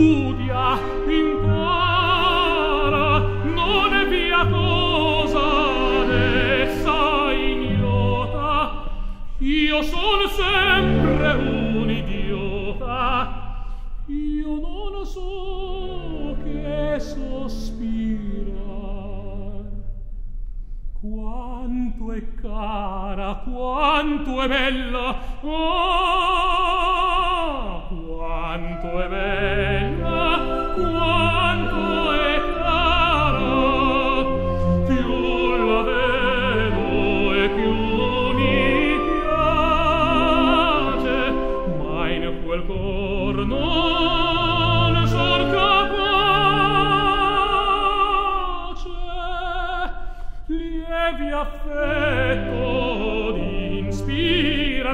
[0.00, 2.08] studia, impara,
[3.44, 5.48] non è via cosa
[6.82, 8.88] sa ignota.
[9.40, 13.66] Io son sempre un idiota,
[14.06, 18.48] io non so che sospirar.
[20.98, 26.99] Quanto è cara, quanto è bella, oh!
[28.50, 33.46] quanto è bella quanto è cara.
[34.88, 37.72] Più la vedo e più
[38.34, 40.10] mi piace
[41.78, 45.86] ma in quel cor non sorca
[48.74, 48.90] pace
[50.46, 52.68] lievi affetto
[53.32, 54.92] d'inspira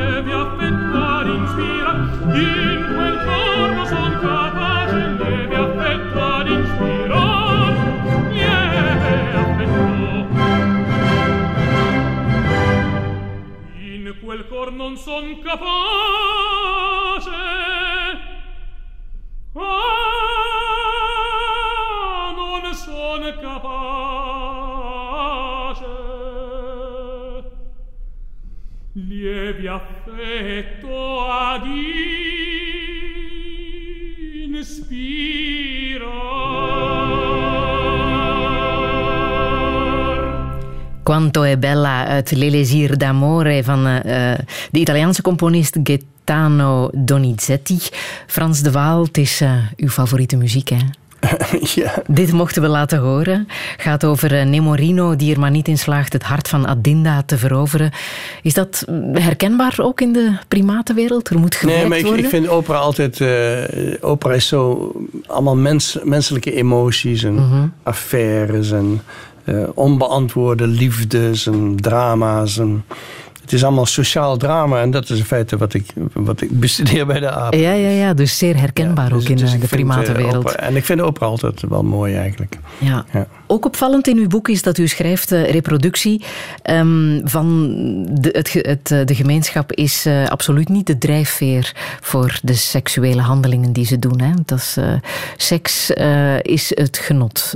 [0.00, 7.30] che vi affetto ad inspira in quel corno son capace che vi affetto ad inspirar
[8.30, 10.28] lieve affetto.
[13.76, 17.30] In quel cor non son capace.
[19.52, 20.22] Ah
[22.36, 24.38] non son capace.
[28.92, 29.89] Lievi affetti
[30.20, 31.68] affetto ad.
[41.02, 47.78] Quanto è bella uit L'Elésir d'Amore van eh, eh, de Italiaanse componist Gaetano Donizetti.
[48.26, 50.99] Frans de Waal, het is eh, uw favoriete muziek, hè?
[51.74, 52.02] ja.
[52.06, 53.48] Dit mochten we laten horen.
[53.76, 57.38] Gaat over eh, Nemorino die er maar niet in slaagt het hart van Adinda te
[57.38, 57.90] veroveren.
[58.42, 61.28] Is dat mm, herkenbaar ook in de primatenwereld?
[61.28, 62.24] Er moet gewerkt Nee, maar ik, worden?
[62.24, 63.20] ik vind opera altijd...
[63.20, 64.92] eh, opera is zo
[65.26, 67.66] allemaal mens, menselijke emoties en Mhm.
[67.82, 69.00] affaires en
[69.44, 72.58] eh, onbeantwoorde liefdes en drama's.
[72.58, 72.84] En,
[73.50, 77.06] het is allemaal sociaal drama en dat is in feite wat ik, wat ik bestudeer
[77.06, 77.56] bij de APA.
[77.56, 80.54] Ja, ja, ja, dus zeer herkenbaar ook in Dus eh, de eh, primatenwereld.
[80.54, 82.58] en ik vind opera altijd wel mooi eigenlijk.
[82.78, 83.04] Ja.
[83.12, 83.26] Ja.
[83.52, 86.24] Ook opvallend in uw boek is dat u schrijft eh, reproductie
[86.62, 87.68] ehm, van
[88.10, 93.20] de, het, het, eh, de gemeenschap is eh, absoluut niet de drijfveer voor de seksuele
[93.20, 94.20] handelingen die ze doen.
[94.20, 94.30] Hè.
[94.44, 94.76] Dat is,
[95.36, 95.90] seks
[96.42, 97.54] is het genot.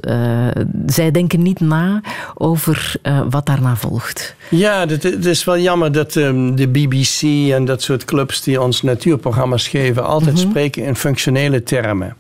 [0.86, 2.00] Zij denken niet na
[2.34, 2.96] over
[3.30, 4.34] wat daarna volgt.
[4.50, 7.22] Ja, het is wel jammer dat ehm, de BBC
[7.52, 12.16] en dat soort clubs die ons natuurprogramma's geven, altijd spreken in functionele termen.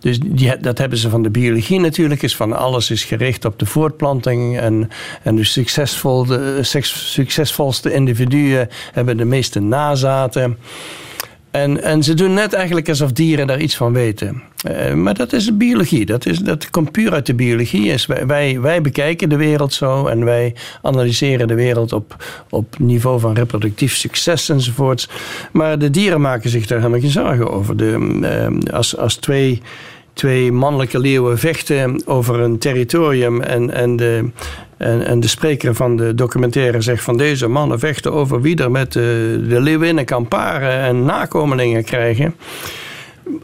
[0.00, 3.58] Dus die, dat hebben ze van de biologie natuurlijk, is van alles is gericht op
[3.58, 4.58] de voortplanting.
[4.58, 4.90] En,
[5.22, 10.58] en de, succesvol, de seks- succesvolste individuen hebben de meeste nazaten.
[11.50, 14.42] En, en ze doen net eigenlijk alsof dieren daar iets van weten.
[14.62, 16.06] Eh, maar dat is de biologie.
[16.06, 17.94] Dat, is, dat komt puur uit de biologie.
[18.26, 23.34] Wij, wij bekijken de wereld zo en wij analyseren de wereld op, op niveau van
[23.34, 25.08] reproductief succes enzovoorts.
[25.52, 27.76] Maar de dieren maken zich daar helemaal geen zorgen over.
[27.76, 29.62] De, eh, als, als twee
[30.12, 33.40] twee mannelijke leeuwen vechten over een territorium.
[33.40, 34.30] En, en, de,
[34.76, 38.70] en, en de spreker van de documentaire zegt van deze mannen vechten over wie er
[38.70, 42.34] met de, de leeuwinnen kan paren en nakomelingen krijgen.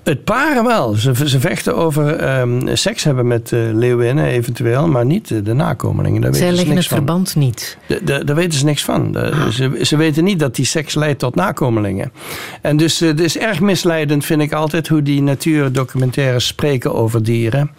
[0.05, 0.95] Het paren wel.
[0.95, 5.53] Ze, ze vechten over ehm, seks hebben met eh, leeuwinnen eventueel, maar niet eh, de
[5.53, 6.21] nakomelingen.
[6.21, 6.97] Daar Zij weten leggen het van.
[6.97, 7.79] verband niet.
[7.89, 9.13] Da- da- Daar weten ze niks van.
[9.13, 12.13] Da- Ze, ze weten niet dat die seks leidt tot nakomelingen.
[12.61, 17.23] En dus eh, het is erg misleidend, vind ik altijd, hoe die natuurdocumentaires spreken over
[17.23, 17.71] dieren.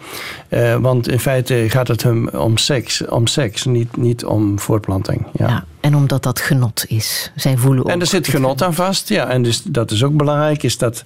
[0.48, 5.26] Eh, want in feite gaat het hem om seks, om seks niet, niet om voortplanting.
[5.32, 5.48] Ja.
[5.48, 5.64] Ja.
[5.80, 7.32] En omdat dat genot is.
[7.36, 9.08] Zij voelen ook En er zit genot aan vast.
[9.08, 11.04] Ja, en dus dat is ook belangrijk, is dat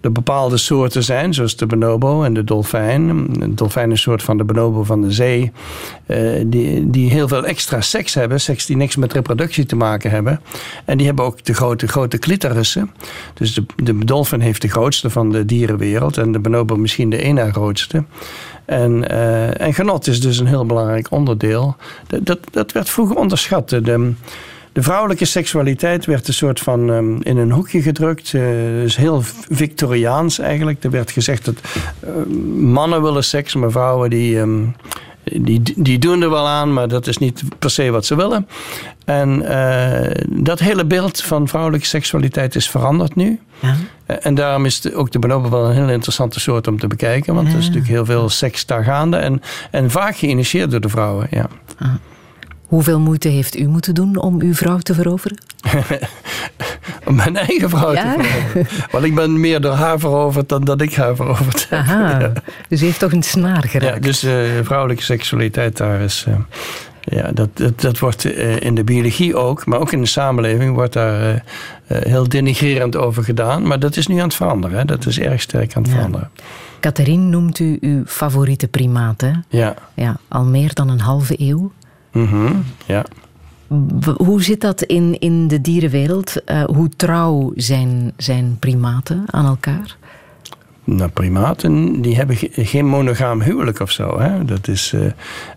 [0.00, 3.26] er bepaalde soorten zijn, zoals de bonobo en de dolfijn.
[3.32, 5.52] De dolfijn is een soort van de bonobo van de zee,
[6.06, 10.10] eh, die, die heel veel extra seks hebben, seks die niks met reproductie te maken
[10.10, 10.40] hebben.
[10.84, 12.90] En die hebben ook de grote, grote clitorissen.
[13.34, 17.22] Dus de, de dolfijn heeft de grootste van de dierenwereld en de bonobo misschien de
[17.22, 18.04] ene grootste.
[18.72, 21.76] En, eh, en genot is dus een heel belangrijk onderdeel.
[22.06, 23.68] Dat, dat, dat werd vroeger onderschat.
[23.68, 24.12] De,
[24.72, 28.34] de vrouwelijke seksualiteit werd een soort van ehm, in een hoekje gedrukt.
[28.34, 28.42] Eh,
[28.82, 30.84] dus heel Victoriaans eigenlijk.
[30.84, 31.54] Er werd gezegd dat
[32.00, 32.10] eh,
[32.56, 34.64] mannen willen seks, maar vrouwen die, ehm,
[35.24, 38.48] die, die doen er wel aan, maar dat is niet per se wat ze willen.
[39.04, 43.40] En eh, dat hele beeld van vrouwelijke seksualiteit is veranderd nu.
[43.60, 43.74] Ja.
[44.06, 46.86] Eh, En daarom is de, ook de bonobo wel een heel interessante soort om te
[46.86, 47.34] bekijken.
[47.34, 49.16] Want er is natuurlijk heel veel seks daar gaande.
[49.16, 51.26] En, en vaak geïnitieerd door de vrouwen.
[51.30, 51.48] Ja.
[52.72, 55.38] Hoeveel moeite heeft u moeten doen om uw vrouw te veroveren?
[57.06, 58.14] Om mijn eigen vrouw Ja.
[58.16, 58.66] te veroveren.
[58.90, 61.78] Want ik ben meer door haar veroverd dan dat ik haar veroverd heb.
[61.78, 62.32] Aha, Ja.
[62.68, 64.02] dus u heeft toch een snaar Ja, geraakt.
[64.02, 64.32] dus eh,
[64.62, 66.24] vrouwelijke seksualiteit daar is...
[66.28, 66.34] eh,
[67.00, 70.74] ja, dat, dat, dat wordt eh, in de biologie ook, maar ook in de samenleving
[70.74, 71.44] wordt daar
[71.86, 73.66] heel denigrerend over gedaan.
[73.66, 74.78] Maar dat is nu aan het veranderen.
[74.78, 74.84] Hè?
[74.84, 75.96] Dat is erg sterk aan het Ja.
[75.96, 76.30] veranderen.
[76.80, 79.30] Catherine noemt u uw favoriete primaat, hè?
[79.48, 79.74] Ja.
[79.94, 81.72] Ja, al meer dan een halve eeuw.
[82.12, 82.52] Mhm,
[82.86, 83.04] ja.
[84.16, 86.44] Hoe zit dat in, in de dierenwereld?
[86.44, 89.96] Eh, hoe trouw zijn, zijn primaten aan elkaar?
[90.84, 94.20] Nou, primaten die hebben ge- geen monogaam huwelijk of zo.
[94.20, 94.44] Hè?
[94.44, 95.00] Dat is, eh,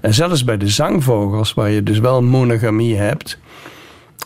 [0.01, 3.37] en zelfs bij de zangvogels, waar je dus wel monogamie hebt,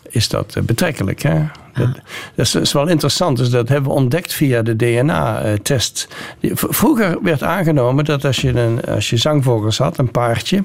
[0.09, 1.21] is dat eh, betrekkelijk.
[1.21, 1.43] Hè?
[1.73, 1.99] Dat,
[2.35, 3.37] dat is, wel interessant.
[3.37, 6.07] Dus dat hebben we ontdekt via de DNA-test.
[6.53, 10.63] Vroeger werd aangenomen dat als je, een, als je zangvogels had, een paardje,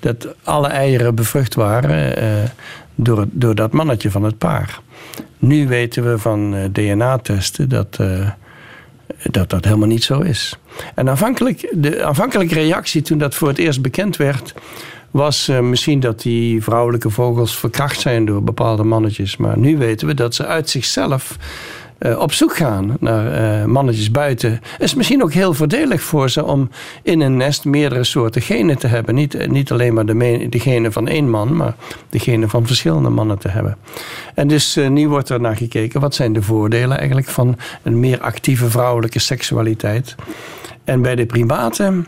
[0.00, 2.50] dat alle eieren bevrucht waren eh,
[2.94, 4.80] door, door dat mannetje van het paar.
[5.38, 7.96] Nu weten we van eh, DNA-testen dat.
[8.00, 8.30] eh,
[9.30, 10.58] dat dat helemaal niet zo is.
[10.94, 14.54] En aanvankelijk, de aanvankelijke reactie toen dat voor het eerst bekend werd,
[15.14, 19.36] was eh, misschien dat die vrouwelijke vogels verkracht zijn door bepaalde mannetjes.
[19.36, 21.36] Maar nu weten we dat ze uit zichzelf
[21.98, 24.60] eh, op zoek gaan naar eh, mannetjes buiten.
[24.78, 26.70] is misschien ook heel voordelig voor ze om
[27.02, 29.14] in een nest meerdere soorten genen te hebben.
[29.14, 31.74] Niet, niet alleen maar de, genen van één man, maar
[32.10, 33.76] de genen van verschillende mannen te hebben.
[34.34, 38.20] En dus nu wordt er naar gekeken wat zijn de voordelen eigenlijk van een meer
[38.20, 40.14] actieve vrouwelijke seksualiteit.
[40.84, 42.06] En bij de primaten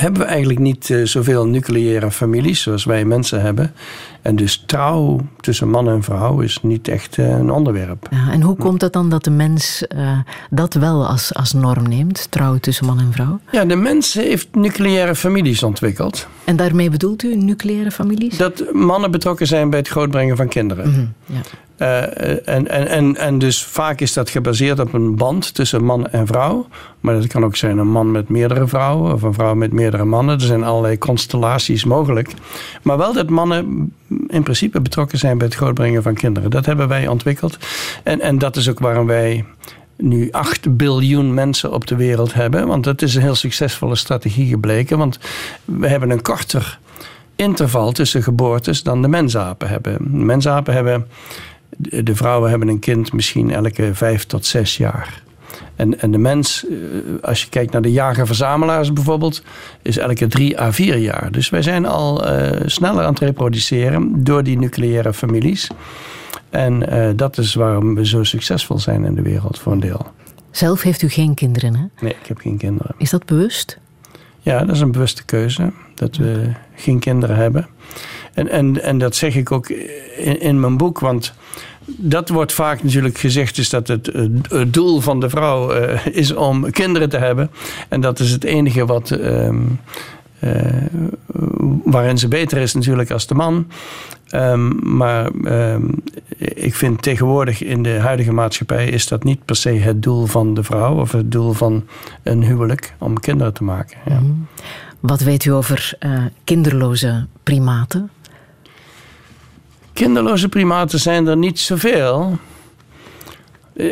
[0.00, 3.74] hebben we eigenlijk niet eh, zoveel nucleaire families zoals wij mensen hebben.
[4.22, 8.06] En dus trouw tussen man en vrouw is niet echt eh, een onderwerp.
[8.10, 10.18] Ja, en hoe komt het dan dat de mens eh,
[10.50, 12.26] dat wel als, als norm neemt?
[12.30, 13.40] Trouw tussen man en vrouw?
[13.50, 16.26] Ja, de mens heeft nucleaire families ontwikkeld.
[16.44, 18.36] En daarmee bedoelt u nucleaire families?
[18.36, 20.90] Dat mannen betrokken zijn bij het grootbrengen van kinderen.
[20.90, 21.40] Mhm, ja.
[21.76, 26.08] Eh, en, en, en, en dus vaak is dat gebaseerd op een band tussen man
[26.08, 26.66] en vrouw.
[27.00, 30.04] Maar dat kan ook zijn een man met meerdere vrouwen of een vrouw met meerdere
[30.04, 30.34] mannen.
[30.34, 32.30] Er zijn allerlei constellaties mogelijk.
[32.82, 33.92] Maar wel dat mannen
[34.26, 36.50] in principe betrokken zijn bij het grootbrengen van kinderen.
[36.50, 37.58] Dat hebben wij ontwikkeld.
[38.02, 39.44] En, en dat is ook waarom wij
[39.96, 42.66] nu 8 biljoen mensen op de wereld hebben.
[42.66, 44.98] Want dat is een heel succesvolle strategie gebleken.
[44.98, 45.18] Want
[45.64, 46.78] we hebben een korter
[47.36, 49.96] interval tussen geboortes dan de mensapen hebben.
[49.98, 51.06] De mensapen hebben,
[51.78, 55.22] de vrouwen hebben een kind misschien elke vijf tot zes jaar.
[55.76, 56.76] En, en de mens, eh,
[57.22, 59.42] als je kijkt naar de jager-verzamelaars bijvoorbeeld,
[59.82, 61.32] is elke drie à vier jaar.
[61.32, 65.70] Dus wij zijn al eh, sneller aan het reproduceren door die nucleaire families.
[66.50, 70.06] En eh, dat is waarom we zo succesvol zijn in de wereld voor een deel.
[70.50, 71.84] Zelf heeft u geen kinderen, hè?
[72.00, 72.94] Nee, ik heb geen kinderen.
[72.98, 73.78] Is dat bewust?
[74.40, 75.72] Ja, dat is een bewuste keuze.
[75.94, 77.66] Dat we geen kinderen hebben.
[78.34, 81.00] En, en, en dat zeg ik ook in, in mijn boek.
[81.00, 81.34] Want
[81.86, 83.58] dat wordt vaak natuurlijk gezegd...
[83.58, 84.10] is dat het,
[84.48, 87.50] het doel van de vrouw eh, is om kinderen te hebben.
[87.88, 89.10] En dat is het enige wat...
[89.10, 89.60] ehm,
[90.38, 90.66] eh,
[91.84, 93.66] waarin ze beter is natuurlijk als de man.
[94.28, 95.82] Ehm, maar ehm,
[96.38, 98.88] ik vind tegenwoordig in de huidige maatschappij...
[98.88, 101.00] is dat niet per se het doel van de vrouw...
[101.00, 101.84] of het doel van
[102.22, 103.98] een huwelijk om kinderen te maken.
[104.06, 104.20] Ja.
[105.00, 108.10] Wat weet u over eh, kinderloze primaten?
[109.92, 112.38] Kinderloze primaten zijn er niet zoveel.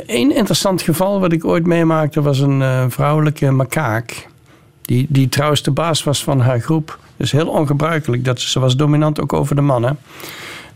[0.07, 4.29] Eén interessant geval wat ik ooit meemaakte was een eh, vrouwelijke makaak.
[4.83, 6.99] Die, die trouwens de baas was van haar groep.
[7.17, 8.25] Dus heel ongebruikelijk.
[8.25, 9.99] Dat, ze was dominant ook over de mannen.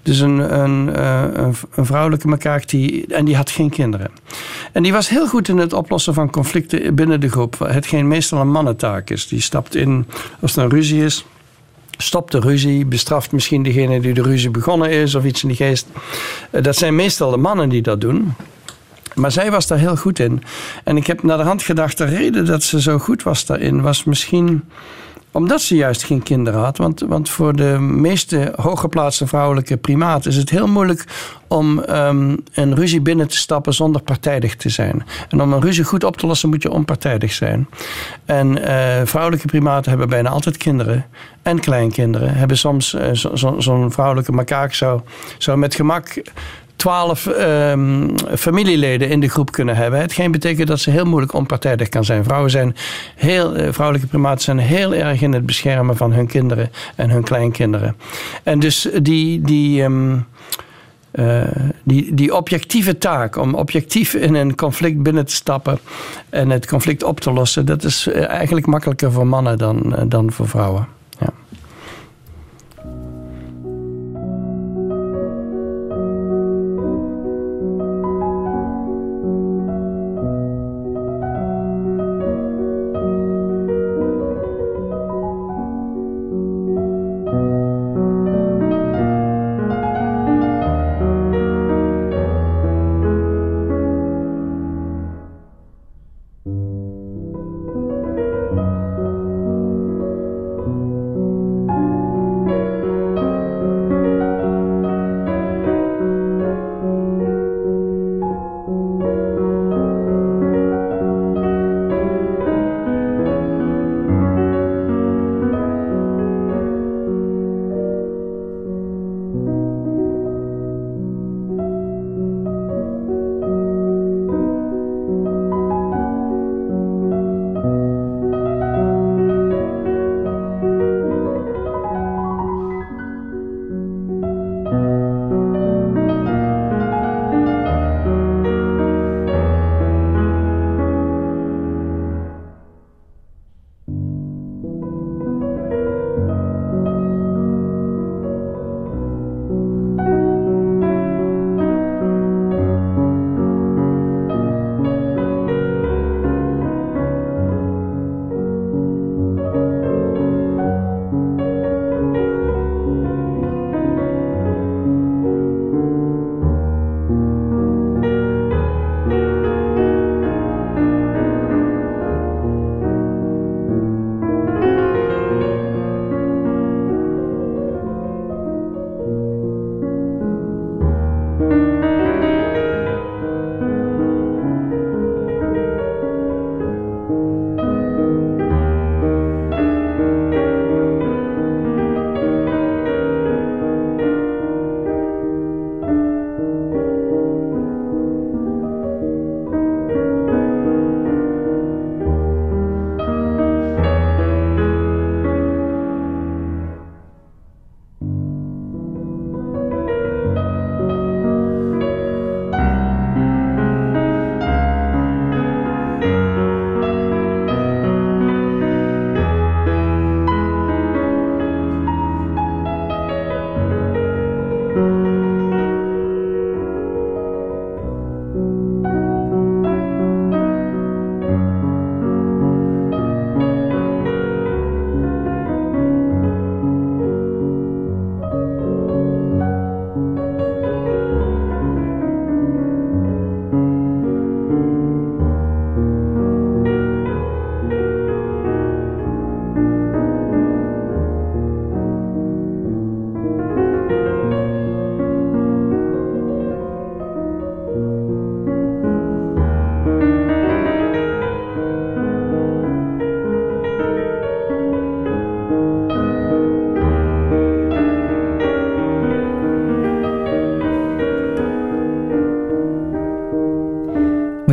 [0.02, 4.10] Dus een, een, eh, een, een vrouwelijke makaak die, en die had geen kinderen.
[4.72, 7.58] En die was heel goed in het oplossen van conflicten binnen de groep.
[7.58, 9.28] Hetgeen meestal een mannentaak is.
[9.28, 10.06] Die stapt in
[10.40, 11.24] als er een ruzie is.
[11.96, 15.56] Stopt de ruzie, bestraft misschien degene die de ruzie begonnen is of iets in die
[15.56, 15.86] geest.
[16.50, 18.34] Eh, Dat zijn meestal de mannen die dat doen.
[19.14, 20.42] Maar zij was daar heel goed in.
[20.84, 23.82] En ik heb naar de hand gedacht, de reden dat ze zo goed was daarin
[23.82, 24.64] was misschien
[25.34, 26.76] omdat ze juist geen kinderen had.
[26.76, 31.04] Want, want voor de meeste hooggeplaatste vrouwelijke primaten is het heel moeilijk
[31.48, 35.04] om ehm, een ruzie binnen te stappen zonder partijdig te zijn.
[35.28, 37.68] En om een ruzie goed op te lossen moet je onpartijdig zijn.
[38.24, 41.06] En eh, vrouwelijke primaten hebben bijna altijd kinderen
[41.42, 42.34] en kleinkinderen.
[42.34, 45.00] Hebben soms eh, zo- zo- zo'n vrouwelijke makaak zou,
[45.38, 46.22] zou met gemak
[46.76, 50.00] twaalf ehm, familieleden in de groep kunnen hebben.
[50.00, 52.24] Hetgeen betekent dat ze heel moeilijk onpartijdig kan zijn.
[52.24, 52.76] Vrouwen zijn
[53.14, 57.22] heel, eh, vrouwelijke primaten zijn heel erg in het beschermen van hun kinderen en hun
[57.22, 57.96] kleinkinderen.
[58.42, 60.16] En dus die, die, ehm,
[61.10, 61.42] eh,
[61.82, 65.78] die, die objectieve taak om objectief in een conflict binnen te stappen
[66.28, 70.32] en het conflict op te lossen, dat is eh, eigenlijk makkelijker voor mannen dan, dan
[70.32, 70.93] voor vrouwen.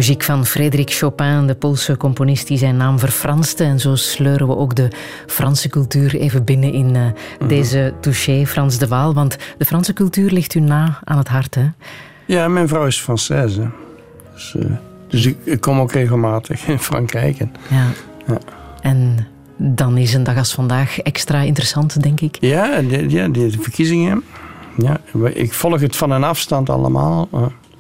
[0.02, 3.64] Muziek van Frédéric Chopin, de Poolse componist die zijn naam verfranste.
[3.64, 4.88] En zo sleuren we ook de
[5.28, 7.02] Franse cultuur even binnen in eh,
[7.48, 9.14] deze touché, Frans de Waal.
[9.14, 11.70] Want de Franse cultuur ligt u na aan het hart, hè?
[12.26, 13.70] Ja, mijn vrouw is Française.
[14.34, 14.66] Dus, eh,
[15.08, 17.40] dus ik, ik kom ook regelmatig in Frankrijk.
[17.40, 17.88] En, Ja.
[18.28, 18.38] Ja.
[18.82, 22.38] En dan is een dag als vandaag extra interessant, denk ik.
[22.40, 24.24] ja, de, ja, de verkiezingen.
[24.78, 25.00] Ja,
[25.34, 27.30] ik volg het van een afstand allemaal.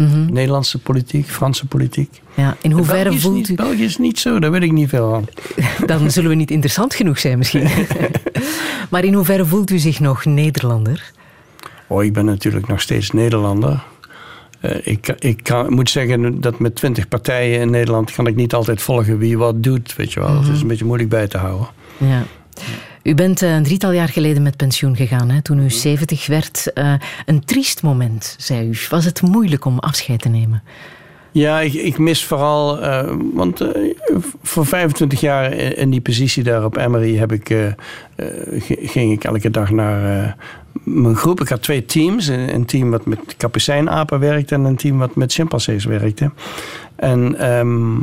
[0.02, 0.34] Mhm.
[0.34, 2.22] Nederlandse politiek, Franse politiek.
[2.34, 3.56] Ja, in hoeverre België is voelt niet, u...
[3.56, 5.28] België is niet zo, daar weet ik niet veel van.
[5.88, 7.68] Dan zullen we niet interessant genoeg zijn misschien.
[8.92, 11.12] maar in hoeverre voelt u zich nog Nederlander?
[11.88, 13.84] Oh, ik ben natuurlijk nog steeds Nederlander.
[14.60, 18.12] Eh, ik ik kan, moet zeggen dat met twintig partijen in Nederland...
[18.12, 20.38] kan ik niet altijd volgen wie wat doet, weet je wel.
[20.38, 21.68] Het is een beetje moeilijk bij te houden.
[21.98, 22.24] Ja.
[23.04, 26.74] U bent eh, een drietal jaar geleden met pensioen gegaan, hè, toen u 70 werd.
[26.74, 26.94] Eh,
[27.26, 28.76] een triest moment, zei u.
[28.90, 30.64] Was het moeilijk om afscheid te nemen?
[31.32, 32.82] Ja, ik, ik mis vooral...
[32.82, 33.68] eh, want
[34.44, 37.18] voor 25 jaar in die positie daar op Emory...
[37.18, 37.76] Heb ik,
[38.68, 40.36] ging ik elke dag naar
[40.84, 41.42] mijn groep.
[41.42, 42.28] Ik had twee teams.
[42.28, 44.56] Een, team wat met kapucijnapen werkte...
[44.56, 46.32] en een team wat met chimpansees werkte.
[46.96, 48.02] En ehm, eh,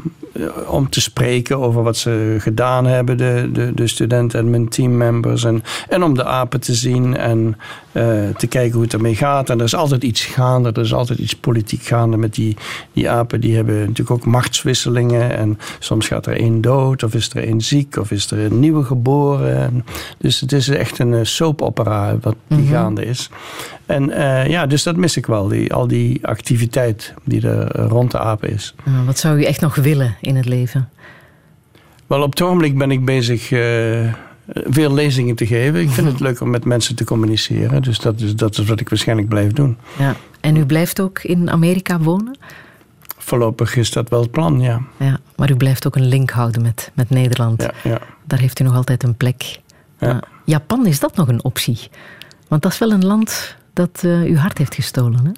[0.66, 5.44] om te spreken over wat ze gedaan hebben, de, de, de studenten en mijn teammembers.
[5.44, 7.56] En, en om de apen te zien en
[7.92, 8.04] eh,
[8.36, 9.50] te kijken hoe het ermee gaat.
[9.50, 12.56] En er is altijd iets gaande, er is altijd iets politiek gaande met die,
[12.92, 13.40] die apen.
[13.40, 15.36] Die hebben natuurlijk ook machtswisselingen.
[15.36, 18.60] En soms gaat er één dood, of is er één ziek, of is er een
[18.60, 19.56] nieuwe geboren.
[19.56, 19.84] En
[20.18, 22.72] dus het is echt een eh, soapopera wat die Mhm.
[22.72, 23.30] gaande is.
[23.88, 28.10] En eh, ja, dus dat mis ik wel, die, al die activiteit die er rond
[28.10, 28.74] de apen is.
[28.84, 30.88] Eh, wat zou u echt nog willen in het leven?
[32.06, 34.12] Wel, op het ogenblik ben ik bezig eh,
[34.46, 35.80] veel lezingen te geven.
[35.80, 37.82] Ik vind het leuk om met mensen te communiceren.
[37.82, 39.76] Dus dat is, dat is wat ik waarschijnlijk blijf doen.
[39.98, 40.14] Ja.
[40.40, 42.38] En u blijft ook in Amerika wonen?
[43.18, 44.80] Voorlopig is dat wel het plan, ja.
[44.96, 47.62] Ja, maar u blijft ook een link houden met, met Nederland.
[47.62, 48.00] Ja, ja.
[48.24, 49.60] Daar heeft u nog altijd een plek.
[49.98, 50.20] Ja.
[50.44, 51.78] Japan, is dat nog een optie?
[52.48, 55.24] Want dat is wel een land dat eh, uw hart heeft gestolen.
[55.24, 55.30] Hè?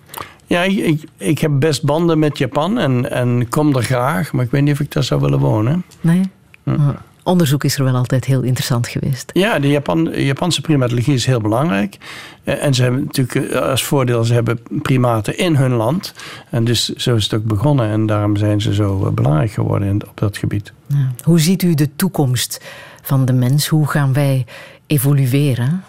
[0.47, 4.33] Ja, ik, ik, ik heb best banden met Japan en, en kom er graag.
[4.33, 5.85] Maar ik weet niet of ik daar zou willen wonen.
[6.01, 6.21] Nee?
[6.65, 6.89] Eh,
[7.23, 9.31] onderzoek is er wel altijd heel interessant geweest.
[9.33, 11.97] Ja, de Japan, Japanse primatologie is heel belangrijk.
[12.45, 16.15] Eh, En ze hebben natuurlijk eh, als voordeel, ze hebben primaten in hun land.
[16.51, 17.91] En dus zo is het ook begonnen.
[17.91, 20.73] En daarom zijn ze zo belangrijk geworden in, op dat gebied.
[20.87, 21.13] Ja.
[21.23, 22.61] Hoe ziet u de toekomst
[23.03, 23.67] van de mens?
[23.67, 24.47] Hoe gaan wij
[24.87, 25.85] evolueren?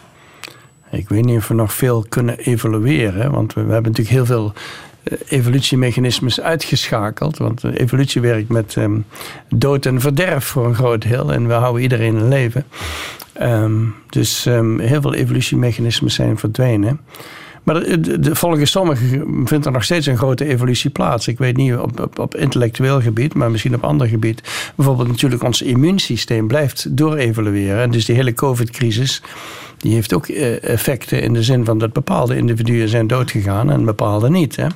[0.91, 3.31] Ik weet niet of we nog veel kunnen evolueren.
[3.31, 4.53] Want we, hebben natuurlijk heel veel
[5.03, 7.38] eh, evolutiemechanismes uitgeschakeld.
[7.38, 8.99] Want evolutie werkt met ehm,
[9.49, 11.34] dood en verderf voor een groot deel.
[11.34, 12.65] En we houden iedereen in leven.
[13.34, 16.99] Ehm, dus ehm, heel veel evolutiemechanismes zijn verdwenen.
[17.63, 21.27] Maar de, de- volgens sommigen vindt er nog steeds een grote evolutie plaats.
[21.27, 24.72] Ik weet niet op, op, op intellectueel gebied, maar misschien op ander gebied.
[24.76, 27.81] Bijvoorbeeld natuurlijk ons immuunsysteem blijft doorevolueren.
[27.81, 29.22] En dus die hele COVID-crisis,
[29.82, 33.86] die heeft ook eh, effecten in de zin van dat bepaalde individuen zijn doodgegaan en
[33.86, 34.56] bepaalde niet.
[34.56, 34.68] Hè?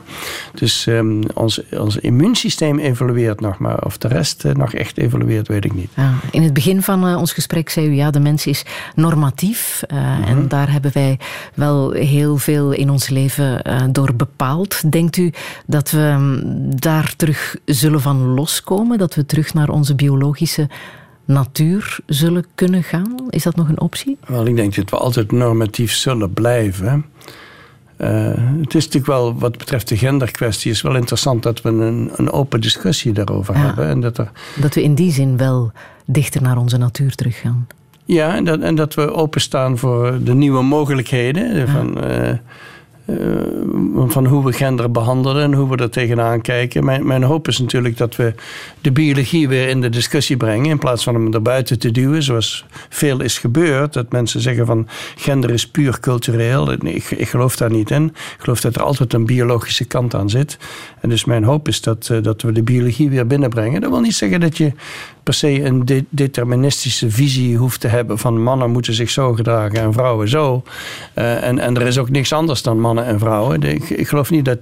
[0.54, 5.48] Dus ehm, ons, ons immuunsysteem evolueert nog, maar of de rest eh, nog echt evolueert,
[5.48, 5.90] weet ik niet.
[5.96, 8.66] Ja, in het begin van eh, ons gesprek zei u, ja, de mens is
[8.96, 9.84] normatief.
[9.88, 11.20] eh, En daar hebben wij
[11.54, 13.62] wel heel veel in ons leven
[13.92, 14.92] door bepaald.
[14.92, 15.34] Denkt u
[15.66, 16.42] dat we mm,
[16.80, 18.98] daar terug zullen van loskomen?
[18.98, 20.70] Dat we terug naar onze biologische
[21.26, 23.16] natuur zullen kunnen gaan?
[23.30, 24.18] Is dat nog een optie?
[24.28, 27.06] Wel, ik denk dat we altijd normatief zullen blijven.
[27.98, 32.12] Eh, het is natuurlijk wel, wat betreft de genderkwestie, is wel interessant dat we een,
[32.16, 33.88] een open discussie daarover hebben.
[33.88, 35.72] En dat er, Dat we in die zin wel
[36.06, 37.68] dichter naar onze natuur teruggaan.
[38.06, 41.68] ja, en dat, en dat we openstaan voor de nieuwe mogelijkheden.
[41.70, 42.34] Van, eh,
[43.06, 43.16] eh,
[44.08, 46.86] van hoe we gender behandelen en hoe we er tegenaan kijken.
[46.86, 48.34] Mijn, mijn hoop is natuurlijk dat we
[48.82, 50.66] de biologie weer in de discussie brengen.
[50.70, 53.94] In plaats van hem erbuiten te duwen, zoals veel is gebeurd.
[53.94, 56.72] Dat mensen zeggen van gender is puur cultureel.
[56.72, 58.06] Ik, ik geloof daar niet in.
[58.06, 60.58] Ik geloof dat er altijd een biologische kant aan zit.
[61.02, 63.82] En dus mijn hoop is dat, eh, dat we de biologie weer binnenbrengen.
[63.82, 64.72] Dat wil niet zeggen dat je
[65.24, 69.80] per se een de- deterministische visie hoeft te hebben van mannen moeten zich zo gedragen
[69.80, 70.64] en vrouwen zo.
[71.14, 73.60] Eh, en, en er is ook niks anders dan mannen en vrouwen.
[73.60, 74.60] De- Ik, ik geloof niet dat,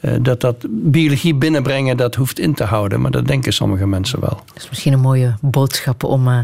[0.00, 4.20] eh, dat dat biologie binnenbrengen dat hoeft in te houden, maar dat denken sommige mensen
[4.20, 4.40] wel.
[4.46, 6.38] Dat is misschien een mooie boodschap om eh,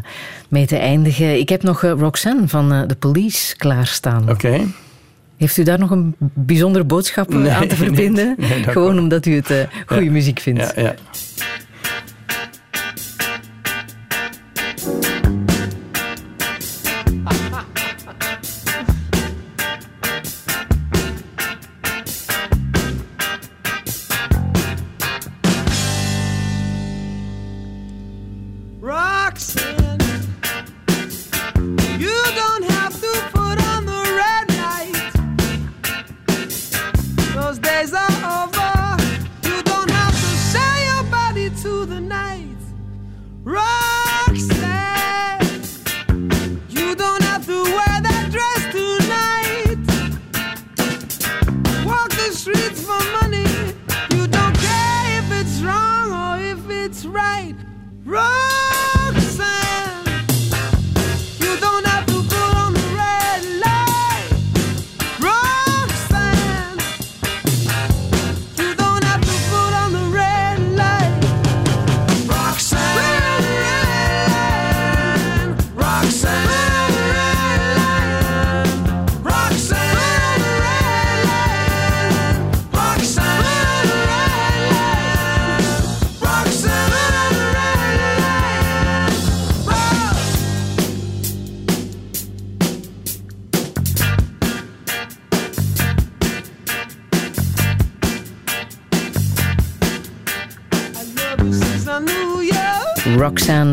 [0.49, 1.39] mee te eindigen.
[1.39, 4.31] Ik heb nog eh, Roxanne van The Police klaarstaan.
[4.31, 4.61] Oké.
[5.37, 8.35] Heeft u daar nog een bijzondere boodschap Nee, aan te verbinden?
[8.39, 9.03] nee, Gewoon wel.
[9.03, 10.73] omdat u het goede muziek vindt.
[10.77, 10.95] Ja, ja.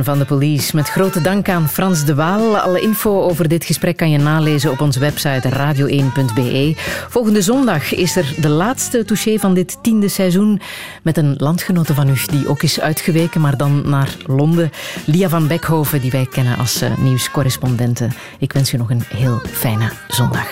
[0.07, 0.75] Van de Police.
[0.75, 2.57] Met grote dank aan Frans de Waal.
[2.57, 6.73] Alle info over dit gesprek kan je nalezen op onze website radio1.be.
[7.09, 10.61] Volgende zondag is er de laatste touché van dit tiende seizoen.
[11.03, 14.71] Met een landgenote van u die ook is uitgeweken, maar dan naar Londen.
[15.05, 18.07] Lia van Beckhoven, die wij kennen als eh, nieuwscorrespondente.
[18.39, 20.47] Ik wens u nog een heel fijne zondag.